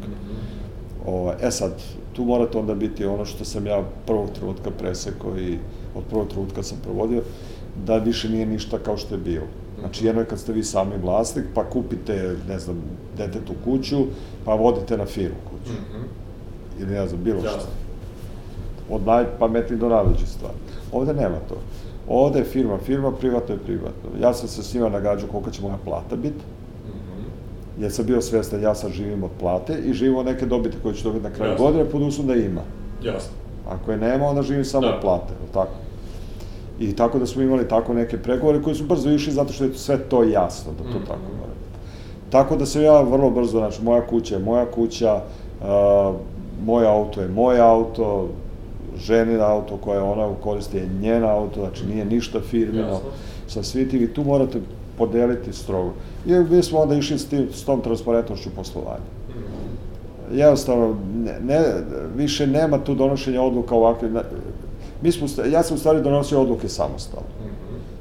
O, 1.07 1.33
e 1.43 1.51
sad, 1.51 1.73
tu 2.13 2.25
morate 2.25 2.59
onda 2.59 2.75
biti 2.75 3.05
ono 3.05 3.25
što 3.25 3.45
sam 3.45 3.67
ja 3.67 3.83
prvog 4.07 4.31
trenutka 4.31 4.71
presekao 4.71 5.39
i 5.39 5.59
od 5.95 6.05
prvog 6.11 6.29
trenutka 6.29 6.63
sam 6.63 6.79
provodio, 6.83 7.23
da 7.87 7.97
više 7.97 8.29
nije 8.29 8.47
ništa 8.47 8.79
kao 8.79 8.97
što 8.97 9.15
je 9.15 9.21
bilo. 9.21 9.47
Znači, 9.81 10.07
jedno 10.07 10.21
je 10.21 10.27
kad 10.27 10.39
ste 10.39 10.53
vi 10.53 10.65
sami 10.65 10.97
vlasnik, 11.03 11.45
pa 11.55 11.65
kupite, 11.65 12.37
ne 12.49 12.59
znam, 12.59 12.83
detetu 13.17 13.53
kuću, 13.65 13.97
pa 14.45 14.55
vodite 14.55 14.97
na 14.97 15.07
firmu 15.07 15.37
kuću. 15.51 15.73
Mm 15.73 15.97
-hmm 15.97 16.24
ili 16.81 16.93
ne 16.93 17.09
znam, 17.09 17.21
bilo 17.25 17.41
šta. 17.41 17.67
Od 18.91 19.07
najpametnijih 19.07 19.81
do 19.81 19.89
najvećih 19.89 20.29
stvari. 20.29 20.57
Ovde 20.93 21.15
nema 21.15 21.37
to. 21.49 21.55
Ovde 22.09 22.39
je 22.39 22.45
firma, 22.45 22.79
firma, 22.79 23.13
privatno 23.13 23.55
je 23.55 23.61
privatno. 23.61 24.11
Ja 24.21 24.35
sam 24.35 24.49
se 24.49 24.63
s 24.63 24.75
njima 24.75 24.89
nagađao 24.89 25.29
koliko 25.29 25.51
će 25.51 25.63
moja 25.63 25.77
plata 25.85 26.17
biti, 26.17 26.39
-hmm. 26.39 27.83
jer 27.83 27.93
sam 27.93 28.07
bio 28.07 28.21
svestan, 28.21 28.63
ja 28.63 28.75
sad 28.75 28.91
živim 28.91 29.25
od 29.25 29.31
plate 29.41 29.79
i 29.79 29.93
živim 29.93 30.17
od 30.17 30.27
neke 30.27 30.47
dobite 30.47 30.77
koje 30.83 30.95
ću 30.95 31.05
dobiti 31.05 31.25
na 31.25 31.31
kraju 31.31 31.53
Jasne. 31.53 31.67
godine, 31.67 31.85
pod 31.85 32.03
uslovom 32.03 32.35
da 32.35 32.35
ima. 32.35 32.63
Jasno. 33.03 33.33
Ako 33.69 33.93
je 33.93 33.99
nema, 33.99 34.27
onda 34.27 34.43
živim 34.43 34.65
samo 34.65 34.87
da. 34.87 34.95
od 34.95 35.01
plate, 35.01 35.33
tako? 35.53 35.73
I 36.79 36.97
tako 36.97 37.19
da 37.19 37.27
smo 37.27 37.43
imali 37.43 37.69
tako 37.69 37.95
neke 37.95 38.19
pregovore 38.19 38.63
koji 38.63 38.77
su 38.77 38.85
brzo 38.85 39.11
išli 39.11 39.33
zato 39.33 39.53
što 39.53 39.65
je 39.65 39.75
sve 39.75 39.99
to 39.99 40.23
jasno, 40.23 40.73
da 40.73 40.93
to 40.93 40.99
mm 40.99 41.07
tako 41.07 41.21
mora. 41.39 41.53
Tako 42.31 42.57
da 42.57 42.67
se 42.67 42.83
ja 42.83 43.01
vrlo 43.01 43.31
brzo, 43.31 43.59
znači 43.59 43.83
moja 43.83 44.07
kuća 44.07 44.35
je 44.35 44.43
moja 44.43 44.67
kuća, 44.71 45.21
uh, 45.61 46.17
moj 46.65 46.87
auto 46.87 47.21
je 47.21 47.29
moj 47.29 47.61
auto, 47.61 48.29
ženin 48.97 49.41
auto 49.41 49.77
koje 49.77 50.01
ona 50.01 50.29
koristi 50.43 50.77
je 50.77 50.89
njen 51.01 51.25
auto, 51.25 51.61
znači 51.61 51.87
nije 51.87 52.05
ništa 52.05 52.41
firmino, 52.41 53.01
sa 53.47 53.63
svi 53.63 53.89
tim 53.89 54.03
i 54.03 54.13
tu 54.15 54.25
morate 54.25 54.61
podeliti 54.99 55.53
strogo. 55.53 55.93
I 56.27 56.33
mi 56.33 56.63
smo 56.63 56.79
onda 56.79 56.95
išli 56.95 57.19
s, 57.19 57.29
tim, 57.29 57.49
s 57.53 57.65
tom 57.65 57.81
transparentnošću 57.81 58.51
poslovanja. 58.57 59.05
Mhm. 59.31 60.39
Jednostavno, 60.39 60.97
ne, 61.25 61.41
ne, 61.45 61.65
više 62.17 62.47
nema 62.47 62.79
tu 62.79 62.95
donošenja 62.95 63.43
odluka 63.43 63.75
ovakve. 63.75 64.11
Mi 65.03 65.13
smo, 65.13 65.27
ja 65.51 65.63
sam 65.63 65.75
u 65.75 65.79
stvari 65.79 66.03
donosio 66.03 66.41
odluke 66.41 66.69
samostalno. 66.69 67.44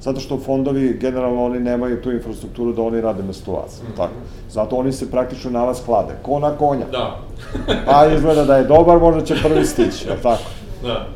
Zato 0.03 0.19
što 0.19 0.39
fondovi, 0.39 0.97
generalno, 1.01 1.45
oni 1.45 1.59
nemaju 1.59 2.01
tu 2.01 2.11
infrastrukturu 2.11 2.73
da 2.73 2.81
oni 2.81 3.01
rade 3.01 3.23
mesto 3.23 3.51
vas. 3.51 3.81
Mm 3.81 3.85
-hmm. 3.85 3.97
Tako. 3.97 4.13
Zato 4.49 4.75
oni 4.75 4.91
se 4.91 5.11
praktično 5.11 5.51
na 5.51 5.63
vas 5.63 5.81
klade. 5.85 6.13
Ko 6.21 6.39
na 6.39 6.51
konja. 6.57 6.85
Da. 6.91 7.19
pa 7.87 8.07
izgleda 8.15 8.45
da 8.45 8.57
je 8.57 8.63
dobar, 8.63 8.99
možda 8.99 9.21
će 9.21 9.35
prvi 9.43 9.65
stići, 9.65 10.07
je 10.07 10.21
tako? 10.21 10.43
Da. 10.83 11.07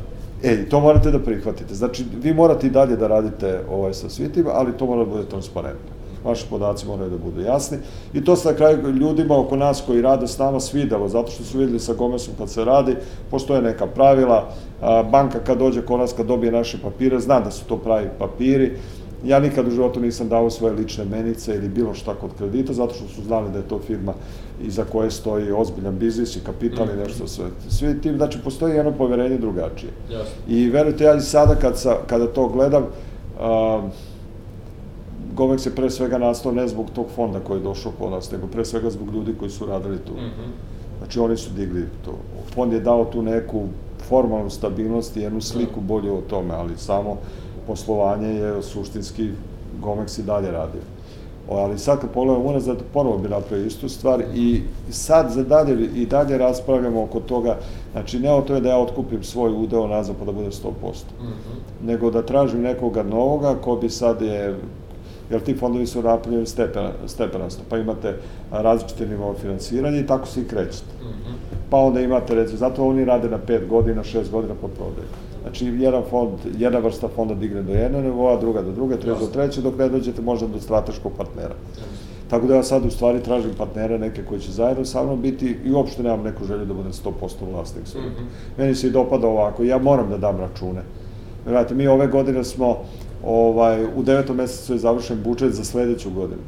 E, 0.44 0.70
to 0.70 0.80
morate 0.80 1.12
da 1.12 1.20
prihvatite. 1.20 1.76
Znači, 1.76 2.06
vi 2.22 2.34
morate 2.34 2.68
i 2.68 2.70
dalje 2.70 2.96
da 2.96 3.08
radite 3.08 3.62
ovaj 3.72 3.94
sa 3.94 4.10
svitima, 4.10 4.50
ali 4.54 4.78
to 4.78 4.86
mora 4.86 5.06
da 5.06 5.12
bude 5.12 5.26
transparentno. 5.30 5.92
Vaši 6.24 6.46
podaci 6.50 6.88
moraju 6.88 7.10
da 7.10 7.18
budu 7.18 7.42
jasni. 7.42 7.78
I 8.14 8.24
to 8.24 8.36
se 8.36 8.48
na 8.48 8.56
kraju 8.56 8.92
ljudima 8.92 9.40
oko 9.40 9.56
nas 9.56 9.84
koji 9.86 10.02
rade 10.02 10.28
s 10.28 10.38
nama 10.38 10.60
svidelo, 10.60 11.10
zato 11.10 11.32
što 11.32 11.44
su 11.44 11.58
videli 11.58 11.80
sa 11.80 11.94
Gomesom 11.94 12.34
kad 12.38 12.50
se 12.50 12.66
radi, 12.66 12.96
postoje 13.32 13.62
neka 13.62 13.88
pravila, 13.88 14.50
banka 15.12 15.40
kad 15.40 15.58
dođe 15.58 15.82
kod 15.82 16.00
nas, 16.00 16.14
kad 16.14 16.26
dobije 16.26 16.52
naše 16.52 16.82
papire, 16.82 17.20
zna 17.20 17.40
da 17.40 17.52
su 17.52 17.66
to 17.66 17.78
pravi 17.78 18.10
papiri, 18.20 18.72
Ja 19.26 19.40
nikad 19.40 19.68
u 19.68 19.72
životu 19.72 20.00
nisam 20.00 20.30
dao 20.30 20.50
svoje 20.50 20.74
lične 20.74 21.06
menice 21.06 21.56
ili 21.56 21.70
bilo 21.70 21.94
šta 21.94 22.14
kod 22.14 22.32
kredita, 22.38 22.74
zato 22.74 22.94
što 22.94 23.08
su 23.08 23.24
znali 23.24 23.52
da 23.52 23.58
je 23.58 23.68
to 23.68 23.80
firma 23.80 24.14
iza 24.62 24.84
koje 24.84 25.12
stoji 25.12 25.52
ozbiljan 25.52 25.98
biznis 25.98 26.36
i 26.36 26.40
kapital 26.40 26.86
mm. 26.86 26.90
i 26.90 27.04
nešto 27.04 27.28
sve. 27.28 27.46
Svi 27.70 28.02
tim, 28.02 28.18
znači, 28.18 28.38
postoji 28.44 28.76
jedno 28.76 28.92
poverenje 28.92 29.38
drugačije. 29.38 29.92
I 30.48 30.70
verujte, 30.70 31.04
ja 31.04 31.16
i 31.16 31.22
sada 31.22 31.56
kad 31.56 31.80
sa, 31.80 31.96
kada 32.08 32.28
to 32.28 32.48
gledam, 32.48 32.84
uh, 32.84 33.84
Gomex 35.36 35.66
je 35.66 35.76
pre 35.76 35.90
svega 35.90 36.18
nastao 36.18 36.52
ne 36.52 36.68
zbog 36.68 36.86
tog 36.96 37.06
fonda 37.16 37.40
koji 37.40 37.58
je 37.58 37.64
došao 37.64 37.92
kod 38.00 38.12
nas, 38.12 38.32
nego 38.32 38.48
pre 38.48 38.66
svega 38.66 38.90
zbog 38.90 39.14
ljudi 39.14 39.34
koji 39.40 39.52
su 39.52 39.66
radili 39.66 39.98
tu. 39.98 40.14
Mm 40.14 40.26
-hmm. 40.26 40.98
Znači 40.98 41.20
oni 41.20 41.38
su 41.38 41.50
digli 41.54 41.86
to. 42.06 42.12
Fond 42.54 42.74
je 42.74 42.80
dao 42.80 43.06
tu 43.06 43.22
neku 43.22 43.64
formalnu 44.10 44.50
stabilnost 44.50 45.18
i 45.18 45.22
jednu 45.22 45.42
sliku 45.42 45.82
bolju 45.82 46.18
o 46.18 46.22
tome, 46.22 46.54
ali 46.54 46.78
samo 46.78 47.18
poslovanje 47.68 48.28
je 48.28 48.64
suštinski 48.64 49.30
Gomex 49.82 50.20
i 50.20 50.24
dalje 50.24 50.52
radio. 50.52 50.82
O, 51.50 51.58
ali 51.58 51.80
sad 51.80 52.02
kad 52.02 52.10
pogledam 52.10 52.46
unazad, 52.46 52.78
ponovo 52.94 53.18
bi 53.18 53.30
napravio 53.30 53.66
istu 53.66 53.90
stvar 53.90 54.24
i 54.36 54.62
sad 54.90 55.32
za 55.32 55.44
dalje, 55.44 55.90
i 55.96 56.06
dalje 56.06 56.38
raspravljamo 56.38 57.04
oko 57.04 57.20
toga, 57.20 57.58
znači 57.92 58.20
ne 58.20 58.32
o 58.32 58.42
to 58.42 58.56
je 58.56 58.62
da 58.62 58.70
ja 58.70 58.78
otkupim 58.78 59.24
svoj 59.24 59.52
udeo 59.52 59.88
nazad 59.88 60.16
pa 60.20 60.26
da 60.26 60.32
bude 60.32 60.50
100%, 60.50 60.70
mm 60.72 61.26
-hmm. 61.26 61.88
nego 61.88 62.12
da 62.12 62.26
tražim 62.26 62.62
nekoga 62.62 63.04
novoga 63.04 63.56
ko 63.62 63.76
bi 63.76 63.90
sad 63.90 64.22
je 64.22 64.56
jer 65.30 65.42
ti 65.42 65.56
fondovi 65.56 65.88
su 65.88 66.02
napravljeni 66.02 66.46
stepena, 66.46 66.92
stepenasto, 67.06 67.64
pa 67.70 67.78
imate 67.78 68.16
različite 68.52 69.08
nivo 69.08 69.36
finansiranja 69.42 70.00
i 70.00 70.08
tako 70.08 70.28
se 70.28 70.42
i 70.42 70.48
krećete. 70.48 70.86
Mm 71.02 71.08
-hmm. 71.08 71.47
Pa 71.70 71.78
onda 71.78 72.02
imate, 72.02 72.36
recimo, 72.36 72.58
zato 72.58 72.86
oni 72.86 73.06
rade 73.06 73.30
na 73.30 73.38
5 73.48 73.68
godina, 73.68 74.04
6 74.04 74.32
godina 74.32 74.54
po 74.62 74.68
prodaju. 74.68 75.08
Znači, 75.42 75.66
jedan 75.66 76.04
fond, 76.10 76.34
jedna 76.58 76.80
vrsta 76.80 77.08
fonda 77.08 77.34
digne 77.34 77.62
do 77.62 77.74
jednog 77.74 78.04
nivoa, 78.04 78.40
druga 78.40 78.62
do 78.62 78.72
druge, 78.72 78.98
treća 78.98 79.20
do 79.20 79.28
treće, 79.28 79.62
dok 79.62 79.78
ne 79.78 79.90
dođete 79.90 80.22
možda 80.22 80.48
do 80.48 80.60
strateškog 80.60 81.12
partnera. 81.18 81.56
Tako 82.30 82.48
da 82.48 82.56
ja 82.56 82.64
sad 82.64 82.86
u 82.86 82.90
stvari 82.90 83.24
tražim 83.24 83.52
partnere 83.58 84.00
neke 84.00 84.24
koji 84.24 84.40
će 84.40 84.52
zajedno 84.52 84.86
sa 84.86 85.04
mnom 85.04 85.22
biti 85.22 85.58
i 85.66 85.72
uopšte 85.72 86.04
nemam 86.04 86.24
neku 86.24 86.46
želju 86.46 86.66
da 86.66 86.74
budem 86.74 86.92
100% 86.92 87.12
vlasnik 87.52 87.88
svoje. 87.88 88.08
Mm 88.08 88.10
-hmm. 88.10 88.58
Meni 88.58 88.76
se 88.76 88.88
i 88.88 88.92
dopada 88.92 89.28
ovako, 89.28 89.64
ja 89.64 89.78
moram 89.78 90.10
da 90.10 90.18
dam 90.18 90.38
račune. 90.38 90.82
Gledajte, 91.46 91.76
mi 91.76 91.88
ove 91.88 92.08
godine 92.08 92.44
smo, 92.44 92.78
ovaj, 93.26 93.86
u 93.96 94.04
devetom 94.04 94.36
mesecu 94.36 94.74
je 94.74 94.80
završen 94.80 95.24
budžet 95.24 95.54
za 95.54 95.64
sledeću 95.64 96.10
godinu. 96.10 96.42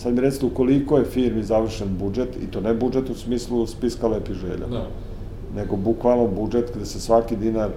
Sad 0.00 0.14
mi 0.14 0.20
recite, 0.20 0.46
ukoliko 0.46 0.98
je 0.98 1.04
firmi 1.04 1.42
završen 1.42 1.88
budžet, 1.98 2.36
i 2.42 2.46
to 2.46 2.60
ne 2.60 2.74
budžet 2.74 3.10
u 3.10 3.14
smislu 3.14 3.66
spiska 3.66 4.08
lepih 4.08 4.34
želja, 4.34 4.66
da. 4.70 4.86
nego 5.54 5.76
bukvalno 5.76 6.26
budžet 6.26 6.70
gde 6.74 6.86
se 6.86 7.00
svaki 7.00 7.36
dinar 7.36 7.70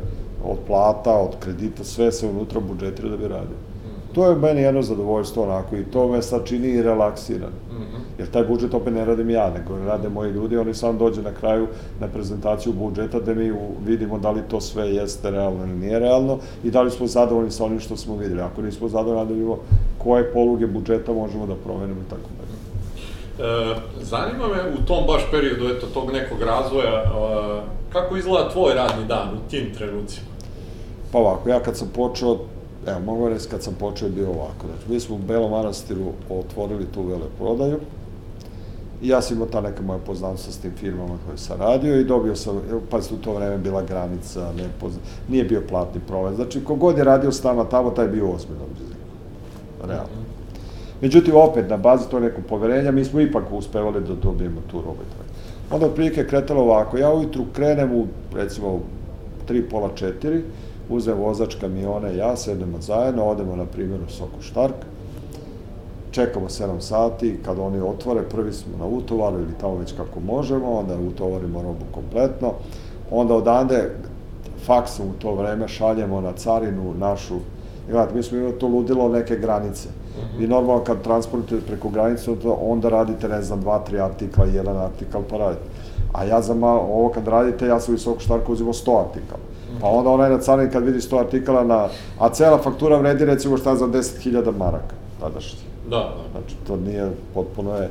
od 0.43 0.57
plata, 0.67 1.11
od 1.11 1.35
kredita, 1.39 1.83
sve 1.83 2.11
se 2.11 2.27
unutra 2.27 2.59
budžetira 2.59 3.09
da 3.09 3.17
bi 3.17 3.27
radio. 3.27 3.57
To 4.13 4.29
je 4.29 4.35
meni 4.35 4.61
jedno 4.61 4.81
zadovoljstvo 4.81 5.43
onako 5.43 5.75
i 5.75 5.83
to 5.83 6.07
me 6.07 6.21
sad 6.21 6.45
čini 6.45 6.67
i 6.67 6.81
relaksiran. 6.81 7.49
Mm 7.49 7.75
-hmm. 7.75 8.19
Jer 8.19 8.29
taj 8.31 8.43
budžet 8.43 8.73
opet 8.73 8.93
ne 8.93 9.05
radim 9.05 9.29
ja, 9.29 9.49
nego 9.49 9.85
rade 9.85 10.09
moji 10.09 10.31
ljudi, 10.31 10.57
oni 10.57 10.73
sam 10.73 10.97
dođe 10.97 11.21
na 11.21 11.31
kraju 11.31 11.67
na 11.99 12.07
prezentaciju 12.07 12.73
budžeta 12.73 13.19
da 13.19 13.33
mi 13.33 13.53
vidimo 13.85 14.19
da 14.19 14.31
li 14.31 14.41
to 14.47 14.61
sve 14.61 14.89
jeste 14.89 15.31
realno 15.31 15.63
ili 15.63 15.73
nije 15.73 15.99
realno 15.99 16.37
i 16.63 16.71
da 16.71 16.81
li 16.81 16.91
smo 16.91 17.07
zadovoljni 17.07 17.51
sa 17.51 17.65
onim 17.65 17.79
što 17.79 17.97
smo 17.97 18.15
videli. 18.15 18.41
Ako 18.41 18.61
nismo 18.61 18.89
zadovoljni, 18.89 19.27
da 19.27 19.33
vidimo 19.33 19.57
koje 19.97 20.33
poluge 20.33 20.67
budžeta 20.67 21.13
možemo 21.13 21.45
da 21.45 21.55
promenimo 21.55 22.01
i 22.01 22.09
tako 22.09 22.29
dalje. 22.37 22.53
E, 23.39 23.75
zanima 24.01 24.47
me 24.47 24.73
u 24.79 24.85
tom 24.85 25.03
baš 25.07 25.21
periodu 25.31 25.67
eto, 25.67 25.87
tog 25.93 26.11
nekog 26.11 26.41
razvoja, 26.41 27.03
e, 27.03 27.61
kako 27.93 28.17
izgleda 28.17 28.49
tvoj 28.49 28.73
radni 28.73 29.05
dan 29.07 29.29
u 29.29 29.49
tim 29.49 29.73
trenucima? 29.77 30.27
Pa 31.11 31.17
ovako, 31.17 31.49
ja 31.49 31.59
kad 31.59 31.77
sam 31.77 31.87
počeo, 31.95 32.37
evo, 32.87 32.99
mogu 32.99 33.29
reći 33.29 33.49
kad 33.49 33.63
sam 33.63 33.73
počeo 33.79 34.09
bio 34.09 34.29
ovako. 34.29 34.67
Znači, 34.67 34.91
mi 34.91 34.99
smo 34.99 35.15
u 35.15 35.19
Belom 35.27 35.51
Manastiru 35.51 36.05
otvorili 36.29 36.85
tu 36.85 37.03
veleprodaju 37.03 37.79
i 39.01 39.07
ja 39.07 39.21
sam 39.21 39.35
imao 39.35 39.47
ta 39.47 39.61
neka 39.61 39.81
moja 39.81 39.99
poznanstva 39.99 40.53
s 40.53 40.57
tim 40.57 40.71
firmama 40.79 41.17
koje 41.25 41.37
sam 41.37 41.59
radio 41.59 41.99
i 41.99 42.03
dobio 42.03 42.35
sam, 42.35 42.61
pa 42.89 42.97
u 42.97 43.17
to 43.23 43.33
vreme 43.33 43.57
bila 43.57 43.81
granica, 43.81 44.51
ne 44.57 44.63
pozna, 44.79 44.99
nije 45.29 45.43
bio 45.43 45.63
platni 45.69 46.01
promet. 46.07 46.35
Znači, 46.35 46.63
kogod 46.63 46.97
je 46.97 47.03
radio 47.03 47.31
s 47.31 47.43
nama 47.43 47.63
tamo, 47.63 47.89
taj 47.89 48.05
je 48.05 48.11
bio 48.11 48.31
ozbiljno 48.31 48.63
Realno. 49.83 50.23
Međutim, 51.01 51.35
opet, 51.35 51.69
na 51.69 51.77
bazi 51.77 52.09
to 52.09 52.19
nekog 52.19 52.43
poverenja, 52.49 52.91
mi 52.91 53.05
smo 53.05 53.19
ipak 53.21 53.43
uspevali 53.51 54.01
da 54.01 54.15
dobijemo 54.15 54.61
tu 54.71 54.77
robu. 54.77 55.03
Onda 55.71 55.85
otprilike 55.85 56.27
kretalo 56.27 56.61
ovako, 56.61 56.97
ja 56.97 57.13
ujutru 57.13 57.45
krenem 57.53 57.91
u, 57.93 58.07
recimo, 58.35 58.79
tri, 59.45 59.69
pola, 59.69 59.89
četiri, 59.95 60.43
uzem 60.89 61.17
vozač 61.17 61.55
kamiona 61.55 62.11
i 62.11 62.17
ja, 62.17 62.35
sedemo 62.35 62.81
zajedno, 62.81 63.25
odemo 63.25 63.55
na 63.55 63.65
primjer 63.65 63.99
u 64.07 64.11
Soko 64.11 64.41
Štark, 64.41 64.75
čekamo 66.11 66.49
7 66.49 66.79
sati, 66.79 67.39
kad 67.45 67.59
oni 67.59 67.81
otvore, 67.81 68.21
prvi 68.21 68.53
smo 68.53 68.77
na 68.77 68.85
utovaru 68.85 69.39
ili 69.39 69.57
tamo 69.61 69.75
već 69.75 69.91
kako 69.91 70.19
možemo, 70.19 70.71
onda 70.71 70.95
utovarimo 71.07 71.61
robu 71.61 71.85
kompletno, 71.91 72.53
onda 73.11 73.35
odande 73.35 73.89
faksom 74.65 75.05
u 75.07 75.21
to 75.21 75.35
vreme 75.35 75.67
šaljemo 75.67 76.21
na 76.21 76.33
carinu 76.33 76.93
našu, 76.99 77.35
gledajte, 77.89 78.15
mi 78.15 78.23
smo 78.23 78.37
imali 78.37 78.59
to 78.59 78.67
ludilo 78.67 79.09
neke 79.09 79.35
granice. 79.35 79.89
Mhm. 80.17 80.37
Vi 80.41 80.47
normalno 80.47 80.83
kad 80.83 81.01
transportujete 81.01 81.67
preko 81.67 81.89
granice, 81.89 82.31
onda 82.61 82.89
radite, 82.89 83.27
ne 83.27 83.41
znam, 83.41 83.61
dva, 83.61 83.79
tri 83.79 83.99
artikla, 83.99 84.45
jedan 84.45 84.77
artikal 84.77 85.21
pa 85.29 85.37
radite. 85.37 85.65
A 86.13 86.23
ja 86.23 86.41
za 86.41 86.53
malo, 86.53 86.79
ovo 86.79 87.09
kad 87.09 87.27
radite, 87.27 87.67
ja 87.67 87.79
sam 87.79 87.93
visoko 87.93 88.19
štarko 88.19 88.51
uzimo 88.51 88.73
100 88.73 88.99
artikala. 89.05 89.52
Pa 89.81 89.87
onda 89.87 90.09
onaj 90.09 90.29
na 90.29 90.39
carini 90.39 90.71
kad 90.71 90.83
vidi 90.83 90.99
100 90.99 91.19
artikala 91.19 91.63
na, 91.63 91.87
a 92.19 92.29
cela 92.29 92.57
faktura 92.57 92.97
vredi 92.97 93.25
recimo 93.25 93.57
šta 93.57 93.75
za 93.75 93.87
10.000 93.87 94.57
maraka 94.57 94.95
tadašnji. 95.19 95.59
Da, 95.89 95.97
da. 95.97 96.23
Znači 96.31 96.55
to 96.67 96.77
nije, 96.77 97.11
potpuno 97.33 97.75
je 97.75 97.89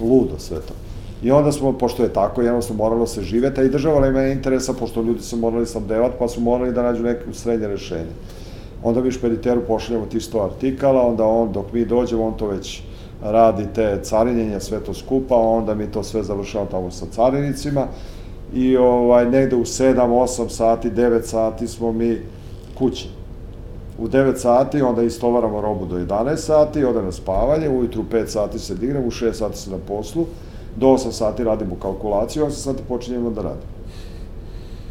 ludo 0.00 0.38
sve 0.38 0.60
to. 0.60 0.74
I 1.22 1.30
onda 1.30 1.52
smo, 1.52 1.72
pošto 1.72 2.02
je 2.02 2.12
tako, 2.12 2.42
jednostavno 2.42 2.84
moralo 2.84 3.06
se 3.06 3.22
živeti, 3.22 3.60
a 3.60 3.64
i 3.64 3.68
država 3.68 4.06
ima 4.06 4.22
interesa, 4.22 4.72
pošto 4.72 5.02
ljudi 5.02 5.22
su 5.22 5.36
morali 5.36 5.66
snabdevati, 5.66 6.14
pa 6.18 6.28
su 6.28 6.40
morali 6.40 6.72
da 6.72 6.82
nađu 6.82 7.02
neke 7.02 7.32
srednje 7.32 7.68
rešenje. 7.68 8.12
Onda 8.82 9.02
mi 9.02 9.12
špediteru 9.12 9.60
pošaljamo 9.66 10.06
ti 10.06 10.18
100 10.20 10.44
artikala, 10.44 11.06
onda 11.06 11.24
on, 11.24 11.52
dok 11.52 11.72
mi 11.72 11.84
dođemo, 11.84 12.26
on 12.26 12.36
to 12.36 12.46
već 12.46 12.82
radi 13.22 13.66
te 13.74 14.00
carinjenja, 14.02 14.60
sve 14.60 14.80
to 14.80 14.94
skupa, 14.94 15.36
onda 15.36 15.74
mi 15.74 15.86
to 15.86 16.02
sve 16.02 16.22
završavamo 16.22 16.70
tamo 16.70 16.90
sa 16.90 17.06
carinicima 17.10 17.86
i 18.54 18.76
ovaj, 18.76 19.30
negde 19.30 19.56
u 19.56 19.64
7, 19.64 19.94
8 19.96 20.48
sati, 20.48 20.90
9 20.90 21.22
sati 21.22 21.68
smo 21.68 21.92
mi 21.92 22.18
kući. 22.78 23.08
U 23.98 24.08
9 24.08 24.36
sati 24.36 24.82
onda 24.82 25.02
istovaramo 25.02 25.60
robu 25.60 25.86
do 25.86 25.98
11 25.98 26.36
sati, 26.36 26.84
ode 26.84 27.02
na 27.02 27.12
spavanje, 27.12 27.68
ujutru 27.68 28.04
5 28.12 28.26
sati 28.26 28.58
se 28.58 28.74
dignemo, 28.74 29.06
u 29.06 29.10
6 29.10 29.32
sati 29.32 29.58
se 29.58 29.70
na 29.70 29.78
poslu, 29.88 30.26
do 30.76 30.86
8 30.86 31.10
sati 31.10 31.44
radimo 31.44 31.76
kalkulaciju, 31.82 32.46
8 32.46 32.50
sati 32.50 32.82
počinjemo 32.88 33.30
da 33.30 33.42
radimo. 33.42 33.72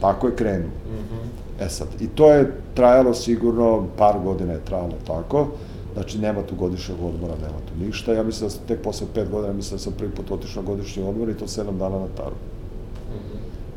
Tako 0.01 0.27
je 0.27 0.35
krenuo. 0.35 0.67
Mm 0.67 0.97
-hmm. 0.97 1.65
E 1.65 1.69
sad, 1.69 1.87
i 1.99 2.07
to 2.07 2.31
je 2.31 2.53
trajalo 2.73 3.13
sigurno, 3.13 3.87
par 3.97 4.15
godina 4.23 4.53
je 4.53 4.65
trajalo 4.65 4.93
tako, 5.07 5.47
znači 5.93 6.17
nema 6.17 6.41
tu 6.41 6.55
godišnjeg 6.55 6.97
odmora, 7.03 7.33
nema 7.35 7.59
tu 7.65 7.85
ništa. 7.85 8.13
Ja 8.13 8.23
mislim 8.23 8.45
da 8.45 8.49
sam 8.49 8.61
tek 8.67 8.81
posle 8.81 9.07
5 9.15 9.29
godina, 9.29 9.53
mislim 9.53 9.77
da 9.77 9.83
sam 9.83 9.93
prvi 9.97 10.11
put 10.11 10.31
otišao 10.31 10.63
na 10.63 10.69
godišnji 10.69 11.03
odmor 11.03 11.29
i 11.29 11.37
to 11.37 11.47
7 11.47 11.77
dana 11.77 11.99
na 11.99 12.07
taru 12.17 12.35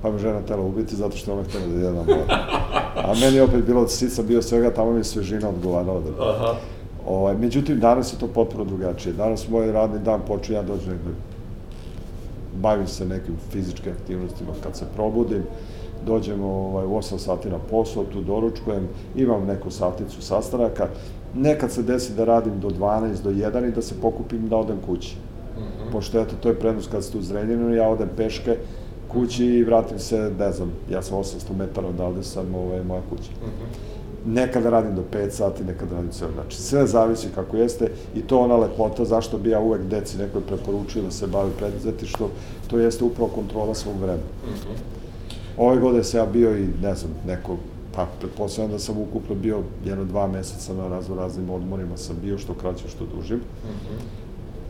pa 0.03 0.11
me 0.11 0.19
žena 0.19 0.41
tela 0.41 0.63
ubiti 0.63 0.97
zato 0.97 1.17
što 1.17 1.33
ona 1.33 1.43
htjela 1.43 1.67
da 1.67 1.75
jedem 1.75 1.95
more. 1.95 2.25
A 2.97 3.15
meni 3.21 3.37
je 3.37 3.43
opet 3.43 3.65
bilo, 3.65 3.89
sica 3.89 4.23
bio 4.23 4.43
svega, 4.43 4.75
tamo 4.75 4.93
mi 4.93 5.05
svežina 5.05 5.49
odgovarala 5.49 6.01
da 6.01 6.31
Aha. 6.31 6.55
Ovaj, 7.07 7.37
međutim, 7.37 7.81
danas 7.81 8.13
je 8.13 8.19
to 8.19 8.27
potpuno 8.27 8.65
drugačije. 8.65 9.13
Danas 9.13 9.49
moj 9.49 9.73
radni 9.73 9.99
dan 9.99 10.21
počne, 10.27 10.55
ja 10.55 10.63
dođem 10.63 10.89
negde, 10.89 11.11
bavim 12.55 12.87
se 12.87 13.07
nekim 13.07 13.37
fizičkim 13.51 13.93
aktivnostima 13.93 14.53
kad 14.63 14.77
se 14.77 14.85
probudim, 14.95 15.43
dođem 16.07 16.45
ovaj, 16.45 16.87
u 16.87 16.89
8 16.89 17.19
sati 17.19 17.51
na 17.51 17.59
posao, 17.59 18.05
tu 18.05 18.21
doručkujem, 18.21 18.89
imam 19.17 19.47
neku 19.47 19.71
saticu 19.71 20.23
sastanaka, 20.23 20.89
nekad 21.35 21.73
se 21.73 21.83
desi 21.83 22.15
da 22.15 22.25
radim 22.25 22.61
do 22.61 22.69
12, 22.69 23.23
do 23.23 23.31
1 23.31 23.69
i 23.69 23.73
da 23.73 23.83
se 23.83 23.95
pokupim 24.03 24.49
da 24.49 24.57
odem 24.57 24.79
kući. 24.87 25.17
Mm 25.57 25.61
-hmm. 25.61 25.93
Pošto 25.93 26.21
eto, 26.21 26.35
to 26.41 26.49
je 26.49 26.59
prednost 26.59 26.91
kad 26.91 27.05
ste 27.05 27.19
u 27.19 27.23
Zrenjaninu, 27.23 27.75
ja 27.75 27.89
odem 27.89 28.09
peške, 28.17 28.57
kući 29.13 29.45
i 29.45 29.65
vratim 29.65 29.99
se, 29.99 30.31
ne 30.39 30.53
znam, 30.53 30.73
ja 30.91 31.03
sam 31.03 31.19
800 31.19 31.57
metara 31.59 31.89
odavde 31.89 32.23
sam, 32.23 32.55
ovo 32.55 32.75
je 32.75 32.85
moja 32.85 33.03
kuća. 33.11 33.31
Mm 33.43 33.47
-hmm. 33.47 34.35
Nekada 34.35 34.71
radim 34.71 34.95
do 34.95 35.03
5 35.13 35.31
sati, 35.31 35.65
nekada 35.65 35.95
radim 35.95 36.13
sve, 36.13 36.29
znači 36.35 36.57
sve 36.61 36.87
zavisi 36.87 37.29
kako 37.35 37.57
jeste 37.57 37.91
i 38.15 38.23
to 38.23 38.39
ona 38.39 38.57
lepota 38.57 39.05
zašto 39.05 39.39
bi 39.39 39.51
ja 39.51 39.61
uvek 39.61 39.83
deci 39.83 40.19
nekoj 40.19 40.41
preporučio 40.41 41.03
da 41.03 41.11
se 41.11 41.27
bavi 41.27 41.51
što 42.05 42.31
to 42.71 42.79
jeste 42.79 43.05
upravo 43.05 43.31
kontrola 43.31 43.75
svog 43.75 43.95
vremena. 43.97 44.23
Mm 44.47 44.51
-hmm. 44.51 44.77
Ove 45.57 45.81
godine 45.81 46.05
se 46.05 46.19
ja 46.19 46.27
bio 46.27 46.59
i, 46.59 46.67
ne 46.83 46.95
znam, 46.95 47.13
neko, 47.27 47.57
pa 47.95 48.07
pretpostavljam 48.21 48.73
da 48.73 48.79
sam 48.79 48.99
ukupno 48.99 49.35
bio 49.35 49.63
jedno 49.85 50.05
dva 50.05 50.27
meseca 50.27 50.75
na 50.75 50.89
razvo 50.89 51.17
raznim 51.17 51.51
odmorima 51.51 51.97
sam 51.97 52.17
bio, 52.23 52.39
što 52.39 52.55
kraće, 52.55 52.89
što 52.89 53.07
dužim. 53.17 53.37
Mm 53.37 53.69
-hmm 53.69 54.22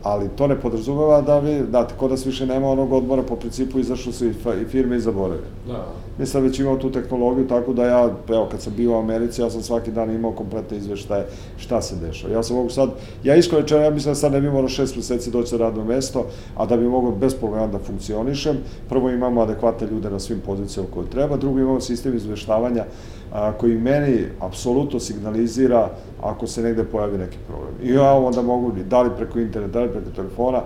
ali 0.03 0.29
to 0.29 0.47
ne 0.47 0.61
podrazumeva 0.61 1.21
da 1.21 1.39
vi, 1.39 1.63
znate, 1.69 1.93
kod 1.97 2.11
nas 2.11 2.25
više 2.25 2.45
nema 2.45 2.67
onog 2.69 2.93
odmora, 2.93 3.23
po 3.23 3.35
principu 3.35 3.79
izašlo 3.79 4.11
su 4.11 4.25
i, 4.25 4.33
i 4.61 4.65
firme 4.65 4.95
i 4.95 4.99
zaboravili. 4.99 5.47
Da. 5.67 5.85
Mi 6.17 6.25
sad 6.25 6.43
već 6.43 6.59
imamo 6.59 6.77
tu 6.77 6.91
tehnologiju, 6.91 7.47
tako 7.47 7.73
da 7.73 7.85
ja, 7.85 8.09
evo, 8.29 8.47
kad 8.51 8.61
sam 8.61 8.73
bio 8.77 8.91
u 8.91 8.99
Americi, 8.99 9.41
ja 9.41 9.49
sam 9.49 9.61
svaki 9.61 9.91
dan 9.91 10.11
imao 10.11 10.31
kompletne 10.31 10.77
izveštaje 10.77 11.25
šta 11.57 11.81
se 11.81 11.95
dešava. 11.95 12.33
Ja 12.33 12.43
sam 12.43 12.55
mogu 12.55 12.69
sad, 12.69 12.89
ja 13.23 13.35
iskreno 13.35 13.83
ja 13.83 13.89
mislim 13.89 14.11
da 14.11 14.15
sad 14.15 14.31
ne 14.31 14.41
bi 14.41 14.51
morao 14.51 14.69
šest 14.69 14.95
meseci 14.95 15.31
doći 15.31 15.55
na 15.55 15.61
radno 15.61 15.85
mesto, 15.85 16.25
a 16.55 16.65
da 16.65 16.77
bi 16.77 16.87
mogao 16.87 17.11
bez 17.11 17.35
problema 17.35 17.67
da 17.67 17.79
funkcionišem, 17.79 18.57
prvo 18.89 19.09
imamo 19.09 19.41
adekvatne 19.41 19.87
ljude 19.87 20.09
na 20.09 20.19
svim 20.19 20.39
pozicijama 20.45 20.89
koje 20.93 21.09
treba, 21.09 21.37
drugo 21.37 21.59
imamo 21.59 21.81
sistem 21.81 22.15
izveštavanja 22.15 22.85
a, 23.33 23.51
koji 23.51 23.77
meni 23.77 24.25
apsolutno 24.39 24.99
signalizira 24.99 25.89
ako 26.21 26.47
se 26.47 26.61
negde 26.61 26.83
pojavi 26.83 27.17
neki 27.17 27.37
problem. 27.47 27.73
I 27.83 27.93
ja 27.93 28.13
onda 28.13 28.41
mogu, 28.41 28.71
da 28.89 29.01
li 29.01 29.09
preko 29.17 29.39
interneta, 29.39 29.79
da 29.79 29.85
li 29.85 29.91
preko 29.91 30.09
telefona, 30.15 30.61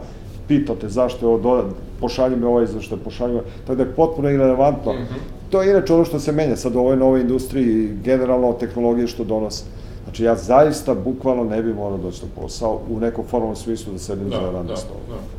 pitate 0.47 0.89
zašto 0.89 1.26
je 1.26 1.30
ovo 1.30 1.39
dodat, 1.39 1.65
pošalji 1.99 2.36
me 2.36 2.47
ovaj 2.47 2.63
izveštaj, 2.63 2.97
pošalji 2.97 3.34
me, 3.34 3.41
tako 3.61 3.76
da 3.76 3.84
je 3.84 3.95
potpuno 3.95 4.30
irrelevantno. 4.30 4.93
Mm 4.93 4.97
-hmm. 4.97 5.38
To 5.49 5.61
je 5.61 5.72
inače 5.72 5.93
ono 5.93 6.05
što 6.05 6.20
se 6.20 6.32
menja 6.32 6.55
sad 6.55 6.76
u 6.76 6.80
ovoj 6.80 6.97
novoj 6.97 7.22
industriji 7.22 7.84
i 7.84 7.93
generalno 8.03 8.53
tehnologije 8.53 9.07
što 9.07 9.24
donose. 9.24 9.63
Znači 10.03 10.24
ja 10.24 10.36
zaista 10.36 10.95
bukvalno 10.95 11.43
ne 11.43 11.63
bi 11.63 11.74
morao 11.74 11.97
doći 11.97 12.22
na 12.26 12.41
posao 12.41 12.80
u 12.89 12.99
nekom 12.99 13.26
formalnom 13.26 13.55
smislu 13.55 13.93
da 13.93 13.99
sedim 13.99 14.30
da, 14.30 14.36
za 14.36 14.51
radni 14.51 14.68
da, 14.68 14.76
stol. 14.76 14.97
Da. 15.09 15.37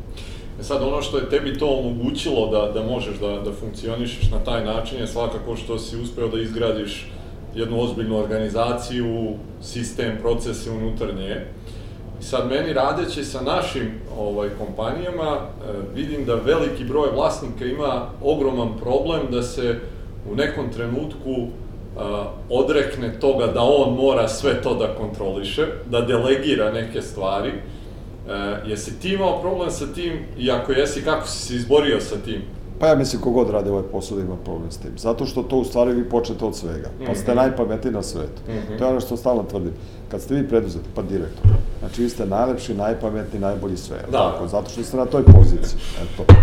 E 0.59 0.63
sad, 0.63 0.81
ono 0.81 1.01
što 1.01 1.17
je 1.17 1.29
tebi 1.29 1.57
to 1.57 1.67
omogućilo 1.67 2.47
da, 2.47 2.71
da 2.79 2.87
možeš 2.87 3.17
da, 3.19 3.27
da 3.27 3.51
funkcionišeš 3.59 4.31
na 4.31 4.39
taj 4.39 4.65
način 4.65 4.99
je 4.99 5.07
svakako 5.07 5.55
što 5.55 5.79
si 5.79 5.97
uspeo 5.97 6.27
da 6.27 6.41
izgradiš 6.41 7.11
jednu 7.55 7.81
ozbiljnu 7.81 8.17
organizaciju, 8.17 9.33
sistem, 9.61 10.17
procese 10.21 10.71
unutar 10.71 11.15
nje. 11.15 11.45
I 12.21 12.23
sad 12.23 12.49
meni 12.49 12.73
radeći 12.73 13.23
sa 13.23 13.41
našim 13.41 13.91
ovaj, 14.17 14.49
kompanijama, 14.57 15.37
e, 15.37 15.39
vidim 15.95 16.25
da 16.25 16.35
veliki 16.35 16.83
broj 16.83 17.09
vlasnika 17.13 17.65
ima 17.65 18.05
ogroman 18.23 18.69
problem 18.81 19.21
da 19.31 19.43
se 19.43 19.79
u 20.31 20.35
nekom 20.35 20.71
trenutku 20.73 21.31
e, 21.31 21.47
odrekne 22.49 23.19
toga 23.19 23.47
da 23.47 23.61
on 23.61 23.95
mora 23.95 24.27
sve 24.27 24.61
to 24.61 24.75
da 24.75 24.87
kontroliše, 24.87 25.65
da 25.89 26.01
delegira 26.01 26.71
neke 26.71 27.01
stvari. 27.01 27.51
E, 28.29 28.69
jesi 28.69 28.99
ti 28.99 29.13
imao 29.13 29.41
problem 29.41 29.71
sa 29.71 29.85
tim 29.93 30.13
i 30.37 30.51
ako 30.51 30.71
jesi, 30.71 31.03
kako 31.03 31.27
si 31.27 31.47
se 31.47 31.55
izborio 31.55 32.01
sa 32.01 32.15
tim? 32.25 32.41
Pa 32.79 32.87
ja 32.87 32.95
mislim 32.95 33.21
kogod 33.21 33.49
radi 33.49 33.69
ovaj 33.69 33.83
posao 33.83 34.17
da 34.17 34.23
ima 34.23 34.35
problem 34.35 34.71
s 34.71 34.77
tim. 34.77 34.91
Zato 34.97 35.25
što 35.25 35.43
to 35.43 35.57
u 35.57 35.63
stvari 35.63 35.93
vi 35.93 36.09
počnete 36.09 36.45
od 36.45 36.55
svega. 36.55 36.89
Pa 37.07 37.15
ste 37.15 37.31
mm 37.31 37.33
-hmm. 37.33 37.35
najpametniji 37.35 37.93
na 37.93 38.03
svetu. 38.03 38.41
Mm 38.47 38.51
-hmm. 38.51 38.77
To 38.77 38.83
je 38.83 38.89
ono 38.89 38.99
što 38.99 39.17
stalno 39.17 39.43
tvrdim. 39.43 39.73
Kad 40.11 40.21
ste 40.21 40.35
vi 40.35 40.47
preduzeti, 40.47 40.89
pa 40.95 41.01
direktor, 41.01 41.51
znači 41.79 42.01
vi 42.01 42.09
ste 42.09 42.25
najlepši, 42.25 42.73
najpametniji, 42.73 43.41
najbolji 43.41 43.77
sve. 43.77 43.97
Da. 44.11 44.31
Tako, 44.31 44.47
zato 44.47 44.69
što 44.69 44.83
ste 44.83 44.97
na 44.97 45.05
toj 45.05 45.23
poziciji. 45.23 45.79
Eto. 46.01 46.33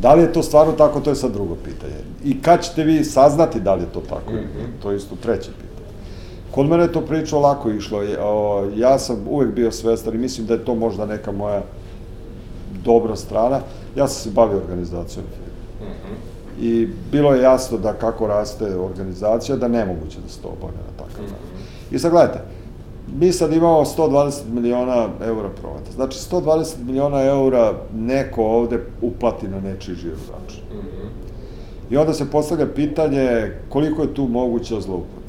Da 0.00 0.14
li 0.14 0.22
je 0.22 0.32
to 0.32 0.42
stvarno 0.42 0.72
tako, 0.72 1.00
to 1.00 1.10
je 1.10 1.16
sad 1.16 1.32
drugo 1.32 1.54
pitanje. 1.54 1.94
I 2.24 2.42
kad 2.42 2.62
ćete 2.64 2.84
vi 2.84 3.04
saznati 3.04 3.60
da 3.60 3.74
li 3.74 3.82
je 3.82 3.92
to 3.92 4.00
tako? 4.00 4.32
Mm 4.32 4.36
-hmm. 4.36 4.82
To 4.82 4.90
je 4.90 4.96
isto 4.96 5.16
treće 5.22 5.50
pitanje. 5.50 5.69
Kod 6.50 6.66
mene 6.66 6.82
je 6.82 6.92
to 6.92 7.00
priča 7.00 7.36
lako 7.36 7.70
išlo. 7.70 8.02
Ja 8.76 8.98
sam 8.98 9.26
uvek 9.28 9.54
bio 9.54 9.70
svestan 9.70 10.14
i 10.14 10.18
mislim 10.18 10.46
da 10.46 10.54
je 10.54 10.64
to 10.64 10.74
možda 10.74 11.06
neka 11.06 11.32
moja 11.32 11.62
dobra 12.84 13.16
strana. 13.16 13.60
Ja 13.96 14.08
sam 14.08 14.22
se 14.22 14.30
bavio 14.34 14.56
organizacijom 14.56 15.24
I 16.60 16.88
bilo 17.12 17.34
je 17.34 17.42
jasno 17.42 17.78
da 17.78 17.92
kako 17.92 18.26
raste 18.26 18.76
organizacija, 18.76 19.56
da 19.56 19.68
nemoguće 19.68 20.18
da 20.20 20.28
se 20.28 20.40
to 20.40 20.48
obavlja 20.48 20.76
na 20.76 21.04
takav 21.04 21.22
način. 21.22 21.36
Mm 21.36 21.58
-hmm. 21.90 21.94
I 21.94 21.98
sad 21.98 22.10
gledajte, 22.10 22.40
mi 23.18 23.32
sad 23.32 23.52
imamo 23.52 23.84
120 23.84 24.40
miliona 24.52 25.08
eura 25.24 25.48
prometa. 25.60 25.92
Znači 25.94 26.18
120 26.18 26.84
miliona 26.86 27.22
eura 27.22 27.72
neko 27.94 28.42
ovde 28.44 28.80
uplati 29.02 29.48
na 29.48 29.60
nečiji 29.60 29.94
žiro 29.94 30.16
račun. 30.16 30.62
Mm 30.72 30.78
-hmm. 30.78 31.30
I 31.90 31.96
onda 31.96 32.14
se 32.14 32.30
postavlja 32.30 32.66
pitanje 32.74 33.52
koliko 33.68 34.02
je 34.02 34.14
tu 34.14 34.28
moguća 34.28 34.80
zloupotreba. 34.80 35.19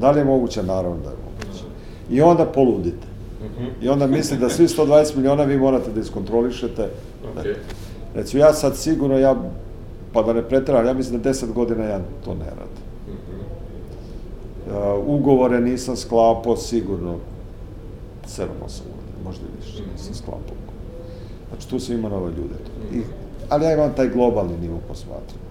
Da 0.00 0.10
li 0.10 0.20
je 0.20 0.24
moguće? 0.24 0.62
Naravno 0.62 0.96
da 1.02 1.10
je 1.10 1.16
moguće. 1.16 1.64
I 2.10 2.22
onda 2.22 2.44
poludite. 2.44 3.06
-hmm. 3.58 3.84
I 3.84 3.88
onda 3.88 4.06
mislim 4.06 4.40
da 4.40 4.48
svi 4.48 4.68
120 4.68 5.16
miliona 5.16 5.44
vi 5.44 5.58
morate 5.58 5.90
da 5.92 6.00
iskontrolišete. 6.00 6.88
Okay. 7.36 7.54
Recimo 8.14 8.42
ja 8.42 8.52
sad 8.52 8.76
sigurno, 8.76 9.18
ja 9.18 9.36
pa 10.12 10.22
da 10.22 10.32
ne 10.32 10.42
preteravam, 10.42 10.86
ja 10.86 10.94
mislim 10.94 11.22
da 11.22 11.30
10 11.30 11.52
godina 11.52 11.84
ja 11.84 12.00
to 12.24 12.34
ne 12.34 12.44
radim. 12.44 12.86
Uh, 14.66 15.06
ugovore 15.06 15.60
nisam 15.60 15.96
sklapao 15.96 16.56
sigurno 16.56 17.16
7-8 18.26 18.38
godina, 18.38 19.18
možda 19.24 19.44
i 19.44 19.66
više, 19.66 19.82
nisam 19.92 20.14
sklapao. 20.14 20.56
Znači, 21.48 21.68
tu 21.68 21.80
sam 21.80 21.94
imao 21.94 22.10
nove 22.10 22.30
ljude. 22.30 22.54
I, 22.94 23.00
ali 23.48 23.64
ja 23.64 23.72
imam 23.72 23.92
taj 23.96 24.08
globalni 24.08 24.58
nivo 24.58 24.78
posmatram. 24.88 25.45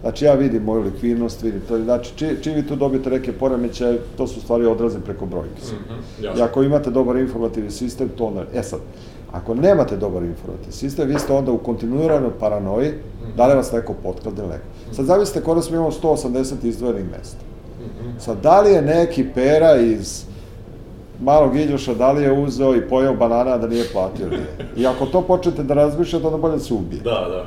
Znači, 0.00 0.24
ja 0.24 0.34
vidim 0.34 0.62
moju 0.62 0.82
likvidnost, 0.82 1.42
vidim 1.42 1.60
to. 1.68 1.78
Znači, 1.78 2.12
či, 2.16 2.36
čim 2.42 2.54
vi 2.54 2.66
tu 2.66 2.76
dobijete 2.76 3.10
neke 3.10 3.32
poremeće, 3.32 3.98
to 4.16 4.26
su 4.26 4.40
stvari 4.40 4.66
odraze 4.66 5.00
preko 5.00 5.26
brojke. 5.26 5.62
Mm 5.62 5.92
-hmm, 6.22 6.38
I 6.38 6.42
ako 6.42 6.62
imate 6.62 6.90
dobar 6.90 7.16
informativni 7.16 7.70
sistem, 7.70 8.08
to 8.18 8.24
onda... 8.24 8.44
E 8.54 8.62
sad, 8.62 8.80
Ako 9.32 9.54
nemate 9.54 9.96
dobar 9.96 10.22
informativni 10.22 10.72
sistem, 10.72 11.08
vi 11.08 11.18
ste 11.18 11.32
onda 11.32 11.52
u 11.52 11.58
kontinuiranoj 11.58 12.30
paranoji, 12.40 12.92
da 13.36 13.46
li 13.46 13.54
vas 13.54 13.72
neko 13.72 13.94
potklade 14.02 14.42
neko. 14.42 14.64
Sad 14.92 15.04
zavisite 15.06 15.40
kod 15.40 15.56
nas 15.56 15.70
mi 15.70 15.76
imamo 15.76 15.90
180 15.90 16.54
izdvojenih 16.62 17.04
mesta. 17.18 17.38
Sad, 18.18 18.42
da 18.42 18.60
li 18.60 18.72
je 18.72 18.82
neki 18.82 19.24
pera 19.34 19.76
iz 19.76 20.24
malog 21.22 21.56
Iljuša, 21.56 21.94
da 21.94 22.12
li 22.12 22.22
je 22.22 22.32
uzeo 22.32 22.76
i 22.76 22.88
pojeo 22.88 23.14
banana 23.14 23.58
da 23.58 23.66
nije 23.66 23.84
platio. 23.92 24.26
I 24.76 24.86
ako 24.86 25.06
to 25.06 25.22
počnete 25.22 25.62
da 25.62 25.74
razmišljate, 25.74 26.26
onda 26.26 26.38
bolje 26.38 26.52
da 26.52 26.58
se 26.58 26.74
ubije. 26.74 27.02
Da, 27.02 27.26
da. 27.28 27.44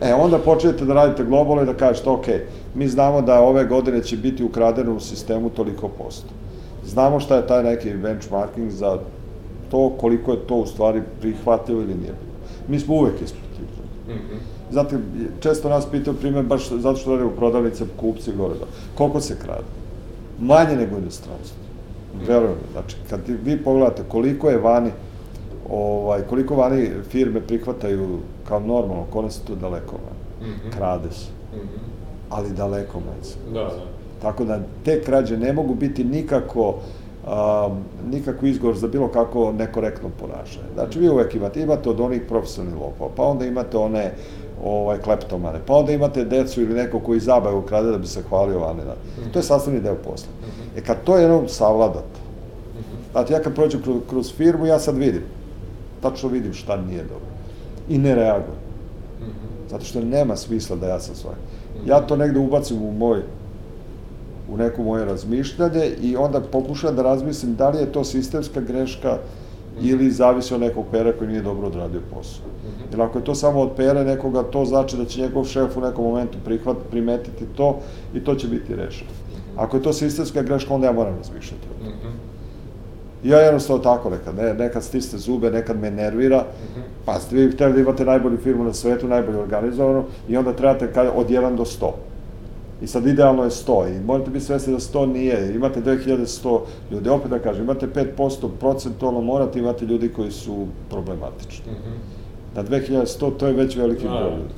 e, 0.08 0.14
onda 0.14 0.38
počnete 0.38 0.84
da 0.84 0.94
radite 0.94 1.24
globalno 1.24 1.62
i 1.62 1.66
da 1.66 1.74
kažete, 1.74 2.10
ok, 2.10 2.26
mi 2.74 2.88
znamo 2.88 3.22
da 3.22 3.40
ove 3.40 3.64
godine 3.64 4.02
će 4.02 4.16
biti 4.16 4.44
ukradeno 4.44 4.94
u 4.94 5.00
sistemu 5.00 5.50
toliko 5.50 5.88
posto. 5.88 6.28
Znamo 6.86 7.20
šta 7.20 7.36
je 7.36 7.46
taj 7.46 7.62
neki 7.62 7.94
benchmarking 7.94 8.70
za 8.70 8.98
to 9.70 9.92
koliko 10.00 10.30
je 10.30 10.46
to 10.46 10.54
u 10.54 10.66
stvari 10.66 11.02
prihvatio 11.20 11.74
ili 11.74 11.94
nije. 11.94 12.14
Mi 12.68 12.80
smo 12.80 12.94
uvek 12.94 13.22
ispod 13.22 13.42
mm 14.08 14.12
-hmm. 14.12 14.38
Zatim, 14.70 15.02
često 15.40 15.68
nas 15.68 15.86
pitaju 15.90 16.16
primjer, 16.16 16.44
baš 16.44 16.68
zato 16.68 16.98
što 16.98 17.10
radimo 17.10 17.30
prodavnice, 17.30 17.84
kupci 17.96 18.32
gore, 18.32 18.54
da, 18.54 18.66
koliko 18.94 19.20
se 19.20 19.36
krade? 19.38 19.64
Manje 20.40 20.76
nego 20.76 20.98
inostranstvo. 20.98 21.65
-hmm. 22.20 22.72
znači, 22.72 22.96
kad 23.10 23.20
vi 23.44 23.62
pogledate 23.64 24.02
koliko 24.08 24.50
je 24.50 24.58
vani, 24.58 24.90
ovaj, 25.70 26.22
koliko 26.22 26.54
vani 26.54 26.90
firme 27.08 27.40
prihvataju 27.40 28.18
kao 28.48 28.60
normalno, 28.60 29.04
kone 29.10 29.30
se 29.30 29.40
tu 29.44 29.54
daleko 29.54 29.96
vani. 29.96 30.50
Mm 30.50 30.54
-hmm. 30.54 30.76
Krade 30.76 31.10
se. 31.10 31.30
Mm 31.52 31.58
-hmm. 31.58 31.80
Ali 32.30 32.50
daleko 32.50 33.00
manje. 33.00 33.54
Da, 33.54 33.60
da. 33.60 33.84
Tako 34.22 34.44
da 34.44 34.60
te 34.84 35.02
krađe 35.02 35.36
ne 35.36 35.52
mogu 35.52 35.74
biti 35.74 36.04
nikako 36.04 36.68
uh, 36.68 36.76
um, 37.26 37.78
nikakvi 38.10 38.50
izgovor 38.50 38.76
za 38.76 38.88
bilo 38.88 39.08
kako 39.08 39.52
nekorektno 39.52 40.08
ponašanje. 40.20 40.66
Znači, 40.74 40.98
vi 40.98 41.08
uvek 41.08 41.34
imate, 41.34 41.60
imate 41.62 41.90
od 41.90 42.00
onih 42.00 42.22
profesionalnih 42.28 42.80
lopova, 42.80 43.10
pa 43.16 43.22
onda 43.22 43.46
imate 43.46 43.76
one 43.76 44.12
ovaj, 44.64 44.98
kleptomane, 44.98 45.58
pa 45.66 45.74
onda 45.74 45.92
imate 45.92 46.24
decu 46.24 46.62
ili 46.62 46.74
neko 46.74 47.00
koji 47.00 47.20
zabavu 47.20 47.62
krade 47.62 47.90
da 47.90 47.98
bi 47.98 48.06
se 48.06 48.22
hvalio 48.28 48.58
vane. 48.58 48.84
Da. 48.84 48.94
To 49.32 49.38
je 49.38 49.42
sastavni 49.42 49.80
deo 49.80 49.94
posla. 49.94 50.28
E 50.76 50.80
kad 50.80 51.04
to 51.04 51.16
jednom 51.16 51.48
savladate, 51.48 52.20
znači 53.12 53.32
ja 53.32 53.40
kad 53.42 53.54
prođem 53.54 53.82
kroz, 53.82 53.96
kroz 54.10 54.32
firmu, 54.32 54.66
ja 54.66 54.78
sad 54.78 54.96
vidim, 54.96 55.22
tačno 56.02 56.28
vidim 56.28 56.54
šta 56.54 56.76
nije 56.76 57.02
dobro. 57.02 57.26
I 57.88 57.98
ne 57.98 58.14
reagujem. 58.14 58.66
Zato 59.70 59.84
što 59.84 60.00
nema 60.00 60.36
smisla 60.36 60.76
da 60.76 60.88
ja 60.88 61.00
sam 61.00 61.14
svoj. 61.14 61.34
Ja 61.86 62.00
to 62.00 62.16
negde 62.16 62.38
ubacim 62.38 62.82
u 62.82 62.92
moj 62.92 63.22
u 64.48 64.56
neko 64.56 64.82
moje 64.82 65.04
razmišljanje 65.04 65.86
i 66.02 66.16
onda 66.16 66.40
pokušam 66.40 66.96
da 66.96 67.02
razmislim 67.02 67.54
da 67.54 67.68
li 67.68 67.78
je 67.78 67.92
to 67.92 68.04
sistemska 68.04 68.60
greška 68.60 69.18
ili 69.80 70.10
zavisi 70.10 70.54
od 70.54 70.60
nekog 70.60 70.84
pera 70.92 71.12
koji 71.12 71.28
nije 71.28 71.42
dobro 71.42 71.66
odradio 71.66 72.00
posao. 72.14 72.44
Jer 72.90 73.02
ako 73.02 73.18
je 73.18 73.24
to 73.24 73.34
samo 73.34 73.60
od 73.60 73.70
pera 73.76 74.04
nekoga, 74.04 74.42
to 74.42 74.64
znači 74.64 74.96
da 74.96 75.04
će 75.04 75.20
njegov 75.20 75.44
šef 75.44 75.76
u 75.76 75.80
nekom 75.80 76.04
momentu 76.04 76.38
prihvat, 76.44 76.76
primetiti 76.90 77.44
to 77.56 77.78
i 78.14 78.20
to 78.20 78.34
će 78.34 78.48
biti 78.48 78.74
rešeno. 78.74 79.10
Ako 79.56 79.76
je 79.76 79.82
to 79.82 79.92
sistemska 79.92 80.42
greška, 80.42 80.74
onda 80.74 80.86
ja 80.86 80.92
moram 80.92 81.16
razmišljati 81.16 81.66
o 81.70 81.78
tome. 81.78 81.96
I 83.24 83.28
ja 83.28 83.38
jednostavno 83.38 83.82
tako 83.82 84.10
nekad, 84.10 84.36
ne, 84.36 84.54
nekad 84.54 84.84
stisne 84.84 85.18
zube, 85.18 85.50
nekad 85.50 85.80
me 85.80 85.90
nervira, 85.90 86.44
pa 87.04 87.20
ste 87.20 87.36
vi 87.36 87.50
hteli 87.50 87.72
da 87.72 87.80
imate 87.80 88.04
najbolju 88.04 88.36
firmu 88.36 88.64
na 88.64 88.72
svetu, 88.72 89.08
najbolje 89.08 89.38
organizovanu, 89.38 90.04
i 90.28 90.36
onda 90.36 90.52
trebate 90.52 91.10
od 91.10 91.28
1 91.28 91.56
do 91.56 91.64
100. 91.64 91.90
I 92.82 92.86
sad 92.86 93.06
idealno 93.06 93.44
je 93.44 93.50
100 93.50 93.96
i 93.96 94.00
morate 94.00 94.30
biti 94.30 94.44
svesni 94.44 94.72
da 94.72 94.78
100 94.78 95.06
nije, 95.06 95.54
imate 95.54 95.80
2100 95.80 96.60
ljudi, 96.90 97.08
opet 97.08 97.30
da 97.30 97.38
kažem, 97.38 97.62
imate 97.62 97.86
5% 97.86 98.48
procentualno, 98.60 99.20
morate 99.20 99.58
imati 99.58 99.84
ljudi 99.84 100.08
koji 100.08 100.30
su 100.30 100.66
problematični. 100.90 101.72
Mm 101.72 101.74
-hmm. 101.74 102.16
Na 102.56 102.64
2100 102.64 103.36
to 103.36 103.46
je 103.46 103.52
već 103.52 103.76
veliki 103.76 104.04
broj 104.04 104.30
ljudi. 104.30 104.54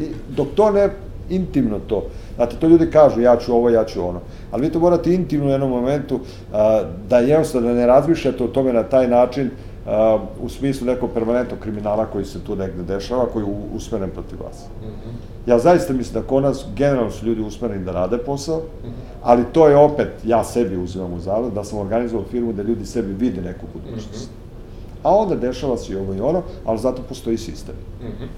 I 0.00 0.34
dok 0.36 0.48
to 0.54 0.70
ne, 0.70 0.90
intimno 1.30 1.78
to, 1.86 2.04
znate, 2.36 2.56
to 2.56 2.68
ljudi 2.68 2.90
kažu 2.90 3.20
ja 3.20 3.36
ću 3.36 3.54
ovo, 3.54 3.70
ja 3.70 3.84
ću 3.84 4.08
ono, 4.08 4.20
ali 4.50 4.66
vi 4.66 4.72
to 4.72 4.78
morate 4.78 5.14
intimno 5.14 5.46
u 5.46 5.50
jednom 5.50 5.70
momentu 5.70 6.20
a, 6.52 6.82
da 7.08 7.18
jednostavno 7.18 7.68
da 7.68 7.74
ne 7.74 7.86
razmišljate 7.86 8.44
o 8.44 8.48
tome 8.48 8.72
na 8.72 8.82
taj 8.82 9.08
način, 9.08 9.50
Uh, 9.80 10.20
u 10.44 10.48
smislu 10.48 10.86
nekog 10.86 11.10
permanentnog 11.14 11.60
kriminala 11.60 12.06
koji 12.06 12.24
se 12.24 12.40
tu 12.44 12.56
negde 12.56 12.82
dešava, 12.82 13.26
koji 13.26 13.44
je 13.44 13.54
usmeren 13.74 14.10
protiv 14.10 14.42
vas. 14.42 14.66
Mm 14.82 14.86
-hmm. 14.86 15.29
Ja 15.50 15.58
zaista 15.58 15.92
mislim 15.92 16.14
da 16.22 16.28
kod 16.28 16.42
nas 16.42 16.64
generalno 16.76 17.10
su 17.10 17.26
ljudi 17.26 17.40
usmereni 17.40 17.84
da 17.84 17.92
rade 17.92 18.18
posao, 18.18 18.62
ali 19.22 19.44
to 19.52 19.68
je 19.68 19.76
opet, 19.76 20.08
ja 20.24 20.44
sebi 20.44 20.76
uzimam 20.76 21.12
u 21.12 21.20
zavod, 21.20 21.52
da 21.52 21.64
sam 21.64 21.78
organizovao 21.78 22.26
firmu 22.30 22.52
da 22.52 22.62
ljudi 22.62 22.86
sebi 22.86 23.12
vide 23.12 23.42
neku 23.42 23.66
budućnost. 23.72 24.28
Mm 24.28 24.34
-hmm. 24.34 24.40
A 25.02 25.16
onda 25.16 25.34
dešava 25.36 25.76
se 25.76 25.92
i 25.92 25.96
ovo 25.96 26.14
i 26.14 26.20
ono, 26.20 26.42
ali 26.64 26.78
zato 26.78 27.02
postoji 27.02 27.36
sistem. 27.36 27.74
Mm 28.02 28.06
-hmm. 28.06 28.28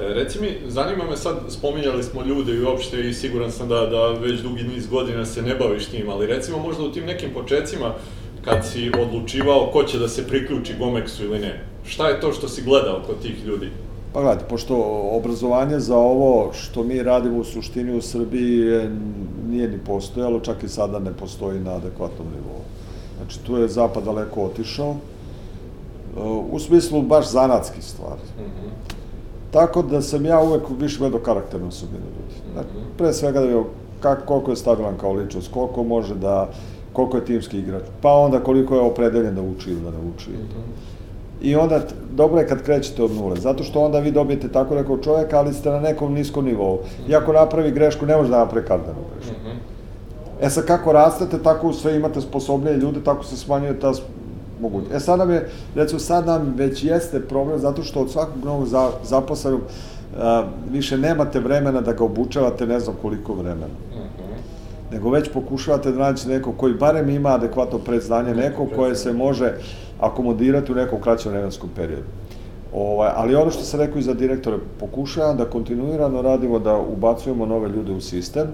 e, 0.00 0.14
reci 0.14 0.40
mi, 0.40 0.70
zanima 0.70 1.04
me 1.10 1.16
sad, 1.16 1.36
spominjali 1.48 2.02
smo 2.02 2.22
ljude 2.22 2.54
i 2.54 2.64
uopšte 2.64 3.08
i 3.08 3.14
siguran 3.14 3.52
sam 3.52 3.68
da, 3.68 3.86
da 3.86 4.08
već 4.08 4.40
dugi 4.40 4.62
niz 4.62 4.86
godina 4.86 5.24
se 5.24 5.42
ne 5.42 5.54
baviš 5.54 5.86
tim, 5.86 6.10
ali 6.10 6.26
recimo 6.26 6.58
možda 6.58 6.82
u 6.82 6.92
tim 6.92 7.04
nekim 7.04 7.30
početcima, 7.34 7.94
kad 8.44 8.66
si 8.66 8.92
odlučivao 9.00 9.70
ko 9.72 9.82
će 9.82 9.98
da 9.98 10.08
se 10.08 10.26
priključi 10.28 10.74
Gomexu 10.80 11.24
ili 11.24 11.38
ne? 11.38 11.64
Šta 11.84 12.08
je 12.08 12.20
to 12.20 12.32
što 12.32 12.48
si 12.48 12.62
gledao 12.62 13.02
kod 13.06 13.22
tih 13.22 13.44
ljudi? 13.46 13.68
Pa 14.12 14.20
gledajte, 14.20 14.44
pošto 14.48 14.76
obrazovanje 15.12 15.80
za 15.80 15.96
ovo 15.96 16.52
što 16.52 16.82
mi 16.82 17.02
radimo 17.02 17.38
u 17.38 17.44
suštini 17.44 17.96
u 17.96 18.02
Srbiji 18.02 18.58
je, 18.58 18.90
nije 19.48 19.68
ni 19.68 19.78
postojalo, 19.78 20.40
čak 20.40 20.62
i 20.62 20.68
sada 20.68 20.98
ne 20.98 21.12
postoji 21.12 21.60
na 21.60 21.70
adekvatnom 21.70 22.26
nivou. 22.28 22.60
Znači, 23.16 23.40
tu 23.40 23.56
je 23.56 23.68
Zapad 23.68 24.04
daleko 24.04 24.42
otišao, 24.44 24.96
u 26.50 26.58
smislu 26.58 27.02
baš 27.02 27.30
zanatskih 27.30 27.84
stvari. 27.84 28.20
Mm 28.38 28.42
-hmm. 28.42 28.94
Tako 29.50 29.82
da 29.82 30.02
sam 30.02 30.24
ja 30.24 30.40
uvek 30.40 30.62
više 30.78 30.98
gledao 30.98 31.20
karakternu 31.20 31.68
osobinu 31.68 32.04
ljudi. 32.04 32.52
Znači, 32.52 32.68
pre 32.98 33.12
svega 33.12 33.40
da 33.40 33.46
vidio 33.46 33.64
kak, 34.00 34.24
koliko 34.26 34.50
je 34.50 34.56
stabilan 34.56 34.98
kao 34.98 35.12
ličnost, 35.12 35.52
koliko 35.52 35.84
može 35.84 36.14
da 36.14 36.48
koliko 36.92 37.16
je 37.16 37.24
timski 37.24 37.58
igrač, 37.58 37.82
pa 38.00 38.12
onda 38.12 38.40
koliko 38.40 38.74
je 38.74 38.80
opredeljen 38.80 39.34
da 39.34 39.42
uči 39.42 39.70
ili 39.70 39.80
da 39.80 39.90
ne 39.90 39.98
uči. 40.14 40.30
Mm 40.30 40.34
-hmm. 40.34 41.01
I 41.42 41.56
onda, 41.56 41.80
dobro 42.12 42.40
je 42.40 42.48
kad 42.48 42.62
krećete 42.62 43.02
od 43.02 43.10
nule, 43.10 43.36
zato 43.36 43.64
što 43.64 43.80
onda 43.80 43.98
vi 43.98 44.10
dobijete 44.10 44.48
tako 44.48 44.74
nekog 44.74 45.04
čovjeka, 45.04 45.38
ali 45.38 45.54
ste 45.54 45.70
na 45.70 45.80
nekom 45.80 46.14
niskom 46.14 46.44
nivou. 46.44 46.78
I 47.08 47.14
ako 47.14 47.32
napravi 47.32 47.70
grešku, 47.70 48.06
ne 48.06 48.16
može 48.16 48.30
da 48.30 48.38
napravi 48.38 48.66
kardanu 48.66 48.98
grešku. 49.14 49.32
Mm 49.32 49.46
-hmm. 49.46 49.72
E 50.46 50.50
sad, 50.50 50.66
kako 50.66 50.92
rastete, 50.92 51.42
tako 51.42 51.72
sve 51.72 51.96
imate 51.96 52.20
sposobnije 52.20 52.76
ljude, 52.76 53.00
tako 53.04 53.24
se 53.24 53.36
smanjuje 53.36 53.80
ta 53.80 53.92
moguće. 54.60 54.86
E 54.94 55.00
sad 55.00 55.18
nam 55.18 55.30
je, 55.30 55.48
recimo 55.74 55.98
sad 55.98 56.26
nam 56.26 56.54
već 56.56 56.84
jeste 56.84 57.20
problem, 57.20 57.58
zato 57.58 57.82
što 57.82 58.00
od 58.00 58.10
svakog 58.10 58.44
novog 58.44 58.66
za, 58.66 58.90
zaposlenog 59.04 59.60
uh, 59.60 60.18
više 60.72 60.98
nemate 60.98 61.40
vremena 61.40 61.80
da 61.80 61.92
ga 61.92 62.04
obučavate 62.04 62.66
ne 62.66 62.80
znam 62.80 62.96
koliko 63.02 63.34
vremena. 63.34 63.66
Mm 63.66 63.94
-hmm. 63.94 64.92
Nego 64.92 65.10
već 65.10 65.32
pokušavate 65.32 65.92
da 65.92 65.98
naći 65.98 66.28
neko 66.28 66.52
koji 66.52 66.74
barem 66.74 67.10
ima 67.10 67.28
adekvatno 67.28 67.78
predznanje, 67.78 68.34
neko 68.34 68.66
koje 68.76 68.96
se 68.96 69.12
može 69.12 69.54
akomodirati 70.02 70.72
u 70.72 70.74
nekom 70.74 71.00
kraćem 71.00 71.32
vremenskom 71.32 71.70
periodu. 71.76 72.06
Ovaj, 72.74 73.10
ali 73.16 73.34
ono 73.34 73.50
što 73.50 73.62
sam 73.62 73.80
rekao 73.80 73.98
i 73.98 74.02
za 74.02 74.14
direktore, 74.14 74.56
pokušavam 74.80 75.36
da 75.36 75.44
kontinuirano 75.44 76.22
radimo 76.22 76.58
da 76.58 76.76
ubacujemo 76.76 77.46
nove 77.46 77.68
ljude 77.68 77.92
u 77.92 78.00
sistem 78.00 78.46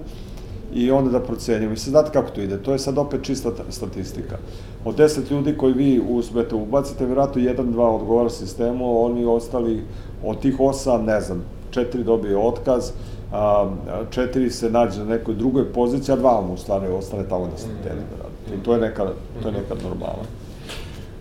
i 0.73 0.91
onda 0.91 1.11
da 1.11 1.19
procenjujemo. 1.19 1.73
I 1.73 1.77
sad 1.77 1.91
znate 1.91 2.11
kako 2.11 2.29
to 2.29 2.41
ide, 2.41 2.57
to 2.63 2.71
je 2.71 2.79
sad 2.79 2.97
opet 2.97 3.23
čista 3.23 3.49
statistika. 3.69 4.37
Od 4.85 4.97
10 4.97 5.31
ljudi 5.31 5.57
koji 5.57 5.73
vi 5.73 6.01
uzmete, 6.09 6.55
ubacite, 6.55 7.05
vjerojatno 7.05 7.41
jedan, 7.41 7.71
dva 7.71 7.89
odgovara 7.89 8.29
sistemu, 8.29 9.05
oni 9.05 9.25
ostali, 9.25 9.83
od 10.23 10.39
tih 10.39 10.59
osam, 10.59 11.05
ne 11.05 11.21
znam, 11.21 11.43
četiri 11.71 12.03
dobije 12.03 12.37
otkaz, 12.37 12.91
a, 13.33 13.69
četiri 14.09 14.49
se 14.49 14.69
nađe 14.69 14.99
na 14.99 15.05
nekoj 15.05 15.35
drugoj 15.35 15.73
poziciji, 15.73 16.13
a 16.13 16.15
dva 16.15 16.31
vam 16.31 16.51
u 16.51 16.57
stvari 16.57 16.87
ostane 16.87 17.23
tamo 17.29 17.47
da 17.47 17.57
ste 17.57 17.69
hteli 17.81 17.99
da 17.99 18.23
radite. 18.23 18.61
I 18.61 18.63
to 18.63 18.73
je 18.73 18.81
nekad, 18.81 19.07
to 19.41 19.47
je 19.47 19.53
nekad 19.53 19.77
normalno. 19.83 20.23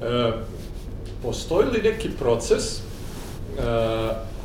E, 0.02 0.32
postoji 1.22 1.66
li 1.66 1.82
neki 1.82 2.08
proces 2.18 2.78
e, 2.78 2.82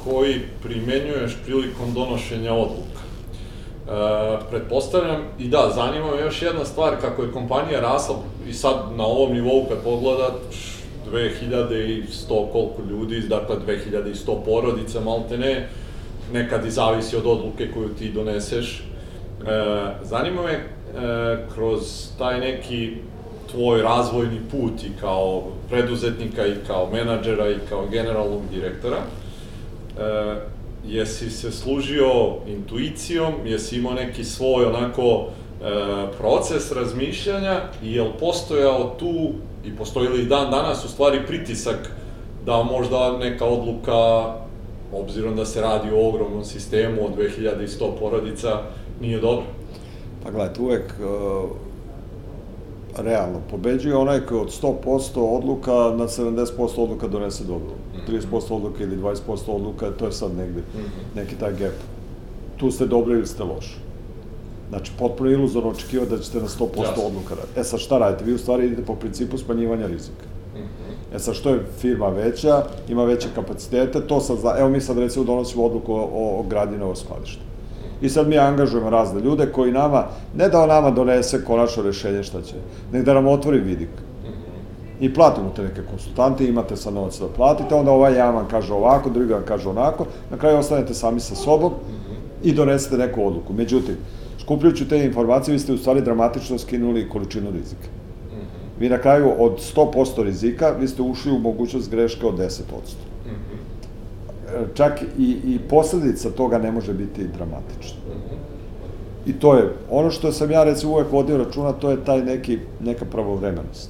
koji 0.04 0.42
primenjuješ 0.64 1.38
prilikom 1.46 1.94
donošenja 1.94 2.54
odluka? 2.54 3.02
E, 3.04 4.50
pretpostavljam, 4.50 5.22
i 5.40 5.48
da, 5.48 5.72
zanima 5.76 6.16
me 6.16 6.22
još 6.22 6.42
jedna 6.42 6.66
stvar, 6.66 7.02
kako 7.02 7.24
je 7.24 7.32
kompanija 7.32 7.80
rasla 7.80 8.16
i 8.50 8.54
sad 8.54 8.76
na 8.96 9.06
ovom 9.06 9.34
nivou 9.34 9.66
kad 9.70 9.84
pogledaš, 9.84 10.74
2100 11.12 12.28
koliko 12.28 12.82
ljudi, 12.90 13.20
dakle 13.20 13.56
2100 13.68 14.46
porodica, 14.46 15.00
malte 15.00 15.38
ne, 15.38 15.70
nekad 16.34 16.66
i 16.66 16.72
zavisi 16.72 17.18
od 17.18 17.26
odluke 17.26 17.72
koju 17.72 17.90
ti 17.90 18.12
doneseš. 18.12 18.80
E, 18.80 18.84
zanima 20.04 20.42
me, 20.42 20.52
e, 20.52 20.66
kroz 21.54 22.08
taj 22.18 22.40
neki 22.40 22.98
tvoj 23.54 23.82
razvojni 23.82 24.40
put 24.52 24.84
i 24.84 24.92
kao 25.00 25.44
preduzetnika 25.70 26.48
i 26.48 26.56
kao 26.68 26.90
menadžera 26.94 27.50
i 27.50 27.56
kao 27.70 27.88
generalnog 27.92 28.42
direktora, 28.52 28.98
e, 28.98 30.36
jesi 30.86 31.30
se 31.30 31.52
služio 31.52 32.36
intuicijom, 32.48 33.34
jesi 33.46 33.78
imao 33.78 33.94
neki 33.94 34.24
svoj 34.24 34.66
onako 34.66 35.04
e, 35.22 35.28
proces 36.18 36.72
razmišljanja 36.72 37.62
i 37.84 37.94
je 37.94 38.02
li 38.02 38.12
postojao 38.20 38.96
tu 39.00 39.32
i 39.66 39.76
postoji 39.76 40.08
li 40.08 40.26
dan 40.26 40.52
danas 40.52 40.86
u 40.86 40.88
stvari 40.88 41.20
pritisak 41.28 41.92
da 42.46 42.64
možda 42.64 43.18
neka 43.18 43.46
odluka, 43.46 44.34
obzirom 44.94 45.36
da 45.36 45.46
se 45.46 45.62
radi 45.62 45.90
o 45.94 46.08
ogromnom 46.10 46.46
sistemu 46.46 47.06
od 47.06 47.12
2100 47.18 48.00
porodica, 48.00 48.60
nije 49.02 49.20
dobra? 49.20 49.46
Pa 50.24 50.32
gledajte, 50.32 50.62
uvek 50.62 50.94
uh 51.00 51.73
realno. 52.98 53.40
Pobeđuje 53.52 53.96
onaj 53.96 54.20
koji 54.20 54.42
od 54.42 54.62
100% 54.62 55.38
odluka 55.38 55.72
na 55.72 56.08
70% 56.08 56.46
odluka 56.78 57.08
donese 57.08 57.44
dobro. 57.44 57.72
30% 58.08 58.22
mhm. 58.28 58.54
odluka 58.54 58.84
ili 58.84 58.98
20% 58.98 59.16
odluka, 59.48 59.92
to 59.92 60.06
je 60.06 60.12
sad 60.12 60.38
negde, 60.38 60.62
mhm. 60.76 60.86
neki 61.16 61.36
taj 61.36 61.52
gap. 61.52 61.74
Tu 62.58 62.72
ste 62.72 62.86
dobri 62.86 63.14
ili 63.14 63.28
ste 63.28 63.44
loši. 63.44 63.76
Znači, 64.70 64.92
potpuno 65.00 65.30
iluzorno 65.30 65.70
očekivati 65.70 66.12
da 66.12 66.20
ćete 66.20 66.40
na 66.40 66.48
100% 66.48 66.84
Jasne. 66.84 67.04
odluka 67.04 67.36
raditi. 67.36 67.60
E 67.60 67.64
sad 67.64 67.80
šta 67.80 67.98
radite? 67.98 68.24
Vi 68.24 68.34
u 68.34 68.38
stvari 68.38 68.66
idete 68.66 68.86
po 68.86 68.96
principu 68.96 69.38
smanjivanja 69.38 69.88
rizika. 69.88 70.26
Mhm. 70.56 71.16
E 71.16 71.20
sad, 71.20 71.36
što 71.36 71.50
je 71.50 71.66
firma 71.80 72.10
veća, 72.10 72.64
ima 72.90 73.04
veće 73.04 73.28
kapacitete, 73.36 74.02
to 74.08 74.20
sad, 74.20 74.38
evo 74.60 74.70
mi 74.70 74.82
sad 74.82 74.98
recimo 74.98 75.26
donosimo 75.26 75.66
odluku 75.66 75.94
o, 75.94 76.08
o 76.14 76.44
gradnji 76.50 76.78
novog 76.78 76.98
skladišta 76.98 77.53
I 78.04 78.10
sad 78.10 78.28
mi 78.28 78.38
angažujemo 78.38 78.90
razne 78.90 79.22
ljude 79.22 79.46
koji 79.52 79.72
nama, 79.72 80.06
ne 80.36 80.50
da 80.50 80.66
nama 80.66 80.92
donese 80.92 81.46
konačno 81.46 81.84
rešenje 81.84 82.24
šta 82.24 82.42
će, 82.42 82.56
nego 82.92 83.06
da 83.06 83.14
nam 83.14 83.28
otvori 83.28 83.60
vidik. 83.60 83.90
I 85.00 85.14
platimo 85.14 85.52
te 85.56 85.64
neke 85.64 85.82
konsultante, 85.92 86.48
imate 86.48 86.76
sa 86.76 86.92
novac 86.92 87.20
da 87.20 87.28
platite, 87.28 87.76
onda 87.76 87.92
ovaj 87.92 88.14
jedan 88.14 88.36
vam 88.36 88.48
kaže 88.52 88.74
ovako, 88.74 89.10
drugi 89.10 89.34
vam 89.34 89.44
kaže 89.48 89.70
onako, 89.70 90.06
na 90.32 90.38
kraju 90.38 90.58
ostanete 90.58 90.94
sami 90.94 91.20
sa 91.20 91.36
sobom 91.36 91.72
i 92.44 92.54
donesete 92.54 92.98
neku 92.98 93.28
odluku. 93.28 93.54
Međutim, 93.54 93.96
skupljujući 94.40 94.90
te 94.90 95.06
informacije, 95.06 95.54
vi 95.54 95.60
ste 95.60 95.74
u 95.74 95.78
stvari 95.78 96.02
dramatično 96.02 96.58
skinuli 96.58 97.10
količinu 97.10 97.52
rizika. 97.52 97.88
Vi 98.80 98.90
na 98.90 98.98
kraju 98.98 99.32
od 99.40 99.60
100% 99.76 100.24
rizika, 100.24 100.76
vi 100.80 100.88
ste 100.88 101.02
ušli 101.02 101.32
u 101.32 101.40
mogućnost 101.40 101.92
greške 101.92 102.26
od 102.26 102.38
10% 102.38 103.13
čak 104.74 105.02
i, 105.18 105.38
i 105.46 105.60
posledica 105.70 106.30
toga 106.30 106.58
ne 106.58 106.72
može 106.72 106.94
biti 106.94 107.28
dramatična. 107.28 108.00
I 109.26 109.34
to 109.34 109.56
je, 109.56 109.76
ono 109.90 110.12
što 110.12 110.32
sam 110.32 110.52
ja 110.52 110.64
recimo 110.64 110.92
uvek 110.94 111.12
vodio 111.12 111.38
računa, 111.38 111.72
to 111.72 111.92
je 111.92 112.06
taj 112.06 112.22
neki, 112.22 112.60
neka 112.80 113.06
pravovremenost. 113.06 113.90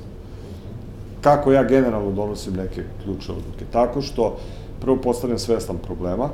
Kako 1.22 1.52
ja 1.52 1.64
generalno 1.64 2.12
donosim 2.12 2.54
neke 2.54 2.84
ključne 3.04 3.36
odluke? 3.36 3.66
Tako 3.72 4.02
što 4.02 4.38
prvo 4.82 4.98
postavljam 4.98 5.40
svestan 5.40 5.78
problema, 5.78 6.30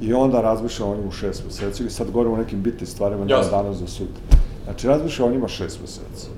i 0.00 0.12
onda 0.12 0.40
razmišljam 0.40 0.88
o 0.88 0.96
njemu 0.96 1.10
šest 1.10 1.44
meseci, 1.44 1.84
i 1.84 1.90
sad 1.90 2.10
govorimo 2.10 2.34
o 2.34 2.38
nekim 2.38 2.62
bitnim 2.62 2.86
stvarima, 2.86 3.24
ne 3.24 3.34
danas 3.50 3.76
za 3.76 3.86
sutra. 3.86 4.22
Znači, 4.64 4.86
razmišljam 4.86 5.28
o 5.28 5.32
njima 5.32 5.48
šest 5.48 5.80
meseci. 5.80 6.28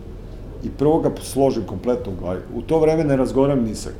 I 0.64 0.68
prvo 0.70 1.00
ga 1.00 1.10
složim 1.22 1.62
kompletno 1.66 2.12
u 2.12 2.20
glavi. 2.20 2.40
U 2.54 2.62
to 2.62 2.78
vreme 2.78 3.04
ne 3.04 3.16
razgovaram 3.16 3.64
ni 3.64 3.74
sa 3.74 3.90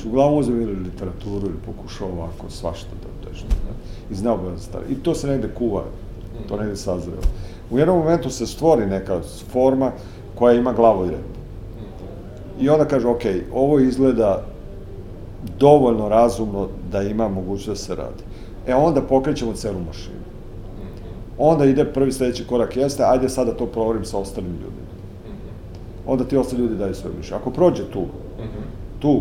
Znači, 0.00 0.08
uglavnom 0.08 0.38
uzem 0.38 0.62
ili 0.62 0.74
literaturu 0.74 1.46
ili 1.46 1.58
pokušao 1.66 2.08
ovako 2.08 2.50
svašta 2.50 2.88
da 3.02 3.28
težno, 3.28 3.48
ne? 3.48 3.74
iz 4.10 4.22
neobavezno 4.22 4.58
stvari. 4.58 4.86
I 4.90 4.94
to 4.94 5.14
se 5.14 5.26
negde 5.26 5.48
kuva, 5.58 5.84
to 6.48 6.56
negde 6.56 6.76
sazreo. 6.76 7.20
U 7.70 7.78
jednom 7.78 7.98
momentu 7.98 8.30
se 8.30 8.46
stvori 8.46 8.86
neka 8.86 9.20
forma 9.52 9.92
koja 10.34 10.54
ima 10.54 10.72
glavu 10.72 11.06
i 11.06 11.10
rep. 11.10 11.30
I 12.60 12.68
onda 12.68 12.84
kaže, 12.84 13.08
ok, 13.08 13.22
ovo 13.52 13.78
izgleda 13.78 14.42
dovoljno 15.58 16.08
razumno 16.08 16.68
da 16.92 17.02
ima 17.02 17.28
mogućnost 17.28 17.68
da 17.80 17.84
se 17.86 17.94
radi. 17.94 18.22
E 18.66 18.74
onda 18.74 19.02
pokrećemo 19.02 19.52
celu 19.52 19.80
mašinu. 19.86 20.20
Onda 21.38 21.64
ide 21.64 21.84
prvi 21.84 22.12
sledeći 22.12 22.46
korak 22.46 22.76
jeste, 22.76 23.02
ajde 23.06 23.28
sad 23.28 23.46
da 23.46 23.56
to 23.56 23.66
provorim 23.66 24.04
sa 24.04 24.18
ostalim 24.18 24.50
ljudima. 24.50 24.90
Onda 26.06 26.24
ti 26.24 26.36
ostali 26.36 26.62
ljudi 26.62 26.74
daju 26.74 26.94
sve 26.94 27.10
više. 27.18 27.34
Ako 27.34 27.50
prođe 27.50 27.82
tu, 27.92 28.06
tu 28.98 29.20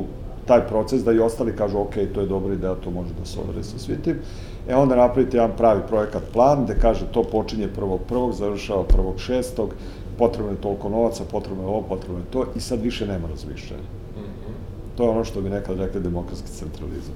taj 0.50 0.68
proces 0.68 1.04
da 1.06 1.12
i 1.14 1.20
ostali 1.20 1.56
kažu 1.56 1.78
ok, 1.78 1.94
to 2.14 2.22
je 2.22 2.28
dobra 2.28 2.54
ideja, 2.54 2.76
to 2.76 2.92
može 2.92 3.14
da 3.20 3.26
se 3.26 3.40
odre 3.40 3.64
sa 3.64 3.80
svitim. 3.80 4.16
E 4.68 4.76
onda 4.76 4.96
napravite 4.96 5.38
jedan 5.38 5.52
pravi 5.58 5.82
projekat 5.88 6.24
plan 6.34 6.64
gde 6.66 6.76
kaže 6.82 7.06
to 7.14 7.24
počinje 7.24 7.68
prvog 7.68 8.00
prvog, 8.08 8.34
završava 8.34 8.84
prvog 8.84 9.20
šestog, 9.20 9.74
potrebno 10.18 10.52
je 10.52 10.62
toliko 10.62 10.90
novaca, 10.90 11.24
potrebno 11.32 11.64
je 11.64 11.68
ovo, 11.68 11.82
potrebno 11.82 12.18
je 12.18 12.32
to 12.32 12.46
i 12.56 12.60
sad 12.60 12.82
više 12.82 13.08
nema 13.08 13.28
razmišljanja. 13.28 13.84
To 15.00 15.04
je 15.04 15.10
ono 15.10 15.24
što 15.24 15.42
bi 15.42 15.50
nekad 15.50 15.80
rekli 15.80 16.02
demokratski 16.02 16.48
centralizam. 16.48 17.14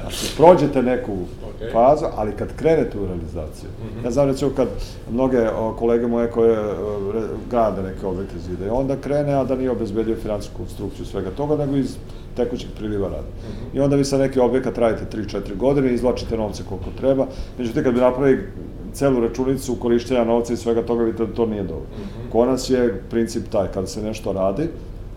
znači, 0.00 0.36
prođete 0.36 0.82
neku 0.82 1.12
okay. 1.12 1.72
fazu, 1.72 2.04
ali 2.16 2.32
kad 2.32 2.56
krenete 2.56 2.98
u 2.98 3.06
realizaciju, 3.06 3.70
mm 3.70 4.00
-hmm. 4.00 4.04
ja 4.04 4.10
znam 4.10 4.28
recimo 4.28 4.50
kad 4.56 4.68
mnoge 5.10 5.48
o, 5.50 5.72
kolege 5.78 6.06
moje 6.06 6.30
koje 6.30 6.58
o, 6.58 7.12
re, 7.12 7.20
grade 7.50 7.82
neke 7.82 8.06
objekte 8.06 8.38
zide, 8.38 8.70
onda 8.70 8.96
krene, 8.96 9.32
a 9.32 9.44
da 9.44 9.56
nije 9.56 9.70
obezbedio 9.70 10.16
finansijsku 10.16 10.58
konstrukciju 10.58 11.06
svega 11.06 11.30
toga, 11.30 11.56
nego 11.56 11.76
iz 11.76 11.96
tekućeg 12.36 12.70
priliva 12.78 13.08
rada. 13.08 13.22
Mm 13.22 13.50
-hmm. 13.50 13.76
I 13.76 13.80
onda 13.80 13.96
vi 13.96 14.04
sa 14.04 14.18
neki 14.18 14.40
objekat 14.40 14.78
radite 14.78 15.16
3-4 15.16 15.56
godine, 15.56 15.94
izvlačite 15.94 16.36
novce 16.36 16.62
koliko 16.68 16.90
treba, 16.98 17.26
međutim 17.58 17.84
kad 17.84 17.94
bi 17.94 18.00
napravili 18.00 18.48
celu 18.92 19.20
računicu 19.20 19.74
korišćenja 19.74 20.24
novca 20.24 20.52
i 20.52 20.56
svega 20.56 20.82
toga, 20.82 21.04
vidite 21.04 21.26
da 21.26 21.34
to 21.34 21.46
nije 21.46 21.62
dobro. 21.62 21.86
Mm 21.98 22.02
-hmm. 22.02 22.32
Kod 22.32 22.48
nas 22.48 22.70
je 22.70 23.02
princip 23.10 23.48
taj, 23.48 23.68
kada 23.74 23.86
se 23.86 24.02
nešto 24.02 24.32
radi, 24.32 24.68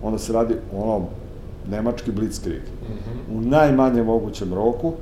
onda 0.03 0.17
se 0.17 0.33
radi 0.33 0.53
ono 0.77 1.05
nemački 1.69 2.11
blitzkrieg. 2.11 2.61
Mm 2.61 2.93
-hmm. 2.93 3.37
U 3.37 3.41
najmanje 3.41 4.03
mogućem 4.03 4.53
roku, 4.53 4.93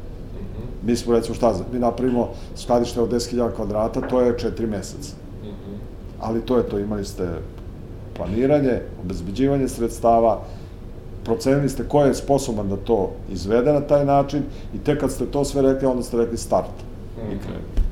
mi 0.85 0.95
smo 0.95 1.13
recimo 1.13 1.35
šta, 1.35 1.53
mi 1.73 1.79
napravimo 1.79 2.29
skladište 2.55 3.01
od 3.01 3.11
10.000 3.11 3.51
kvadrata, 3.55 4.01
to 4.01 4.21
je 4.21 4.37
4 4.37 4.67
meseca. 4.67 5.15
Mm 5.43 5.47
-hmm. 5.47 5.77
Ali 6.19 6.41
to 6.41 6.57
je 6.57 6.63
to, 6.63 6.79
imali 6.79 7.05
ste 7.05 7.29
planiranje, 8.13 8.81
obezbeđivanje 9.03 9.67
sredstava, 9.67 10.41
procenili 11.23 11.69
ste 11.69 11.87
ko 11.87 12.03
je 12.03 12.13
sposoban 12.13 12.69
da 12.69 12.75
to 12.75 13.11
izvede 13.31 13.73
na 13.73 13.81
taj 13.81 14.05
način 14.05 14.43
i 14.75 14.77
tek 14.77 14.99
kad 14.99 15.11
ste 15.11 15.25
to 15.25 15.45
sve 15.45 15.61
rekli, 15.61 15.87
onda 15.87 16.03
ste 16.03 16.17
rekli 16.17 16.37
start 16.37 16.67
mm 16.67 17.21
-hmm. 17.21 17.35
i 17.35 17.39
krenu. 17.39 17.82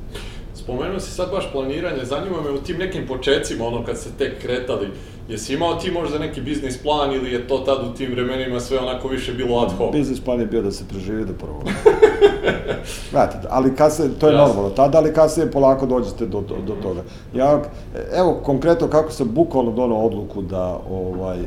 Spomenuo 0.62 1.00
si 1.00 1.10
sad 1.10 1.30
baš 1.30 1.52
planiranje, 1.52 2.04
zanima 2.04 2.40
me 2.42 2.50
u 2.50 2.58
tim 2.58 2.78
nekim 2.78 3.06
početcima, 3.06 3.66
ono 3.66 3.84
kad 3.84 3.98
ste 3.98 4.10
tek 4.18 4.42
kretali, 4.42 4.88
jesi 5.28 5.54
imao 5.54 5.74
ti 5.74 5.90
možda 5.90 6.18
neki 6.18 6.40
biznis 6.40 6.82
plan 6.82 7.12
ili 7.12 7.32
je 7.32 7.48
to 7.48 7.58
tad 7.58 7.86
u 7.86 7.94
tim 7.94 8.10
vremenima 8.12 8.60
sve 8.60 8.78
onako 8.78 9.08
više 9.08 9.32
bilo 9.32 9.58
ad 9.58 9.72
hoc? 9.72 9.92
Biznis 9.92 10.20
plan 10.20 10.40
je 10.40 10.46
bio 10.46 10.62
da 10.62 10.70
se 10.70 10.84
preživi 10.88 11.24
do 11.24 11.32
prvog. 11.32 11.62
Znate, 13.10 13.38
ali 13.50 13.76
kasnije, 13.76 14.10
to 14.18 14.28
je 14.28 14.34
Jasne. 14.34 14.46
normalno 14.46 14.70
tada, 14.70 14.98
ali 14.98 15.14
kasnije 15.14 15.50
polako 15.50 15.86
dođete 15.86 16.26
do, 16.26 16.40
do, 16.40 16.56
do 16.66 16.74
toga. 16.82 17.02
Ja, 17.34 17.62
evo, 18.14 18.40
konkretno 18.44 18.88
kako 18.88 19.10
sam 19.10 19.28
bukvalno 19.28 19.72
donao 19.72 20.06
odluku 20.06 20.42
da, 20.42 20.80
ovaj, 20.90 21.38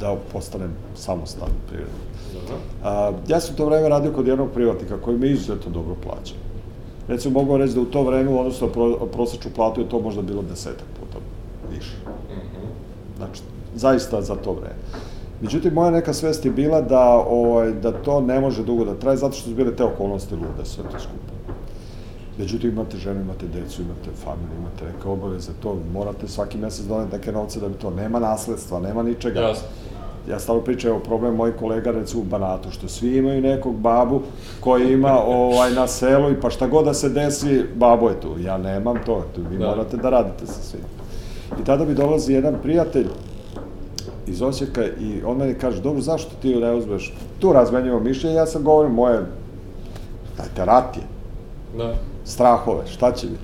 da 0.00 0.16
postanem 0.32 0.70
samostalan 0.94 1.54
privrednik. 1.68 2.10
A, 2.84 3.12
ja 3.28 3.40
sam 3.40 3.56
to 3.56 3.66
vreme 3.66 3.88
radio 3.88 4.12
kod 4.12 4.26
jednog 4.26 4.50
privatnika 4.54 5.00
koji 5.00 5.18
me 5.18 5.30
izuzetno 5.30 5.70
dobro 5.70 5.94
plaća. 6.02 6.34
Recimo, 7.10 7.40
mogu 7.40 7.56
reći 7.56 7.74
da 7.74 7.80
u 7.80 7.84
to 7.84 8.02
vreme, 8.02 8.30
odnosno 8.30 8.66
pro, 8.68 9.06
prosečnu 9.12 9.50
platu 9.54 9.80
je 9.80 9.88
to 9.88 10.00
možda 10.00 10.22
bilo 10.22 10.42
desetak 10.42 10.86
puta 11.00 11.18
više. 11.74 11.96
Mhm. 12.28 12.66
Znači, 13.16 13.42
zaista 13.74 14.22
za 14.22 14.34
to 14.34 14.52
vreme. 14.52 14.74
Međutim, 15.40 15.74
moja 15.74 15.90
neka 15.90 16.12
svest 16.12 16.44
je 16.44 16.50
bila 16.50 16.80
da, 16.80 17.24
ovaj, 17.28 17.72
da 17.72 17.92
to 17.92 18.20
ne 18.20 18.40
može 18.40 18.62
dugo 18.64 18.84
da 18.84 18.94
traje, 18.94 19.16
zato 19.16 19.32
što 19.32 19.48
su 19.48 19.54
bile 19.54 19.76
te 19.76 19.84
okolnosti 19.84 20.34
lude, 20.34 20.64
sve 20.64 20.84
to 20.84 20.98
skupo. 20.98 21.54
Međutim, 22.38 22.70
imate 22.70 22.96
ženu, 22.96 23.20
imate 23.20 23.46
decu, 23.46 23.82
imate 23.82 24.10
familiju, 24.24 24.58
imate 24.58 24.84
neke 24.84 25.08
obaveze, 25.08 25.52
to 25.62 25.76
morate 25.92 26.28
svaki 26.28 26.58
mesec 26.58 26.86
doneti 26.86 27.12
neke 27.16 27.32
novce 27.32 27.60
da 27.60 27.68
bi 27.68 27.74
to, 27.74 27.90
nema 27.90 28.18
nasledstva, 28.18 28.80
nema 28.80 29.02
ničega. 29.02 29.40
Jasno 29.40 29.68
ja 30.28 30.38
stalo 30.38 30.60
pričam, 30.60 30.90
evo 30.90 30.98
problem 30.98 31.34
mojih 31.34 31.54
kolega 31.54 31.90
recimo 31.90 32.22
u 32.22 32.24
Banatu, 32.24 32.70
što 32.70 32.88
svi 32.88 33.16
imaju 33.16 33.42
nekog 33.42 33.74
babu 33.76 34.22
koji 34.60 34.92
ima 34.92 35.18
ovaj, 35.24 35.72
na 35.72 35.86
selu 35.86 36.30
i 36.30 36.40
pa 36.40 36.50
šta 36.50 36.66
god 36.66 36.84
da 36.84 36.94
se 36.94 37.08
desi, 37.08 37.64
babo 37.74 38.08
je 38.08 38.20
tu. 38.20 38.34
Ja 38.40 38.58
nemam 38.58 38.96
to, 39.06 39.24
tu 39.34 39.40
vi 39.50 39.58
da. 39.58 39.66
morate 39.66 39.96
da 39.96 40.10
radite 40.10 40.46
sa 40.46 40.62
svim. 40.62 40.82
I 41.62 41.64
tada 41.64 41.84
mi 41.84 41.94
dolazi 41.94 42.32
jedan 42.32 42.54
prijatelj 42.62 43.06
iz 44.26 44.42
Osijeka 44.42 44.84
i 44.84 45.22
on 45.26 45.36
meni 45.36 45.54
kaže, 45.54 45.82
dobro, 45.82 46.00
zašto 46.00 46.30
ti 46.42 46.54
ne 46.54 46.74
uzmeš? 46.74 47.14
Tu 47.38 47.52
razmenjujemo 47.52 48.00
mišljenje, 48.00 48.36
ja 48.36 48.46
sam 48.46 48.64
govorim 48.64 48.92
moje, 48.92 49.26
dajte, 50.36 50.64
rat 50.64 50.96
je. 50.96 51.02
Da. 51.78 51.94
Strahove, 52.24 52.86
šta 52.86 53.12
će 53.12 53.26
mi? 53.26 53.38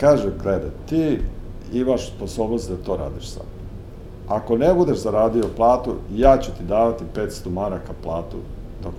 Kaže, 0.00 0.30
gledaj, 0.42 0.70
ti 0.88 1.18
imaš 1.72 2.08
sposobnost 2.08 2.70
da 2.70 2.76
to 2.76 2.96
radiš 2.96 3.28
sam. 3.28 3.53
Ako 4.28 4.56
ne 4.56 4.74
budeš 4.74 4.98
zaradio 4.98 5.44
platu, 5.56 5.94
ja 6.14 6.38
ću 6.38 6.50
ti 6.58 6.64
davati 6.64 7.04
500 7.14 7.50
maraka 7.50 7.92
platu 8.02 8.36
ne. 8.84 8.90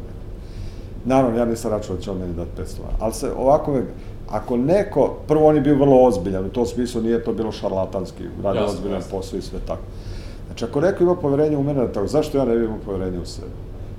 Naravno, 1.06 1.38
ja 1.38 1.46
nisam 1.46 1.72
računao 1.72 1.98
da 1.98 2.04
će 2.04 2.12
on 2.12 2.18
meni 2.18 2.34
dati 2.34 2.50
500 2.62 2.80
maraka, 2.80 3.04
ali 3.04 3.14
se 3.14 3.32
ovako 3.38 3.74
me, 3.74 3.84
ako 4.30 4.58
neko, 4.58 5.14
prvo 5.28 5.48
on 5.48 5.56
je 5.56 5.62
bio 5.62 5.76
vrlo 5.76 6.04
ozbiljan, 6.04 6.46
u 6.46 6.50
tom 6.50 6.66
smislu 6.66 7.02
nije 7.02 7.24
to 7.24 7.34
bilo 7.34 7.52
šarlatanski, 7.52 8.24
radio 8.44 8.62
jasne, 8.62 8.76
ozbiljan 8.76 8.98
jasne. 8.98 9.12
posao 9.12 9.40
i 9.40 9.42
sve 9.42 9.60
tako. 9.68 9.82
Znači, 10.46 10.66
ako 10.66 10.82
neko 10.82 11.04
ima 11.04 11.16
poverenje 11.16 11.58
u 11.58 11.64
mene, 11.64 11.88
tako, 11.94 12.08
zašto 12.08 12.38
ja 12.38 12.46
ne 12.46 12.56
imao 12.56 12.78
poverenje 12.86 13.20
u 13.20 13.26
sebe? 13.26 13.48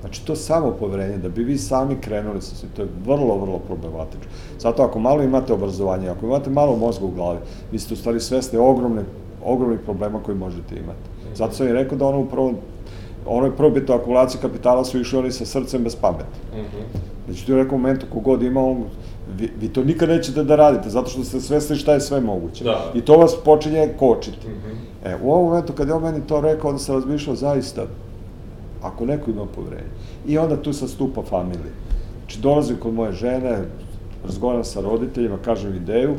Znači, 0.01 0.27
to 0.27 0.37
samo 0.37 0.71
poverenje, 0.71 1.19
da 1.19 1.29
bi 1.29 1.45
vi 1.45 1.59
sami 1.59 2.01
krenuli 2.01 2.43
sa 2.43 2.57
svim, 2.57 2.71
to 2.77 2.83
je 2.83 2.89
vrlo, 3.07 3.39
vrlo 3.39 3.59
problematično. 3.59 4.31
Zato 4.59 4.83
ako 4.83 4.99
malo 4.99 5.23
imate 5.23 5.53
obrazovanje, 5.53 6.09
ako 6.09 6.27
imate 6.27 6.51
malo 6.51 6.77
mozga 6.77 7.05
u 7.05 7.11
glavi, 7.11 7.39
vi 7.73 7.79
ste 7.79 7.95
u 7.95 7.97
stvari 7.97 8.21
svesni 8.21 8.59
ogromne, 8.59 9.03
ogromnih 9.45 9.81
problema 9.85 10.21
koji 10.23 10.39
možete 10.39 10.75
imati. 10.75 11.16
Zato 11.37 11.55
sam 11.55 11.69
i 11.69 11.73
rekao 11.73 11.99
da 11.99 12.07
ono 12.07 12.21
u 12.21 12.27
prvom, 12.27 12.57
onoj 13.27 13.57
probitoj 13.57 13.97
akumulaciji 13.97 14.41
kapitala 14.41 14.85
su 14.85 15.01
išli 15.01 15.19
oni 15.19 15.33
sa 15.33 15.45
srcem 15.45 15.85
bez 15.85 15.97
pameti. 15.97 16.41
Mm 16.55 16.59
-hmm. 16.59 16.99
Znači, 17.27 17.53
u 17.53 17.57
nekom 17.57 17.81
momentu 17.81 18.07
kogod 18.13 18.43
ima, 18.43 18.65
on, 18.65 18.85
vi, 19.39 19.51
vi 19.61 19.69
to 19.69 19.85
nikad 19.85 20.09
nećete 20.09 20.45
da 20.45 20.57
radite, 20.57 20.91
zato 20.91 21.11
što 21.11 21.25
ste 21.25 21.41
svesni 21.41 21.77
šta 21.77 21.93
je 21.93 22.01
sve 22.01 22.21
moguće. 22.21 22.65
Da. 22.65 22.93
I 22.95 23.01
to 23.01 23.17
vas 23.17 23.37
počinje 23.45 23.89
kočiti. 23.99 24.49
Mm 24.49 24.51
-hmm. 24.51 25.11
E, 25.11 25.17
u 25.23 25.33
ovom 25.33 25.45
momentu, 25.45 25.73
kad 25.73 25.89
je 25.89 25.95
on 25.95 26.03
meni 26.03 26.21
to 26.27 26.41
rekao, 26.41 26.71
onda 26.71 26.83
sam 26.83 26.95
razmišljao 26.95 27.37
zaista, 27.37 27.87
ako 28.83 29.07
neko 29.07 29.31
ima 29.31 29.47
poverenje. 29.47 29.91
I 30.27 30.39
onda 30.39 30.63
tu 30.63 30.73
sastupa 30.73 31.23
familija. 31.23 31.73
Znači, 32.21 32.41
dolazim 32.41 32.77
kod 32.77 32.95
moje 32.95 33.13
žene, 33.13 33.59
razgovaram 34.25 34.65
sa 34.65 34.81
roditeljima, 34.81 35.39
kažem 35.45 35.77
ideju 35.77 36.15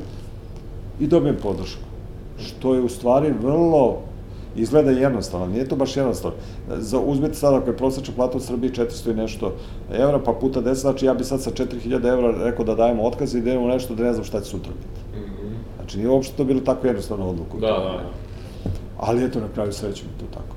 i 0.99 1.07
dobijem 1.07 1.38
podršku. 1.43 1.82
Što 2.39 2.76
je 2.76 2.82
u 2.82 2.89
stvari 2.89 3.34
vrlo 3.41 3.97
izgleda 4.58 4.91
jednostavno, 4.91 5.47
nije 5.47 5.68
to 5.68 5.76
baš 5.76 5.97
jednostavno. 5.97 6.38
Za, 6.78 6.99
uzmite 6.99 7.34
sad 7.34 7.53
ako 7.53 7.70
je 7.70 7.78
prosječna 7.78 8.14
plata 8.16 8.38
u 8.38 8.41
Srbiji 8.41 8.72
400 8.72 9.12
i 9.12 9.14
nešto 9.14 9.53
evra, 9.91 10.20
pa 10.20 10.34
puta 10.34 10.62
10, 10.62 10.74
znači 10.74 11.05
ja 11.05 11.14
bi 11.14 11.24
sad 11.24 11.41
sa 11.41 11.51
4000 11.51 12.14
evra 12.14 12.43
rekao 12.43 12.66
da 12.66 12.76
dajemo 12.76 13.03
otkaz 13.03 13.36
i 13.36 13.41
da 13.41 13.49
idemo 13.49 13.68
nešto 13.68 13.95
da 13.95 14.03
ne 14.03 14.14
znam 14.14 14.26
šta 14.26 14.41
će 14.41 14.49
sutra 14.49 14.72
biti. 14.72 15.20
Mm 15.20 15.24
-hmm. 15.24 15.76
Znači 15.76 15.97
nije 15.97 16.10
uopšte 16.10 16.38
to 16.38 16.43
bilo 16.43 16.62
tako 16.62 16.88
jednostavno 16.88 17.30
odluku. 17.30 17.60
Da, 17.60 17.68
da. 17.68 18.03
Ali 18.97 19.26
eto, 19.26 19.39
na 19.39 19.47
kraju 19.53 19.74
sreće 19.74 20.03
mi 20.03 20.20
to 20.20 20.34
tako. 20.34 20.55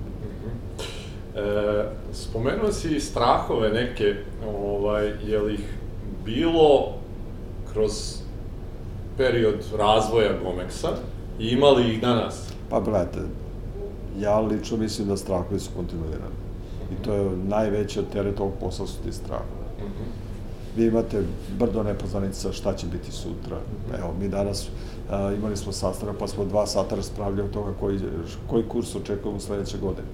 -hmm. 1.34 1.40
e, 1.40 1.84
spomenuo 2.12 2.72
si 2.72 3.00
strahove 3.00 3.68
neke, 3.68 4.14
ovaj, 4.56 5.12
je 5.26 5.38
li 5.38 5.54
ih 5.54 5.74
bilo 6.24 6.92
kroz 7.72 8.20
period 9.16 9.64
razvoja 9.78 10.30
Gomeksa 10.42 10.88
i 11.38 11.48
imali 11.48 11.90
ih 11.90 12.00
danas? 12.00 12.52
Pa, 12.70 12.80
gledajte, 12.80 13.18
ja 14.18 14.40
lično 14.40 14.76
mislim 14.76 15.08
da 15.08 15.16
strahovi 15.16 15.60
su 15.60 15.70
kontinuirani. 15.76 16.34
I 16.92 17.04
to 17.04 17.14
je 17.14 17.30
najveći 17.48 18.00
teret 18.12 18.40
ovog 18.40 18.52
posla 18.60 18.86
su 18.86 19.02
ti 19.04 19.12
strahovi. 19.12 19.60
Vi 20.76 20.86
imate 20.86 21.22
brdo 21.58 21.82
nepoznanica 21.82 22.52
šta 22.52 22.74
će 22.74 22.86
biti 22.86 23.12
sutra. 23.12 23.56
Evo, 23.98 24.14
mi 24.20 24.28
danas 24.28 24.68
a, 25.10 25.32
imali 25.32 25.56
smo 25.56 25.72
sastanak, 25.72 26.16
pa 26.18 26.28
smo 26.28 26.44
dva 26.44 26.66
sata 26.66 26.96
raspravljali 26.96 27.42
o 27.42 27.52
toga 27.52 27.72
koji, 27.80 27.98
koji 28.50 28.68
kurs 28.68 28.94
očekujemo 28.94 29.40
sledeće 29.40 29.78
godine. 29.78 30.06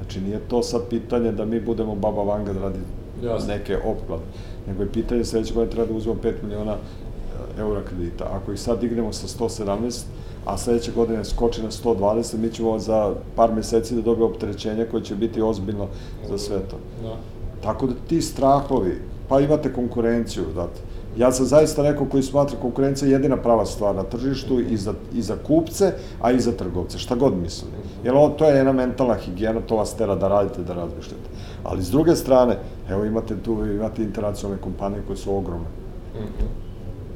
Znači, 0.00 0.20
nije 0.20 0.40
to 0.48 0.62
sad 0.62 0.82
pitanje 0.90 1.32
da 1.32 1.44
mi 1.44 1.60
budemo 1.60 1.94
baba 1.94 2.22
vanga 2.22 2.52
da 2.52 2.60
radi 2.60 2.78
Jasne. 3.22 3.58
neke 3.58 3.76
opklade, 3.76 4.22
nego 4.66 4.82
je 4.82 4.92
pitanje 4.92 5.24
sledeće 5.24 5.54
godine 5.54 5.72
treba 5.72 5.92
da 5.92 5.98
uzmemo 5.98 6.20
5 6.22 6.32
miliona 6.42 6.76
eura 7.58 7.82
kredita. 7.82 8.24
Ako 8.32 8.52
ih 8.52 8.60
sad 8.60 8.80
dignemo 8.80 9.12
sa 9.12 9.26
117, 9.26 10.04
a 10.44 10.56
sledeće 10.58 10.92
godine 10.92 11.24
skoči 11.24 11.62
na 11.62 11.70
120, 11.70 12.36
mi 12.38 12.50
ćemo 12.50 12.78
za 12.78 13.14
par 13.36 13.54
meseci 13.54 13.94
da 13.94 14.02
dobijemo 14.02 14.34
opterećenje 14.34 14.86
koje 14.90 15.04
će 15.04 15.14
biti 15.14 15.42
ozbiljno 15.42 15.86
za 16.28 16.38
sve 16.38 16.58
to. 16.58 16.76
Da. 17.02 17.16
Tako 17.62 17.86
da 17.86 17.94
ti 18.08 18.22
strahovi, 18.22 18.98
pa 19.28 19.40
imate 19.40 19.72
konkurenciju, 19.72 20.44
date. 20.54 20.80
Ja 21.16 21.32
sam 21.32 21.46
zaista 21.46 21.82
neko 21.82 22.06
koji 22.06 22.22
smatra 22.22 22.58
konkurencija 22.60 23.10
jedina 23.10 23.36
prava 23.36 23.66
stvar 23.66 23.94
na 23.94 24.02
tržištu 24.02 24.60
i 24.60 24.76
za, 24.76 24.94
i 25.14 25.22
za 25.22 25.36
kupce, 25.46 25.92
a 26.20 26.32
i 26.32 26.40
za 26.40 26.52
trgovce, 26.52 26.98
šta 26.98 27.14
god 27.14 27.36
misli. 27.42 27.68
Jer 28.04 28.14
ovo, 28.14 28.28
to 28.28 28.44
je 28.44 28.56
jedna 28.56 28.72
mentalna 28.72 29.14
higijena, 29.14 29.60
to 29.60 29.76
vas 29.76 29.94
tera 29.94 30.14
da 30.14 30.28
radite, 30.28 30.62
da 30.62 30.74
razmišljate. 30.74 31.28
Ali 31.64 31.82
s 31.82 31.90
druge 31.90 32.16
strane, 32.16 32.58
evo 32.88 33.04
imate 33.04 33.36
tu, 33.42 33.66
imate 33.66 34.02
internacionalne 34.02 34.62
kompanije 34.62 35.02
koje 35.06 35.16
su 35.16 35.36
ogromne. 35.36 35.68
Mm 36.14 36.18
-hmm 36.18 36.61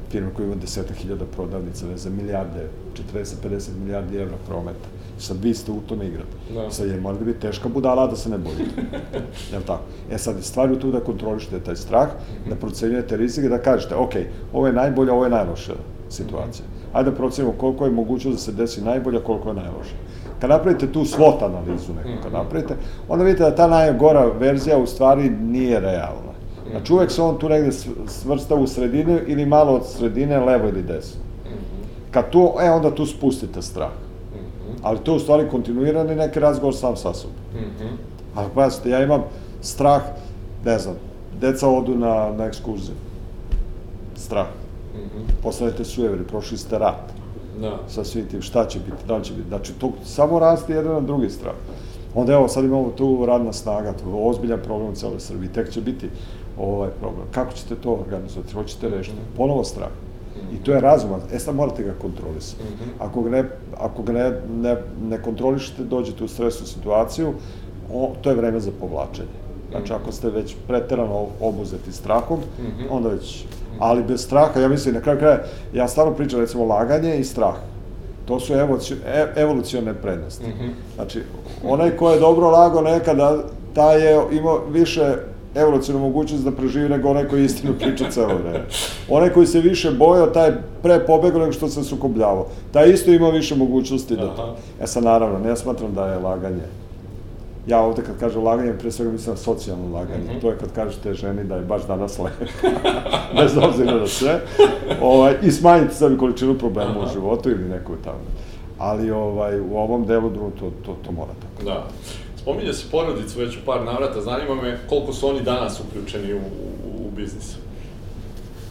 firma 0.09 0.29
koja 0.35 0.45
ima 0.45 0.55
deseta 0.55 0.93
hiljada 0.93 1.25
prodavnica, 1.25 1.87
ne 1.87 1.97
za 1.97 2.09
milijarde, 2.09 2.67
40-50 3.13 3.69
milijardi 3.79 4.17
evra 4.17 4.37
prometa. 4.47 4.87
Sad 5.19 5.43
vi 5.43 5.53
ste 5.53 5.71
u 5.71 5.79
tome 5.87 6.07
igrate. 6.07 6.37
Da. 6.53 6.71
Sad 6.71 6.87
je 6.87 7.01
mora 7.01 7.17
da 7.17 7.25
biti 7.25 7.39
teška 7.39 7.69
budala 7.69 8.07
da 8.07 8.15
se 8.15 8.29
ne 8.29 8.37
bojite. 8.37 8.81
Jel 9.51 9.61
tako? 9.61 9.83
E 10.11 10.17
sad 10.17 10.37
je 10.37 10.43
stvar 10.43 10.71
u 10.71 10.79
tu 10.79 10.91
da 10.91 10.99
kontrolišete 10.99 11.59
taj 11.59 11.75
strah, 11.75 12.09
da 12.49 12.55
procenjujete 12.55 13.17
rizike, 13.17 13.49
da 13.49 13.57
kažete, 13.57 13.95
ok, 13.95 14.13
ovo 14.53 14.67
je 14.67 14.73
najbolja, 14.73 15.13
ovo 15.13 15.23
je 15.23 15.29
najloša 15.29 15.73
situacija. 16.09 16.65
Ajde 16.93 17.11
da 17.11 17.17
procenimo 17.17 17.53
koliko 17.57 17.85
je 17.85 17.91
mogućnost 17.91 18.37
da 18.37 18.41
se 18.41 18.51
desi 18.51 18.81
najbolja, 18.81 19.19
koliko 19.19 19.49
je 19.49 19.55
najloša. 19.55 19.95
Kad 20.41 20.49
napravite 20.49 20.91
tu 20.91 20.99
SWOT 20.99 21.45
analizu 21.45 21.93
neku, 21.93 22.23
kad 22.23 22.33
napravite, 22.33 22.75
onda 23.09 23.25
vidite 23.25 23.43
da 23.43 23.55
ta 23.55 23.67
najgora 23.67 24.25
verzija 24.39 24.77
u 24.77 24.87
stvari 24.87 25.29
nije 25.29 25.79
realna. 25.79 26.26
Znači 26.71 26.93
uvek 26.93 27.11
se 27.11 27.21
on 27.21 27.37
tu 27.37 27.49
negde 27.49 27.71
svrsta 28.07 28.55
u 28.55 28.67
sredinu 28.67 29.19
ili 29.27 29.45
malo 29.45 29.73
od 29.73 29.87
sredine, 29.87 30.39
levo 30.39 30.67
ili 30.67 30.83
desno. 30.83 31.21
Kad 32.11 32.29
tu, 32.29 32.53
e, 32.61 32.71
onda 32.71 32.95
tu 32.95 33.05
spustite 33.05 33.61
strah. 33.61 33.91
Ali 34.83 34.99
to 34.99 35.11
je 35.11 35.15
u 35.15 35.19
stvari 35.19 35.49
kontinuirani 35.49 36.15
neki 36.15 36.39
razgovor 36.39 36.75
sam 36.75 36.95
sa 36.95 37.13
sobom. 37.13 37.35
Ali 38.35 38.47
pazite, 38.55 38.89
ja 38.89 39.03
imam 39.03 39.23
strah, 39.61 40.01
ne 40.65 40.79
znam, 40.79 40.95
deca 41.41 41.69
odu 41.69 41.95
na, 41.95 42.31
na 42.37 42.45
ekskurziju. 42.45 42.95
Strah. 44.15 44.47
Postanete 45.43 45.85
sujeveri, 45.85 46.23
prošli 46.23 46.57
ste 46.57 46.77
rat. 46.77 47.13
Da. 47.61 47.79
Sa 47.87 48.03
svim 48.03 48.25
tim, 48.25 48.41
šta 48.41 48.67
će 48.67 48.79
biti, 48.79 49.07
da 49.07 49.21
će 49.21 49.33
biti. 49.33 49.47
Znači, 49.47 49.73
to 49.73 49.91
samo 50.03 50.39
raste 50.39 50.73
jedan 50.73 50.93
na 50.93 51.01
drugi 51.01 51.29
strah. 51.29 51.55
Onda 52.15 52.33
evo, 52.33 52.47
sad 52.47 52.63
imamo 52.63 52.89
tu 52.89 53.25
radna 53.25 53.53
snaga, 53.53 53.93
to 53.93 54.09
je 54.09 54.29
ozbiljan 54.29 54.59
problem 54.63 54.89
u 54.89 54.95
celoj 54.95 55.19
Srbiji, 55.19 55.49
tek 55.49 55.69
će 55.71 55.81
biti 55.81 56.09
ovaj 56.59 56.89
problem. 56.91 57.27
Kako 57.31 57.53
ćete 57.53 57.75
to 57.75 57.91
organizovati? 57.93 58.53
Hoćete 58.53 58.89
rešiti? 58.89 59.17
Ponovo 59.37 59.63
strah. 59.63 59.89
I 60.53 60.57
to 60.57 60.73
je 60.73 60.81
razuman. 60.81 61.19
E 61.33 61.39
sad 61.39 61.55
morate 61.55 61.83
ga 61.83 61.93
kontrolisati. 61.93 62.63
Mhm. 62.65 62.89
Ako 62.99 63.21
ga 63.21 63.29
ne, 63.29 63.43
ako 63.77 64.03
ga 64.03 64.13
ne, 64.13 64.31
ne, 64.53 64.75
ne 65.01 65.21
kontrolišete, 65.21 65.83
dođete 65.83 66.23
u 66.23 66.27
stresnu 66.27 66.67
situaciju, 66.67 67.33
o, 67.93 68.11
to 68.21 68.29
je 68.29 68.35
vreme 68.35 68.59
za 68.59 68.71
povlačenje. 68.71 69.37
Znači, 69.71 69.93
ako 69.93 70.11
ste 70.11 70.29
već 70.29 70.55
preterano 70.67 71.25
obuzeti 71.41 71.91
strahom, 71.91 72.39
Mhm. 72.59 72.83
onda 72.89 73.09
već... 73.09 73.45
Ali 73.79 74.03
bez 74.03 74.21
straha, 74.21 74.59
ja 74.59 74.67
mislim, 74.67 74.95
na 74.95 75.01
kraju 75.01 75.19
kraja, 75.19 75.39
ja 75.73 75.87
stvarno 75.87 76.13
pričam, 76.13 76.39
recimo, 76.39 76.65
laganje 76.65 77.17
i 77.17 77.23
strah. 77.23 77.55
To 78.25 78.39
su 78.39 78.53
evoluci- 78.53 78.95
e, 79.05 79.33
evolucione 79.35 79.93
prednosti. 79.93 80.45
Mhm. 80.45 80.67
Znači, 80.95 81.21
onaj 81.63 81.89
ko 81.91 82.11
je 82.11 82.19
dobro 82.19 82.49
lago 82.49 82.81
nekada, 82.81 83.37
taj 83.73 84.01
je 84.03 84.21
imao 84.31 84.61
više 84.69 85.15
evolucijnu 85.57 85.99
mogućnost 85.99 86.43
da 86.43 86.51
preživi 86.51 86.89
nego 86.89 87.09
onaj 87.09 87.27
koji 87.27 87.45
istinu 87.45 87.73
priča 87.79 88.11
celo 88.11 88.35
vreme. 88.35 88.65
Onaj 89.09 89.29
koji 89.29 89.47
se 89.47 89.59
više 89.59 89.91
bojao, 89.91 90.27
taj 90.27 90.51
pre 90.83 91.05
pobegao 91.05 91.39
nego 91.39 91.51
što 91.51 91.67
se 91.67 91.83
sukobljavao. 91.83 92.47
Taj 92.71 92.89
isto 92.89 93.11
ima 93.11 93.29
više 93.29 93.55
mogućnosti 93.55 94.15
da 94.15 94.35
to. 94.35 94.55
E 94.81 94.87
sad, 94.87 95.03
naravno, 95.03 95.39
ne 95.39 95.55
smatram 95.55 95.93
da 95.93 96.07
je 96.07 96.19
laganje. 96.19 96.63
Ja 97.67 97.81
ovde 97.81 98.01
kad 98.01 98.19
kažem 98.19 98.43
laganje, 98.43 98.73
pre 98.73 98.91
svega 98.91 99.11
mislim 99.11 99.31
na 99.31 99.37
socijalno 99.37 99.97
laganje. 99.97 100.29
Mhm. 100.29 100.39
To 100.39 100.49
je 100.49 100.57
kad 100.57 100.73
kažete 100.73 101.13
ženi 101.13 101.43
da 101.43 101.55
je 101.55 101.61
baš 101.61 101.87
danas 101.87 102.19
lepo. 102.19 102.45
Bez 103.41 103.57
obzira 103.57 103.95
na 103.95 104.07
sve. 104.07 104.39
Ovaj, 105.01 105.35
I 105.43 105.51
smanjiti 105.51 105.95
sebi 105.95 106.17
količinu 106.17 106.57
problema 106.57 106.99
u 106.99 107.01
Aha. 107.01 107.13
životu 107.13 107.49
ili 107.49 107.69
neko 107.69 107.93
tamo. 108.03 108.19
Ali 108.77 109.11
ovaj, 109.11 109.59
u 109.59 109.77
ovom 109.77 110.05
delu 110.05 110.29
to, 110.29 110.71
to, 110.85 110.95
to 111.05 111.11
mora 111.11 111.31
tako. 111.41 111.65
Da. 111.65 111.83
Spominje 112.47 112.73
se 112.73 112.85
porodicu 112.91 113.39
već 113.39 113.57
u 113.57 113.65
par 113.65 113.83
navrata, 113.83 114.21
zanima 114.21 114.55
me 114.55 114.79
koliko 114.89 115.13
su 115.13 115.27
oni 115.27 115.41
danas 115.41 115.79
uključeni 115.79 116.33
u, 116.33 116.37
u, 116.37 117.07
u 117.07 117.11
biznis. 117.15 117.55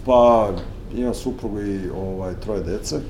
Pa, 0.06 0.48
imam 0.96 1.14
suprugu 1.14 1.60
i 1.60 1.80
ovaj, 1.96 2.34
troje 2.40 2.62
dece. 2.62 2.96
Uh, 2.96 3.02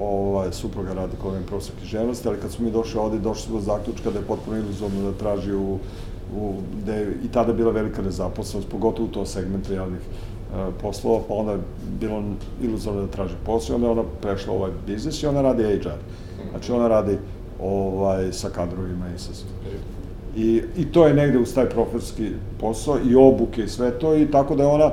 ovaj, 0.00 0.52
supruga 0.52 0.92
radi 0.92 1.16
kod 1.22 1.30
ovim 1.30 1.42
profesor 1.46 1.74
književnosti, 1.78 2.28
ali 2.28 2.40
kad 2.40 2.50
smo 2.52 2.64
mi 2.64 2.70
došli 2.70 3.00
ovde, 3.00 3.18
došli 3.18 3.42
smo 3.42 3.56
do 3.56 3.60
zaključka 3.60 4.10
da 4.10 4.18
je 4.18 4.24
potpuno 4.24 4.58
iluzorno 4.58 5.10
da 5.10 5.18
traži 5.18 5.54
u, 5.54 5.78
u 6.36 6.54
da 6.86 6.94
je 6.94 7.16
i 7.24 7.28
tada 7.28 7.52
bila 7.52 7.72
velika 7.72 8.02
nezaposlenost, 8.02 8.70
pogotovo 8.70 9.08
u 9.08 9.12
tom 9.12 9.26
segmentu 9.26 9.74
javnih 9.74 10.00
uh, 10.00 10.74
poslova, 10.82 11.20
pa 11.28 11.34
onda 11.34 11.52
je 11.52 11.58
bilo 12.00 12.22
iluzorno 12.62 13.00
da 13.00 13.06
traži 13.06 13.34
posao 13.46 13.76
onda 13.76 13.86
je 13.86 13.92
ona 13.92 14.04
prešla 14.22 14.52
u 14.52 14.56
ovaj 14.56 14.70
biznis 14.86 15.22
i 15.22 15.26
ona 15.26 15.42
radi 15.42 15.62
HR. 15.62 15.90
Znači 16.50 16.72
ona 16.72 16.88
radi 16.88 17.18
ovaj, 17.62 18.32
sa 18.32 18.48
kadrovima 18.48 19.06
i 19.08 19.18
sa 19.18 19.34
svim. 19.34 19.50
I, 20.36 20.62
I 20.76 20.84
to 20.84 21.06
je 21.06 21.14
negde 21.14 21.38
uz 21.38 21.54
taj 21.54 21.68
profesorski 21.68 22.28
posao 22.60 22.98
i 23.00 23.14
obuke 23.14 23.62
i 23.62 23.68
sve 23.68 23.90
to 23.90 24.16
i 24.16 24.26
tako 24.26 24.56
da 24.56 24.62
je 24.62 24.68
ona, 24.68 24.90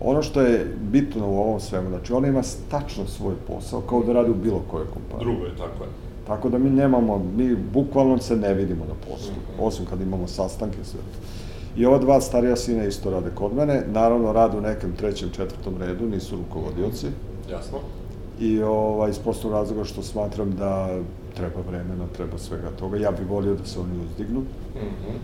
ono 0.00 0.22
što 0.22 0.40
je 0.40 0.66
bitno 0.82 1.28
u 1.28 1.38
ovom 1.38 1.60
svemu, 1.60 1.88
znači 1.88 2.12
ona 2.12 2.28
ima 2.28 2.42
tačno 2.70 3.06
svoj 3.06 3.34
posao 3.48 3.80
kao 3.80 4.02
da 4.02 4.12
radi 4.12 4.30
u 4.30 4.34
bilo 4.34 4.62
kojoj 4.70 4.86
kompaniji. 4.86 5.24
Drugo 5.24 5.44
je, 5.46 5.56
tako 5.56 5.84
je. 5.84 5.90
Tako 6.26 6.48
da 6.48 6.58
mi 6.58 6.70
nemamo, 6.70 7.22
mi 7.36 7.56
bukvalno 7.56 8.18
se 8.18 8.36
ne 8.36 8.54
vidimo 8.54 8.84
na 8.84 8.94
poslu, 9.08 9.32
Mhm. 9.32 9.62
osim 9.62 9.86
kad 9.86 10.00
imamo 10.00 10.26
sastanke 10.26 10.76
i 10.82 10.84
sve 10.84 11.00
to. 11.00 11.18
I 11.76 11.86
ova 11.86 11.98
dva 11.98 12.20
starija 12.20 12.56
sina 12.56 12.84
isto 12.84 13.10
rade 13.10 13.30
kod 13.34 13.54
mene, 13.54 13.82
naravno 13.86 14.32
rade 14.32 14.58
u 14.58 14.60
nekem 14.60 14.92
trećem, 14.92 15.30
četvrtom 15.30 15.74
redu, 15.78 16.06
nisu 16.06 16.36
rukovodioci. 16.36 17.06
Jasno. 17.50 17.78
I 18.40 18.62
ovaj, 18.62 19.10
iz 19.10 19.18
prostog 19.18 19.52
razloga 19.52 19.84
što 19.84 20.02
smatram 20.02 20.50
da 20.50 20.98
treba 21.38 21.60
vremena, 21.62 22.06
treba 22.08 22.38
svega 22.38 22.70
toga. 22.70 22.96
Ja 22.98 23.10
bih 23.10 23.26
volio 23.28 23.54
da 23.54 23.64
se 23.64 23.80
oni 23.80 24.04
uzdignu, 24.04 24.42
Mhm. 24.76 25.16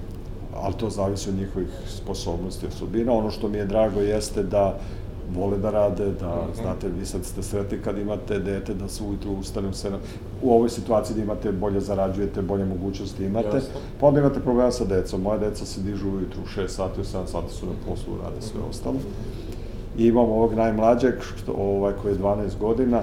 ali 0.55 0.75
to 0.75 0.91
zavisi 0.91 1.29
od 1.29 1.37
njihovih 1.37 1.69
sposobnosti 1.89 2.67
i 2.67 2.69
osobina. 2.69 3.13
Ono 3.13 3.31
što 3.31 3.49
mi 3.49 3.59
je 3.59 3.67
drago 3.67 4.01
jeste 4.01 4.43
da 4.43 4.79
vole 5.31 5.59
da 5.59 5.71
rade, 5.71 6.07
da, 6.13 6.37
Mhm. 6.43 6.63
znate, 6.63 6.89
vi 6.91 7.07
sad 7.07 7.25
ste 7.25 7.43
sretni 7.43 7.79
kad 7.79 7.99
imate 7.99 8.39
dete, 8.39 8.75
da 8.75 8.89
se 8.89 9.05
ujutru 9.05 9.33
ustane 9.33 9.69
u 9.69 9.73
7, 9.73 9.99
u 10.43 10.53
ovoj 10.53 10.69
situaciji 10.69 11.17
da 11.17 11.23
imate 11.23 11.53
bolje 11.53 11.81
zarađujete, 11.81 12.43
bolje 12.43 12.65
mogućnosti 12.65 13.25
imate, 13.25 13.57
Jasno. 13.57 13.81
pa 14.01 14.07
onda 14.07 14.21
imate 14.21 14.41
problema 14.41 14.71
sa 14.71 14.85
decom. 14.85 15.23
Moja 15.23 15.39
deca 15.39 15.67
se 15.67 15.81
dižu 15.81 16.09
ujutru 16.09 16.43
u 16.43 16.47
6 16.47 16.69
sati, 16.69 17.01
u 17.01 17.05
7 17.05 17.27
sati 17.27 17.53
su 17.53 17.67
na 17.67 17.73
poslu, 17.89 18.15
rade 18.25 18.41
sve 18.43 18.61
ostalo. 18.71 18.97
I 19.99 20.07
imam 20.07 20.25
ovog 20.27 20.55
najmlađeg, 20.55 21.15
što, 21.37 21.53
ovaj, 21.53 21.93
koji 22.03 22.13
je 22.13 22.19
12 22.19 22.59
godina, 22.61 23.03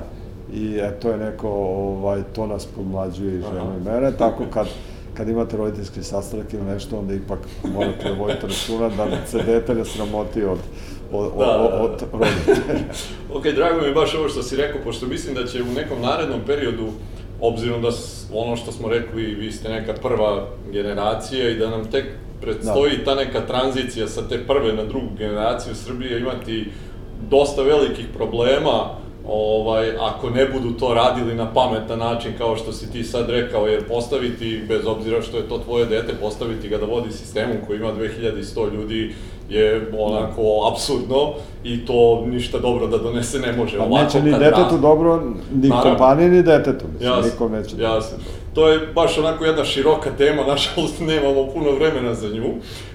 i 0.54 0.78
e, 0.78 0.92
to 1.00 1.10
je 1.10 1.18
neko, 1.18 1.50
ovaj, 1.50 2.24
to 2.36 2.48
nas 2.48 2.66
pomlađuje 2.66 3.40
i 3.40 3.42
ženu 3.42 3.74
i 3.82 3.84
mene, 3.90 4.12
tako 4.18 4.44
kad, 4.54 4.68
kad 5.14 5.30
imate 5.30 5.58
roditeljski 5.58 6.04
sastanak 6.04 6.54
ili 6.54 6.64
nešto, 6.64 7.00
onda 7.00 7.14
ipak 7.14 7.40
morate 7.74 8.10
da 8.10 8.14
vodite 8.14 8.48
računa 8.48 8.90
da 8.90 9.26
se 9.28 9.44
dete 9.44 9.76
ne 9.76 9.86
sramoti 9.86 10.44
od, 10.44 10.60
od, 11.12 11.32
Da, 11.40 11.46
da, 11.46 11.54
od, 11.54 11.72
da. 11.72 11.82
od 11.84 12.04
roditelja. 12.12 12.80
Ok, 13.36 13.44
drago 13.44 13.82
mi 13.82 13.94
baš 13.94 14.16
ovo 14.16 14.30
što 14.30 14.44
si 14.44 14.56
rekao, 14.56 14.82
pošto 14.84 15.06
mislim 15.06 15.36
da 15.36 15.46
će 15.46 15.62
u 15.62 15.74
nekom 15.76 16.02
narednom 16.02 16.40
periodu, 16.46 16.88
obzirom 17.42 17.82
da 17.82 17.90
ono 18.34 18.56
što 18.56 18.72
smo 18.72 18.90
rekli, 18.90 19.24
vi 19.24 19.52
ste 19.52 19.70
neka 19.70 19.94
prva 19.94 20.48
generacija 20.72 21.50
i 21.50 21.56
da 21.56 21.70
nam 21.70 21.92
tek 21.92 22.06
predstoji 22.42 23.04
ta 23.06 23.16
neka 23.16 23.42
tranzicija 23.42 24.08
sa 24.08 24.28
te 24.28 24.48
prve 24.48 24.74
na 24.74 24.84
drugu 24.84 25.08
generaciju 25.18 25.76
Srbije 25.76 26.20
imati 26.20 26.72
dosta 27.30 27.62
velikih 27.62 28.06
problema 28.18 29.02
ovaj, 29.26 29.92
ako 30.00 30.30
ne 30.30 30.46
budu 30.46 30.72
to 30.72 30.94
radili 30.94 31.36
na 31.36 31.54
pametan 31.54 32.00
način 32.00 32.32
kao 32.38 32.56
što 32.56 32.72
si 32.72 32.92
ti 32.92 33.04
sad 33.04 33.30
rekao, 33.30 33.68
jer 33.68 33.84
postaviti, 33.86 34.62
bez 34.68 34.86
obzira 34.86 35.22
što 35.22 35.38
je 35.38 35.50
to 35.50 35.58
tvoje 35.58 35.86
dete, 35.86 36.14
postaviti 36.14 36.70
ga 36.70 36.78
da 36.78 36.86
vodi 36.86 37.12
sistemom 37.12 37.56
koji 37.68 37.78
ima 37.78 37.94
2100 37.94 38.74
ljudi 38.74 39.14
je 39.50 39.82
onako 40.00 40.42
apsurdno 40.74 41.34
i 41.64 41.86
to 41.86 42.24
ništa 42.26 42.60
dobro 42.60 42.88
da 42.88 42.98
donese 42.98 43.40
ne 43.40 43.52
može. 43.54 43.78
Pa 43.78 43.84
Ovako, 43.84 44.04
neće 44.04 44.22
ni 44.22 44.32
detetu 44.32 44.56
raste- 44.62 44.78
dobro, 44.78 45.20
ni 45.54 45.68
Naravno. 45.70 45.90
kompaniji, 45.90 46.30
ni 46.30 46.44
detetu, 46.44 46.86
mislim, 46.88 47.10
Jasno, 47.10 47.32
niko 47.32 47.50
neće. 47.50 47.76
da- 47.76 47.84
jasno. 47.86 48.18
To 48.54 48.68
je 48.68 48.88
baš 48.88 49.18
onako 49.18 49.46
jedna 49.46 49.64
široka 49.64 50.10
tema, 50.12 50.42
nažalost 50.48 51.00
nemamo 51.02 51.48
puno 51.48 51.72
vremena 51.72 52.14
za 52.14 52.28
nju, 52.30 52.54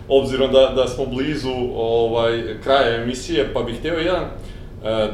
obzirom 0.08 0.52
da, 0.52 0.72
da 0.72 0.88
smo 0.88 1.06
blizu 1.06 1.52
ovaj, 1.76 2.42
kraja 2.64 3.02
emisije, 3.02 3.50
pa 3.54 3.62
bih 3.62 3.78
htio 3.78 3.94
jedan 3.94 4.24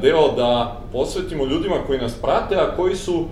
deo 0.03 0.33
da 0.37 0.81
posvetimo 0.93 1.45
ljudima 1.45 1.77
koji 1.87 2.01
nas 2.01 2.13
prate, 2.15 2.57
a 2.57 2.77
koji 2.77 2.97
su 2.97 3.25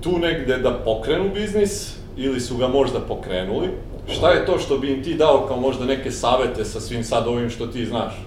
tu 0.00 0.18
negde 0.18 0.58
da 0.58 0.78
pokrenu 0.84 1.24
biznis 1.34 1.96
ili 2.16 2.40
su 2.40 2.56
ga 2.56 2.68
možda 2.68 3.00
pokrenuli. 3.00 3.68
Šta 4.08 4.30
je 4.30 4.46
to 4.46 4.58
što 4.58 4.78
bi 4.78 4.92
im 4.92 5.04
ti 5.04 5.14
dao 5.14 5.46
kao 5.48 5.60
možda 5.60 5.84
neke 5.84 6.10
savete 6.10 6.64
sa 6.64 6.80
svim 6.80 7.04
sad 7.04 7.26
ovim 7.26 7.50
što 7.50 7.66
ti 7.66 7.86
znaš? 7.86 8.26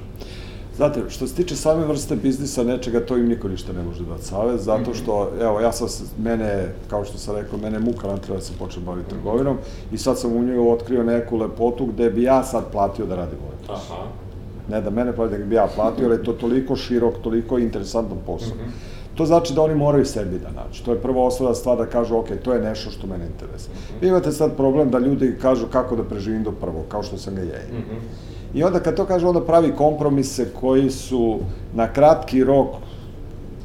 Znate, 0.75 1.01
što 1.09 1.27
se 1.27 1.35
tiče 1.35 1.55
same 1.55 1.85
vrste 1.85 2.15
biznisa, 2.15 2.63
nečega, 2.63 3.05
to 3.05 3.17
im 3.17 3.27
niko 3.27 3.47
ništa 3.47 3.73
ne 3.73 3.83
može 3.83 4.03
dati 4.03 4.23
savjet, 4.23 4.61
zato 4.61 4.93
što, 4.93 5.31
evo, 5.41 5.59
ja 5.59 5.71
sam, 5.71 5.87
mene, 6.17 6.73
kao 6.89 7.05
što 7.05 7.17
sam 7.17 7.35
rekao, 7.35 7.59
mene 7.59 7.79
muka 7.79 8.07
natrela 8.07 8.37
da 8.37 8.45
se 8.45 8.53
počne 8.59 8.81
baviti 8.81 9.09
trgovinom 9.09 9.57
i 9.91 9.97
sad 9.97 10.19
sam 10.19 10.37
u 10.37 10.43
njoj 10.43 10.71
otkrio 10.71 11.03
neku 11.03 11.37
lepotu 11.37 11.85
gde 11.85 12.09
bi 12.09 12.23
ja 12.23 12.43
sad 12.43 12.71
platio 12.71 13.05
da 13.05 13.15
radim 13.15 13.39
ovaj 13.45 13.57
posao. 13.67 13.97
Aha. 13.97 14.22
Ne 14.69 14.81
da 14.81 14.89
mene 14.89 15.13
plati, 15.15 15.33
nego 15.33 15.45
bi 15.45 15.55
ja 15.55 15.67
platio, 15.75 16.03
jer 16.03 16.11
je 16.11 16.23
to 16.23 16.33
toliko 16.33 16.75
širok, 16.75 17.13
toliko 17.23 17.59
interesantan 17.59 18.17
posao. 18.25 18.53
To 19.15 19.25
znači 19.25 19.53
da 19.53 19.61
oni 19.61 19.75
moraju 19.75 20.05
sebi 20.05 20.39
da 20.39 20.51
nađu. 20.51 20.83
To 20.85 20.91
je 20.91 21.01
prva 21.01 21.23
osnovna 21.25 21.55
stvar 21.55 21.77
da 21.77 21.85
kažu, 21.85 22.15
ok, 22.17 22.27
to 22.43 22.53
je 22.53 22.61
nešto 22.61 22.91
što 22.91 23.07
mene 23.07 23.25
interesuje. 23.25 23.75
Vi 24.01 24.07
imate 24.07 24.31
sad 24.31 24.55
problem 24.57 24.89
da 24.91 24.99
ljudi 24.99 25.35
kažu 25.41 25.67
kako 25.71 25.95
da 25.95 26.03
preživim 26.03 26.43
do 26.43 26.51
prvog, 26.51 26.83
kao 26.87 27.03
što 27.03 27.17
sam 27.17 27.35
ga 27.35 27.41
ja 27.41 27.59
imao. 27.69 27.79
Mhm. 27.79 27.95
I 28.53 28.63
onda 28.63 28.79
kad 28.79 28.95
to 28.95 29.05
kaže, 29.05 29.27
onda 29.27 29.41
pravi 29.41 29.71
kompromise 29.75 30.45
koji 30.59 30.89
su 30.91 31.39
na 31.73 31.93
kratki 31.93 32.43
rok 32.43 32.67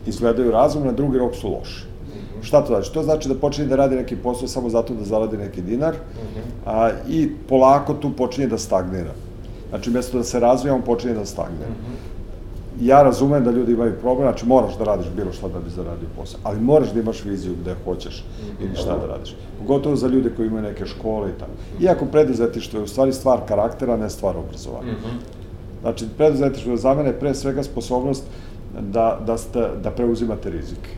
izgledaju 0.07 0.51
razum, 0.51 0.87
na 0.87 0.93
drugi 0.93 1.19
rok 1.19 1.35
su 1.35 1.49
loši. 1.53 1.85
Šta 2.43 2.61
to 2.61 2.67
znači? 2.67 2.93
To 2.93 3.03
znači 3.03 3.29
da 3.29 3.35
počinje 3.35 3.69
da 3.69 3.77
radi 3.77 3.97
neki 3.97 4.17
posao 4.17 4.49
samo 4.49 4.69
zato 4.69 4.95
da 4.95 5.05
zaradi 5.05 5.37
neki 5.37 5.63
dinar 5.63 5.95
a, 6.67 6.91
i 7.09 7.31
polako 7.49 7.95
tu 7.95 8.13
počinje 8.17 8.47
da 8.47 8.59
stagnira. 8.59 9.13
Znači, 9.69 9.91
mjesto 9.91 10.19
da 10.19 10.25
se 10.25 10.41
razvija, 10.41 10.75
on 10.75 10.83
počinje 10.83 11.15
da 11.15 11.25
stagnira. 11.25 11.73
Ja 12.81 13.03
razumem 13.03 13.45
da 13.45 13.51
ljudi 13.51 13.73
imaju 13.73 13.93
problem, 14.01 14.29
znači 14.29 14.47
moraš 14.47 14.79
da 14.79 14.85
radiš 14.85 15.07
bilo 15.17 15.33
šta 15.33 15.49
da 15.49 15.59
bi 15.59 15.71
zaradio 15.71 16.09
posao, 16.17 16.41
ali 16.43 16.61
moraš 16.61 16.93
da 16.93 17.01
imaš 17.01 17.25
viziju 17.25 17.55
gde 17.61 17.75
hoćeš 17.85 18.25
ili 18.61 18.77
šta 18.77 18.99
da 18.99 19.07
radiš. 19.07 19.35
Pogotovo 19.59 19.97
za 19.97 20.09
ljude 20.09 20.31
koji 20.37 20.47
imaju 20.47 20.63
neke 20.63 20.87
škole 20.87 21.31
i 21.31 21.39
tako. 21.39 21.53
Iako 21.81 22.07
preduzetištvo 22.07 22.79
je 22.79 22.85
u 22.85 22.89
stvari 22.89 23.13
stvar 23.13 23.41
karaktera, 23.49 23.97
ne 23.97 24.11
stvar 24.11 24.37
obrazovanja. 24.37 24.93
Mhm. 24.93 25.17
Znači, 25.81 26.05
preduzetištvo 26.17 26.71
je 26.71 26.77
za 26.77 26.95
mene 26.95 27.13
pre 27.13 27.35
svega 27.35 27.63
sposobnost 27.63 28.25
da, 28.81 29.21
da, 29.27 29.39
ste, 29.39 29.69
da 29.83 29.91
preuzimate 29.91 30.51
rizike. 30.51 30.91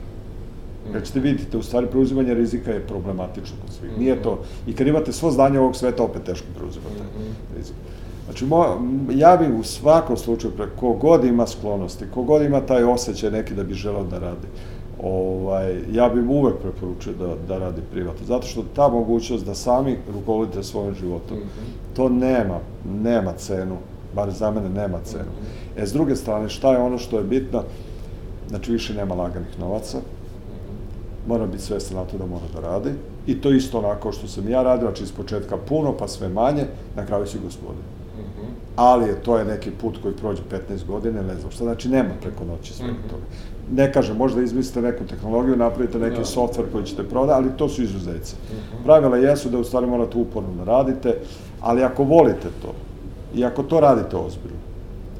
Kad 0.92 1.04
ćete 1.06 1.20
vidite, 1.20 1.56
u 1.56 1.62
stvari 1.62 1.86
preuzimanje 1.86 2.34
rizika 2.34 2.70
je 2.70 2.86
problematično 2.86 3.56
kod 3.62 3.74
svih. 3.74 3.98
Nije 3.98 4.22
to, 4.22 4.38
i 4.66 4.72
kad 4.72 4.86
imate 4.86 5.12
svo 5.12 5.30
znanje 5.30 5.58
ovog 5.60 5.76
sveta, 5.76 6.02
opet 6.02 6.22
teško 6.22 6.46
preuzimate 6.56 7.02
rizik. 7.56 7.74
Znači, 8.30 8.44
mo, 8.44 8.64
ja 9.12 9.36
bih 9.36 9.48
u 9.58 9.62
svakom 9.62 10.16
slučaju, 10.16 10.52
pre, 10.56 10.66
kogod 10.76 11.24
ima 11.24 11.46
sklonosti, 11.46 12.04
kogod 12.14 12.42
ima 12.42 12.60
taj 12.60 12.84
osjećaj 12.84 13.30
neki 13.30 13.54
da 13.54 13.64
bi 13.64 13.74
želeo 13.74 14.04
da 14.04 14.18
radi, 14.18 14.46
ovaj, 15.02 15.78
ja 15.92 16.08
bih 16.08 16.24
mu 16.24 16.34
uvek 16.34 16.54
preporučio 16.62 17.12
da, 17.12 17.34
da 17.48 17.58
radi 17.58 17.80
privatno. 17.92 18.26
Zato 18.26 18.46
što 18.46 18.64
ta 18.76 18.88
mogućnost 18.88 19.46
da 19.46 19.54
sami 19.54 19.98
rukovodite 20.14 20.62
svojim 20.62 20.94
životom, 20.94 21.38
to 21.96 22.08
nema, 22.08 22.58
nema 23.02 23.32
cenu, 23.32 23.76
bar 24.14 24.30
za 24.30 24.50
mene 24.50 24.68
nema 24.68 24.98
cenu. 25.04 25.32
E, 25.76 25.86
s 25.86 25.92
druge 25.92 26.16
strane, 26.16 26.48
šta 26.48 26.72
je 26.72 26.78
ono 26.78 26.98
što 26.98 27.18
je 27.18 27.24
bitno? 27.24 27.62
Znači, 28.48 28.72
više 28.72 28.94
nema 28.94 29.14
laganih 29.14 29.60
novaca, 29.60 29.98
mora 31.28 31.46
biti 31.46 31.62
svestan 31.62 31.96
na 31.96 32.04
to 32.04 32.18
da 32.18 32.26
mora 32.26 32.46
da 32.54 32.60
radi. 32.60 32.90
I 33.26 33.40
to 33.40 33.50
isto 33.50 33.78
onako 33.78 34.12
što 34.12 34.28
sam 34.28 34.48
ja 34.48 34.62
radio, 34.62 34.86
znači 34.88 35.02
iz 35.02 35.12
početka 35.12 35.56
puno, 35.56 35.96
pa 35.98 36.08
sve 36.08 36.28
manje, 36.28 36.66
na 36.96 37.06
kraju 37.06 37.26
si 37.26 37.38
gospodin. 37.38 37.99
Ali 38.80 39.08
je, 39.08 39.14
to 39.22 39.38
je 39.38 39.44
neki 39.44 39.70
put 39.70 39.98
koji 40.02 40.14
prođe 40.14 40.42
15 40.70 40.86
godine, 40.86 41.22
ne 41.22 41.34
znam 41.34 41.50
šta, 41.50 41.64
znači 41.64 41.88
nema 41.88 42.14
preko 42.20 42.44
noći 42.44 42.72
svega 42.72 42.92
mm 42.92 42.96
-hmm. 42.96 43.10
toga. 43.10 43.22
Ne 43.72 43.92
kažem, 43.92 44.16
možda 44.16 44.42
izmislite 44.42 44.82
neku 44.82 45.04
tehnologiju, 45.04 45.56
napravite 45.56 45.98
neki 45.98 46.16
da. 46.16 46.24
softver 46.24 46.66
koji 46.72 46.84
ćete 46.84 47.08
prodati, 47.08 47.36
ali 47.36 47.56
to 47.56 47.68
su 47.68 47.82
izuzeci. 47.82 48.34
Mm 48.36 48.54
-hmm. 48.54 48.84
Pravila 48.84 49.16
jesu 49.16 49.48
da 49.48 49.58
u 49.58 49.64
stvari 49.64 49.86
morate 49.86 50.18
uporno 50.18 50.48
da 50.58 50.64
radite, 50.64 51.14
ali 51.60 51.82
ako 51.82 52.04
volite 52.04 52.48
to, 52.62 52.74
i 53.34 53.44
ako 53.44 53.62
to 53.62 53.80
radite 53.80 54.16
ozbiljno, 54.16 54.60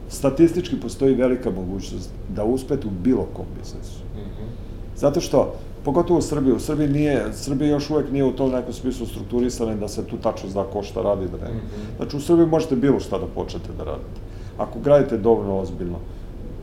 statistički 0.09 0.81
postoji 0.81 1.15
velika 1.15 1.51
mogućnost 1.51 2.11
da 2.29 2.45
uspete 2.45 2.87
u 2.87 2.91
bilo 2.91 3.27
kom 3.37 3.47
biznesu. 3.59 4.01
Mm 4.15 4.19
-hmm. 4.19 4.70
Zato 5.01 5.21
što, 5.21 5.55
pogotovo 5.85 6.19
u 6.19 6.23
Srbiji, 6.23 6.53
u 6.53 6.61
Srbiji 6.61 6.89
nije, 6.89 7.33
Srbija 7.33 7.71
još 7.71 7.91
uvek 7.91 8.11
nije 8.13 8.25
u 8.25 8.33
tom 8.33 8.51
nekom 8.51 8.73
smislu 8.73 9.07
strukturisana 9.07 9.75
da 9.75 9.89
se 9.89 10.05
tu 10.05 10.17
tačno 10.17 10.49
zna 10.49 10.65
ko 10.73 10.83
šta 10.83 11.03
radi 11.03 11.29
da 11.29 11.47
ne. 11.47 11.53
Mm 11.53 11.57
-hmm. 11.57 11.97
Znači, 11.97 12.17
u 12.17 12.21
Srbiji 12.21 12.47
možete 12.47 12.77
bilo 12.77 13.01
šta 13.01 13.19
da 13.19 13.27
počnete 13.35 13.69
da 13.79 13.85
radite. 13.85 14.21
Ako 14.59 14.79
gradite 14.79 15.19
dovoljno 15.19 15.59
ozbiljno, 15.59 15.97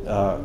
a, 0.08 0.36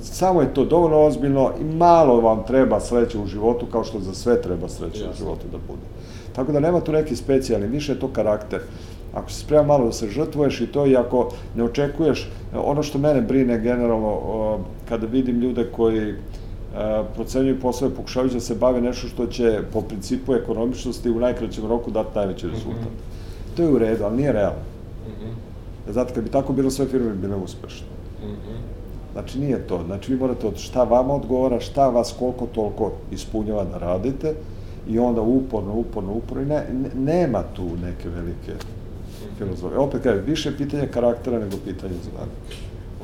samo 0.00 0.40
je 0.40 0.54
to 0.54 0.64
dovoljno 0.64 1.00
ozbiljno 1.04 1.50
i 1.60 1.64
malo 1.64 2.20
vam 2.20 2.44
treba 2.46 2.80
sreće 2.80 3.18
u 3.18 3.26
životu, 3.26 3.66
kao 3.66 3.84
što 3.84 4.00
za 4.00 4.14
sve 4.14 4.42
treba 4.42 4.68
sreće 4.68 4.98
Jasne. 4.98 5.10
u 5.12 5.16
životu 5.16 5.46
da 5.52 5.58
bude. 5.68 5.84
Tako 6.32 6.52
da 6.52 6.60
nema 6.60 6.80
tu 6.80 6.92
neki 6.92 7.16
specijalni, 7.16 7.66
više 7.66 7.92
je 7.92 8.00
to 8.00 8.08
karakter. 8.08 8.60
Ako 9.14 9.30
se 9.30 9.40
sprema 9.40 9.62
malo 9.62 9.84
da 9.84 9.92
se 9.92 10.08
žrtvuješ 10.08 10.60
i 10.60 10.66
to 10.66 10.86
i 10.86 10.96
ako 10.96 11.30
ne 11.56 11.64
očekuješ, 11.64 12.30
ono 12.54 12.82
što 12.82 12.98
mene 12.98 13.20
brine 13.20 13.58
generalno, 13.60 14.18
kada 14.88 15.06
vidim 15.06 15.40
ljude 15.40 15.68
koji 15.76 16.14
procenjuju 17.14 17.60
poslove, 17.60 17.94
pokušavaju 17.94 18.32
da 18.32 18.40
se 18.40 18.54
bave 18.54 18.80
nešto 18.80 19.08
što 19.08 19.26
će 19.26 19.60
po 19.72 19.80
principu 19.80 20.34
ekonomičnosti 20.34 21.10
u 21.10 21.20
najkraćem 21.20 21.66
roku 21.66 21.90
dati 21.90 22.10
najveći 22.14 22.46
mhm. 22.46 22.54
rezultat. 22.54 22.82
Mm 22.82 22.96
-hmm. 23.52 23.56
To 23.56 23.62
je 23.62 23.68
u 23.68 23.78
redu, 23.78 24.04
ali 24.04 24.16
nije 24.16 24.32
realno. 24.32 24.62
Mm 25.06 25.10
-hmm. 25.10 25.92
Znate, 25.92 26.14
kad 26.14 26.24
bi 26.24 26.30
tako 26.30 26.52
bilo, 26.52 26.70
sve 26.70 26.86
firme 26.86 27.10
bi 27.10 27.18
bile 27.18 27.36
uspešne. 27.36 27.86
Mm 28.22 28.26
-hmm. 28.26 28.78
Znači, 29.12 29.38
nije 29.38 29.66
to. 29.66 29.82
Znači, 29.86 30.12
vi 30.12 30.18
morate 30.18 30.46
od 30.46 30.56
šta 30.56 30.84
vama 30.84 31.14
odgovara, 31.14 31.60
šta 31.60 31.88
vas 31.88 32.14
koliko 32.18 32.46
toliko 32.46 32.92
ispunjava 33.10 33.64
da 33.64 33.78
radite 33.78 34.34
i 34.88 34.98
onda 34.98 35.20
uporno, 35.20 35.74
uporno, 35.74 36.12
uporno. 36.12 36.42
I 36.42 36.46
ne, 36.46 36.66
ne, 36.72 37.12
nema 37.12 37.42
tu 37.42 37.64
neke 37.82 38.08
velike 38.08 38.52
filozofije. 39.38 39.78
Opet 39.78 40.02
kažem, 40.02 40.24
više 40.26 40.56
pitanje 40.56 40.86
karaktera 40.86 41.38
nego 41.38 41.56
pitanje 41.64 41.94
znanja. 42.02 42.32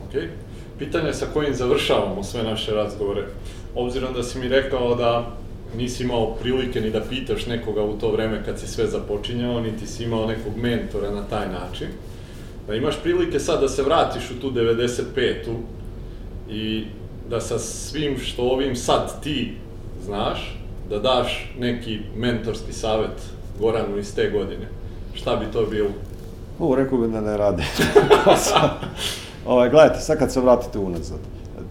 Okej. 0.08 0.22
Okay. 0.22 0.53
Pitanje 0.78 1.12
sa 1.12 1.26
kojim 1.34 1.54
završavamo 1.54 2.22
sve 2.22 2.42
naše 2.42 2.74
razgovore. 2.74 3.26
Obzirom 3.74 4.14
da 4.14 4.22
si 4.22 4.38
mi 4.38 4.48
rekao 4.48 4.94
da 4.94 5.36
nisi 5.76 6.02
imao 6.02 6.34
prilike 6.34 6.80
ni 6.80 6.90
da 6.90 7.00
pitaš 7.00 7.46
nekoga 7.46 7.82
u 7.82 7.98
to 7.98 8.10
vreme 8.10 8.42
kad 8.44 8.58
si 8.58 8.66
sve 8.66 8.86
započinjao, 8.86 9.60
niti 9.60 9.86
si 9.86 10.04
imao 10.04 10.26
nekog 10.26 10.56
mentora 10.56 11.10
na 11.10 11.22
taj 11.22 11.48
način, 11.48 11.88
da 12.66 12.74
imaš 12.74 12.94
prilike 13.02 13.40
sad 13.40 13.60
da 13.60 13.68
se 13.68 13.82
vratiš 13.82 14.30
u 14.30 14.40
tu 14.40 14.50
95-u 14.50 15.54
i 16.52 16.84
da 17.30 17.40
sa 17.40 17.58
svim 17.58 18.18
što 18.18 18.42
ovim 18.42 18.76
sad 18.76 19.22
ti 19.22 19.52
znaš, 20.04 20.58
da 20.90 20.98
daš 20.98 21.52
neki 21.58 21.98
mentorski 22.16 22.72
savet 22.72 23.22
Goranu 23.60 23.98
iz 23.98 24.14
te 24.14 24.30
godine. 24.30 24.68
Šta 25.14 25.36
bi 25.36 25.46
to 25.52 25.66
bilo? 25.70 25.90
Ovo 26.58 26.74
rekao 26.74 26.98
bi 26.98 27.12
da 27.12 27.20
ne 27.20 27.36
rade. 27.36 27.62
ovaj, 29.46 29.70
gledajte, 29.70 30.00
sad 30.00 30.18
kad 30.18 30.32
se 30.32 30.40
vratite 30.40 30.78
unazad, 30.78 31.18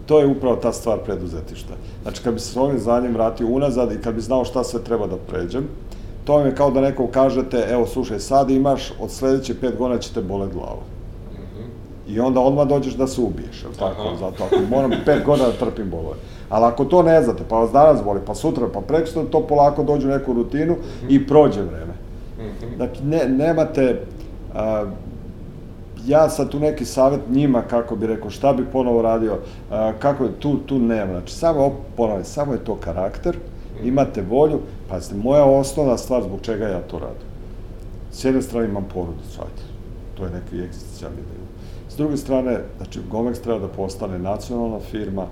to 0.06 0.20
je 0.20 0.26
upravo 0.26 0.56
ta 0.56 0.72
stvar 0.72 0.98
preduzetišta. 0.98 1.74
Znači, 2.02 2.22
kad 2.22 2.34
bi 2.34 2.40
se 2.40 2.52
s 2.52 2.56
ovim 2.56 2.78
znanjem 2.78 3.14
vratio 3.14 3.46
unazad 3.46 3.92
i 3.92 4.00
kad 4.02 4.14
bi 4.14 4.20
znao 4.20 4.44
šta 4.44 4.64
sve 4.64 4.84
treba 4.84 5.06
da 5.06 5.16
pređem, 5.16 5.68
to 6.24 6.36
vam 6.36 6.46
je 6.46 6.54
kao 6.54 6.70
da 6.70 6.80
nekom 6.80 7.06
kažete, 7.10 7.66
evo, 7.70 7.86
slušaj, 7.86 8.20
sad 8.20 8.50
imaš, 8.50 8.92
od 9.00 9.10
sledeće 9.10 9.60
pet 9.60 9.76
godina 9.78 10.00
će 10.00 10.14
te 10.14 10.20
bole 10.20 10.48
glavu. 10.54 10.82
Mhm. 11.32 11.68
I 12.08 12.20
onda 12.20 12.40
odmah 12.40 12.68
dođeš 12.68 12.94
da 12.94 13.06
se 13.06 13.20
ubiješ, 13.20 13.62
je 13.62 13.78
tako? 13.78 14.02
Aha. 14.02 14.16
Zato 14.16 14.44
ako 14.44 14.56
moram 14.70 14.90
pet 15.04 15.24
godina 15.24 15.48
da 15.48 15.52
trpim 15.52 15.90
bolove. 15.90 16.16
Ali 16.48 16.64
ako 16.64 16.84
to 16.84 17.02
ne 17.02 17.22
znate, 17.22 17.42
pa 17.48 17.56
vas 17.56 17.72
danas 17.72 18.04
boli, 18.04 18.20
pa 18.26 18.34
sutra, 18.34 18.68
pa 18.74 18.80
prekosutra, 18.80 19.22
to 19.30 19.40
polako 19.40 19.82
dođe 19.82 20.06
u 20.06 20.10
neku 20.10 20.32
rutinu 20.32 20.72
mm 20.72 20.76
-hmm. 20.76 21.06
i 21.08 21.26
prođe 21.26 21.62
vreme. 21.62 21.94
Mm 22.38 22.42
-hmm. 22.42 22.78
Dakle, 22.78 23.04
ne, 23.04 23.28
nemate, 23.28 24.00
a, 24.54 24.84
ja 26.06 26.28
sad 26.28 26.50
tu 26.50 26.60
neki 26.60 26.84
savet 26.84 27.20
njima, 27.30 27.62
kako 27.62 27.96
bi 27.96 28.06
rekao, 28.06 28.30
šta 28.30 28.52
bi 28.52 28.64
ponovo 28.72 29.02
radio, 29.02 29.38
kako 29.98 30.24
je, 30.24 30.32
tu, 30.38 30.58
tu 30.58 30.78
nema. 30.78 31.12
Znači, 31.12 31.34
samo, 31.34 31.72
ponavljam, 31.96 32.24
samo 32.24 32.52
je 32.52 32.64
to 32.64 32.76
karakter, 32.76 33.36
mhm. 33.76 33.88
imate 33.88 34.22
volju, 34.22 34.60
pazite, 34.88 35.14
moja 35.14 35.44
osnovna 35.44 35.98
stvar 35.98 36.22
zbog 36.22 36.40
čega 36.42 36.68
ja 36.68 36.80
to 36.80 36.98
radim. 36.98 37.28
S 38.12 38.24
jedne 38.24 38.42
strane 38.42 38.68
imam 38.68 38.84
porodicu, 38.94 39.40
ajde, 39.40 39.62
to 40.14 40.24
je 40.24 40.30
neki 40.30 40.64
egzistencijalni 40.64 41.16
dio. 41.16 41.44
S 41.90 41.96
druge 41.96 42.16
strane, 42.16 42.60
znači, 42.76 43.00
Gomex 43.10 43.42
treba 43.42 43.58
da 43.58 43.68
postane 43.68 44.18
nacionalna 44.18 44.80
firma, 44.90 45.26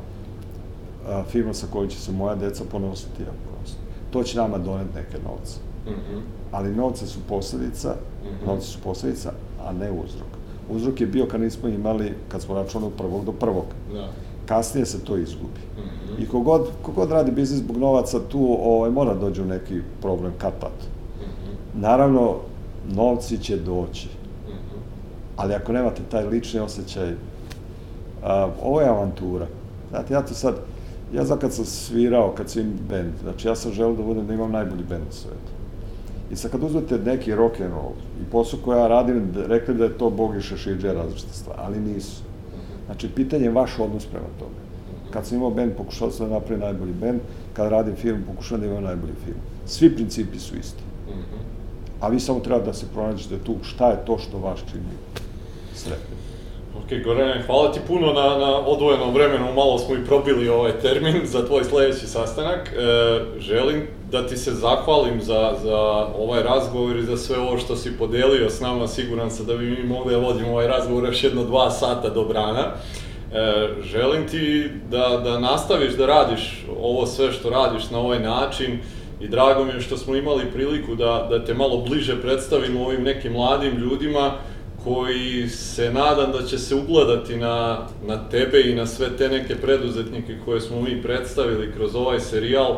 a, 1.08 1.22
firma 1.24 1.54
sa 1.54 1.66
kojoj 1.72 1.88
će 1.88 2.00
se 2.00 2.12
moja 2.12 2.34
deca 2.34 2.64
ponositi, 2.70 3.22
ja 3.22 3.32
prosto. 3.44 3.78
To 4.10 4.22
će 4.22 4.38
nama 4.38 4.58
doneti 4.58 4.94
neke 4.94 5.18
novce. 5.24 5.58
Mm 5.86 5.90
-hmm. 5.90 6.20
Ali 6.52 6.74
novce 6.74 7.06
su 7.06 7.18
posledica, 7.28 7.88
mm 7.88 8.26
-hmm. 8.26 8.46
novce 8.46 8.66
su 8.66 8.78
posledica, 8.84 9.32
a 9.66 9.72
ne 9.72 9.90
uzrok. 9.90 10.41
Uzrok 10.70 11.00
je 11.00 11.06
bio 11.06 11.26
kad 11.26 11.40
nismo 11.40 11.68
imali, 11.68 12.14
kad 12.28 12.42
smo 12.42 12.54
računali 12.54 12.92
od 12.92 12.98
prvog 12.98 13.24
do 13.24 13.32
prvog. 13.32 13.64
Da. 13.92 14.08
Kasnije 14.46 14.86
se 14.86 15.04
to 15.04 15.16
izgubi. 15.16 15.60
Mm 15.76 15.80
-hmm. 15.80 16.22
I 16.22 16.28
kogod, 16.28 16.68
kogod 16.82 17.10
radi 17.10 17.30
biznis 17.30 17.60
zbog 17.60 17.76
novaca, 17.76 18.20
tu 18.28 18.58
ovaj, 18.62 18.90
mora 18.90 19.14
dođe 19.14 19.42
u 19.42 19.46
neki 19.46 19.80
problem 20.02 20.32
kad 20.38 20.52
tad. 20.60 20.70
Mm 20.72 21.24
-hmm. 21.24 21.80
Naravno, 21.80 22.36
novci 22.94 23.38
će 23.38 23.56
doći. 23.56 24.08
Mm 24.08 24.50
-hmm. 24.50 24.78
Ali 25.36 25.54
ako 25.54 25.72
nemate 25.72 26.02
taj 26.10 26.24
lični 26.24 26.60
osjećaj, 26.60 27.14
a, 28.22 28.48
ovo 28.62 28.80
je 28.80 28.88
avantura. 28.88 29.46
Znate, 29.90 30.14
ja 30.14 30.22
to 30.22 30.34
sad, 30.34 30.54
ja 31.14 31.24
za 31.24 31.36
kad 31.36 31.52
sam 31.52 31.64
svirao, 31.64 32.32
kad 32.36 32.50
sam 32.50 32.78
band, 32.88 33.12
znači 33.22 33.48
ja 33.48 33.56
sam 33.56 33.72
želeo 33.72 33.96
da 33.96 34.02
budem 34.02 34.26
da 34.26 34.34
imam 34.34 34.52
najbolji 34.52 34.84
band 34.88 35.02
u 35.10 35.12
svetu. 35.12 35.51
I 36.32 36.36
sad 36.36 36.50
kad 36.50 36.62
uzmete 36.62 36.98
neki 36.98 37.34
rock 37.34 37.60
and 37.60 37.72
roll 37.72 37.92
i 38.22 38.30
posao 38.30 38.58
koja 38.64 38.78
ja 38.78 38.88
radim, 38.88 39.32
rekli 39.46 39.74
da 39.74 39.84
je 39.84 39.98
to 39.98 40.10
Bog 40.10 40.36
i 40.36 40.40
Šešidže 40.40 40.92
različite 40.92 41.32
stvari, 41.32 41.60
ali 41.62 41.80
nisu. 41.80 42.22
Znači, 42.86 43.08
pitanje 43.08 43.44
je 43.44 43.50
vaš 43.50 43.78
odnos 43.78 44.06
prema 44.06 44.26
tome. 44.38 44.54
Kad 45.10 45.26
sam 45.26 45.36
imao 45.36 45.50
band, 45.50 45.72
pokušao 45.76 46.10
sam 46.10 46.28
da 46.28 46.34
napravim 46.34 46.60
najbolji 46.60 46.92
band, 46.92 47.20
kad 47.52 47.70
radim 47.70 47.96
film, 47.96 48.22
pokušao 48.26 48.58
da 48.58 48.66
imam 48.66 48.82
najbolji 48.82 49.12
film. 49.24 49.36
Svi 49.66 49.94
principi 49.94 50.38
su 50.38 50.56
isti. 50.56 50.82
A 52.00 52.08
vi 52.08 52.20
samo 52.20 52.40
treba 52.40 52.60
da 52.60 52.72
se 52.72 52.86
pronađete 52.94 53.38
tu 53.38 53.56
šta 53.62 53.90
je 53.90 54.04
to 54.06 54.18
što 54.18 54.38
vas 54.38 54.58
čini 54.70 54.84
sretnim. 55.74 56.18
Ok, 56.76 57.04
Gorane, 57.04 57.42
hvala 57.46 57.72
ti 57.72 57.80
puno 57.86 58.12
na, 58.12 58.36
na 58.36 58.56
odvojenom 58.66 59.14
vremenu, 59.14 59.52
malo 59.56 59.78
smo 59.78 59.94
i 59.94 60.04
probili 60.04 60.48
ovaj 60.48 60.72
termin 60.80 61.20
za 61.24 61.46
tvoj 61.46 61.64
sledeći 61.64 62.06
sastanak. 62.06 62.68
E, 62.68 63.40
želim 63.40 63.86
da 64.12 64.26
ti 64.26 64.36
se 64.36 64.54
zahvalim 64.54 65.20
za, 65.20 65.54
za 65.62 65.78
ovaj 66.18 66.42
razgovor 66.42 66.96
i 66.96 67.02
za 67.02 67.16
sve 67.16 67.38
ovo 67.38 67.58
što 67.58 67.76
si 67.76 67.98
podelio 67.98 68.50
s 68.50 68.60
nama, 68.60 68.88
siguran 68.88 69.30
sam 69.30 69.46
da 69.46 69.56
bi 69.56 69.70
mi 69.70 69.84
mogli 69.84 70.14
da 70.14 70.18
vodimo 70.18 70.50
ovaj 70.50 70.66
razgovor 70.66 71.04
još 71.04 71.24
jedno 71.24 71.44
dva 71.44 71.70
sata 71.70 72.08
do 72.08 72.24
brana. 72.24 72.66
E, 73.32 73.68
želim 73.82 74.28
ti 74.28 74.70
da, 74.90 75.20
da 75.24 75.40
nastaviš 75.40 75.92
da 75.92 76.06
radiš 76.06 76.66
ovo 76.80 77.06
sve 77.06 77.32
što 77.32 77.50
radiš 77.50 77.90
na 77.90 77.98
ovaj 77.98 78.20
način 78.20 78.78
i 79.20 79.28
drago 79.28 79.64
mi 79.64 79.72
je 79.72 79.80
što 79.80 79.96
smo 79.96 80.16
imali 80.16 80.52
priliku 80.54 80.94
da, 80.94 81.26
da 81.30 81.44
te 81.44 81.54
malo 81.54 81.76
bliže 81.88 82.20
predstavimo 82.22 82.84
ovim 82.84 83.02
nekim 83.02 83.32
mladim 83.32 83.76
ljudima 83.76 84.32
koji 84.84 85.48
se 85.48 85.92
nadam 85.92 86.32
da 86.32 86.46
će 86.46 86.58
se 86.58 86.74
ugledati 86.74 87.36
na, 87.36 87.86
na 88.06 88.28
tebe 88.28 88.60
i 88.60 88.74
na 88.74 88.86
sve 88.86 89.16
te 89.16 89.28
neke 89.28 89.56
preduzetnike 89.56 90.36
koje 90.44 90.60
smo 90.60 90.82
mi 90.82 91.02
predstavili 91.02 91.72
kroz 91.76 91.94
ovaj 91.94 92.20
serijal, 92.20 92.76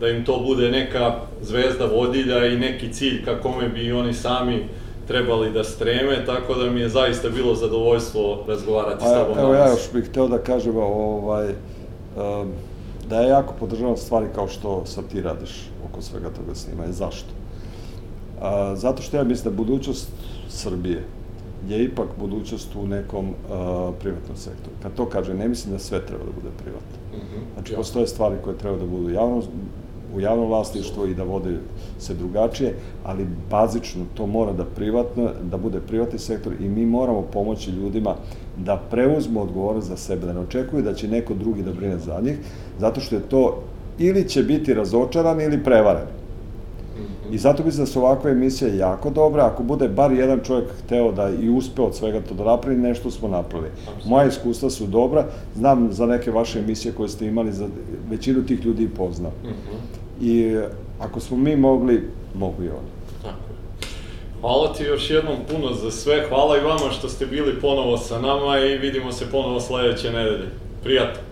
da 0.00 0.08
im 0.08 0.24
to 0.24 0.40
bude 0.46 0.70
neka 0.70 1.14
zvezda 1.42 1.86
vodilja 1.86 2.46
i 2.46 2.58
neki 2.58 2.92
cilj 2.92 3.24
ka 3.24 3.40
kome 3.40 3.68
bi 3.68 3.92
oni 3.92 4.14
sami 4.14 4.68
trebali 5.06 5.52
da 5.52 5.64
streme, 5.64 6.24
tako 6.26 6.54
da 6.54 6.70
mi 6.70 6.80
je 6.80 6.88
zaista 6.88 7.28
bilo 7.28 7.54
zadovoljstvo 7.54 8.44
razgovarati 8.48 9.04
A, 9.04 9.08
s 9.08 9.12
tobom 9.12 9.38
Evo 9.38 9.54
ja 9.54 9.68
još 9.70 9.92
bih 9.92 10.04
hteo 10.08 10.28
da 10.28 10.38
kažem 10.38 10.76
ovaj, 10.76 11.48
um, 11.48 12.52
da 13.08 13.20
ja 13.20 13.28
jako 13.28 13.54
podržavam 13.60 13.96
stvari 13.96 14.26
kao 14.34 14.48
što 14.48 14.86
sad 14.86 15.04
ti 15.08 15.22
radiš 15.22 15.70
oko 15.90 16.02
svega 16.02 16.30
toga 16.30 16.54
snimanja. 16.54 16.92
Zašto? 16.92 17.28
A, 18.40 18.74
zato 18.76 19.02
što 19.02 19.16
ja 19.16 19.24
mislim 19.24 19.52
da 19.54 19.56
budućnost 19.56 20.08
Srbije 20.48 21.04
je 21.68 21.84
ipak 21.84 22.08
budućnost 22.20 22.76
u 22.76 22.86
nekom 22.86 23.28
uh, 23.28 23.34
privatnom 24.00 24.36
sektoru. 24.36 24.76
Kad 24.82 24.94
to 24.94 25.06
kaže, 25.06 25.34
ne 25.34 25.48
mislim 25.48 25.72
da 25.72 25.78
sve 25.78 26.06
treba 26.06 26.24
da 26.24 26.30
bude 26.32 26.48
privatno. 26.62 26.96
Mm 27.12 27.16
-hmm. 27.16 27.54
Znači, 27.54 27.74
postoje 27.74 28.06
stvari 28.06 28.36
koje 28.44 28.58
treba 28.58 28.76
da 28.76 28.86
budu 28.86 29.10
javno, 29.10 29.42
u 30.16 30.20
javnom 30.20 30.48
vlasništvu 30.48 31.06
i 31.06 31.14
da 31.14 31.22
vode 31.22 31.58
se 31.98 32.14
drugačije, 32.14 32.74
ali 33.04 33.26
bazično 33.50 34.04
to 34.14 34.26
mora 34.26 34.52
da 34.52 34.64
privatno, 34.64 35.30
da 35.42 35.56
bude 35.56 35.80
privatni 35.80 36.18
sektor 36.18 36.52
i 36.60 36.68
mi 36.68 36.86
moramo 36.86 37.22
pomoći 37.22 37.70
ljudima 37.70 38.14
da 38.56 38.76
preuzmu 38.90 39.42
odgovornost 39.42 39.88
za 39.88 39.96
sebe, 39.96 40.26
da 40.26 40.32
ne 40.32 40.40
očekuju 40.40 40.82
da 40.82 40.94
će 40.94 41.08
neko 41.08 41.34
drugi 41.34 41.62
da 41.62 41.72
brine 41.72 41.98
za 41.98 42.20
njih, 42.20 42.38
zato 42.78 43.00
što 43.00 43.14
je 43.14 43.28
to 43.28 43.62
ili 43.98 44.28
će 44.28 44.42
biti 44.42 44.74
razočarani 44.74 45.44
ili 45.44 45.64
prevareni. 45.64 46.10
Mhm. 46.96 47.34
I 47.34 47.38
zato 47.38 47.64
mislim 47.64 47.84
da 47.84 47.90
su 47.90 48.00
ovakve 48.00 48.30
emisije 48.30 48.76
jako 48.76 49.10
dobre, 49.10 49.42
ako 49.42 49.62
bude 49.62 49.88
bar 49.88 50.12
jedan 50.12 50.40
čovjek 50.44 50.68
hteo 50.84 51.12
da 51.12 51.30
i 51.42 51.48
uspe 51.48 51.82
od 51.82 51.94
svega 51.94 52.20
to 52.20 52.34
da 52.34 52.44
napravi, 52.44 52.76
nešto 52.76 53.10
smo 53.10 53.28
napravili. 53.28 53.70
Moja 54.06 54.26
iskustva 54.26 54.70
su 54.70 54.86
dobra, 54.86 55.26
znam 55.54 55.92
za 55.92 56.06
neke 56.06 56.30
vaše 56.30 56.58
emisije 56.58 56.94
koje 56.94 57.08
ste 57.08 57.26
imali, 57.26 57.52
za 57.52 57.68
većinu 58.10 58.46
tih 58.46 58.64
ljudi 58.64 58.84
i 58.84 58.88
poznam. 58.88 59.32
Mhm. 59.44 60.05
I 60.20 60.56
ako 61.00 61.20
smo 61.20 61.36
mi 61.36 61.56
mogli, 61.56 62.10
mogu 62.34 62.62
i 62.62 62.68
oni. 62.68 62.96
Hvala 64.40 64.72
ti 64.72 64.84
još 64.84 65.10
jednom 65.10 65.36
puno 65.50 65.74
za 65.74 65.90
sve, 65.90 66.28
hvala 66.28 66.56
i 66.56 66.60
vama 66.60 66.90
što 66.90 67.08
ste 67.08 67.26
bili 67.26 67.60
ponovo 67.60 67.96
sa 67.96 68.20
nama 68.20 68.58
i 68.58 68.78
vidimo 68.78 69.12
se 69.12 69.30
ponovo 69.30 69.60
sledeće 69.60 70.12
nedelje. 70.12 70.48
Prijatno! 70.82 71.25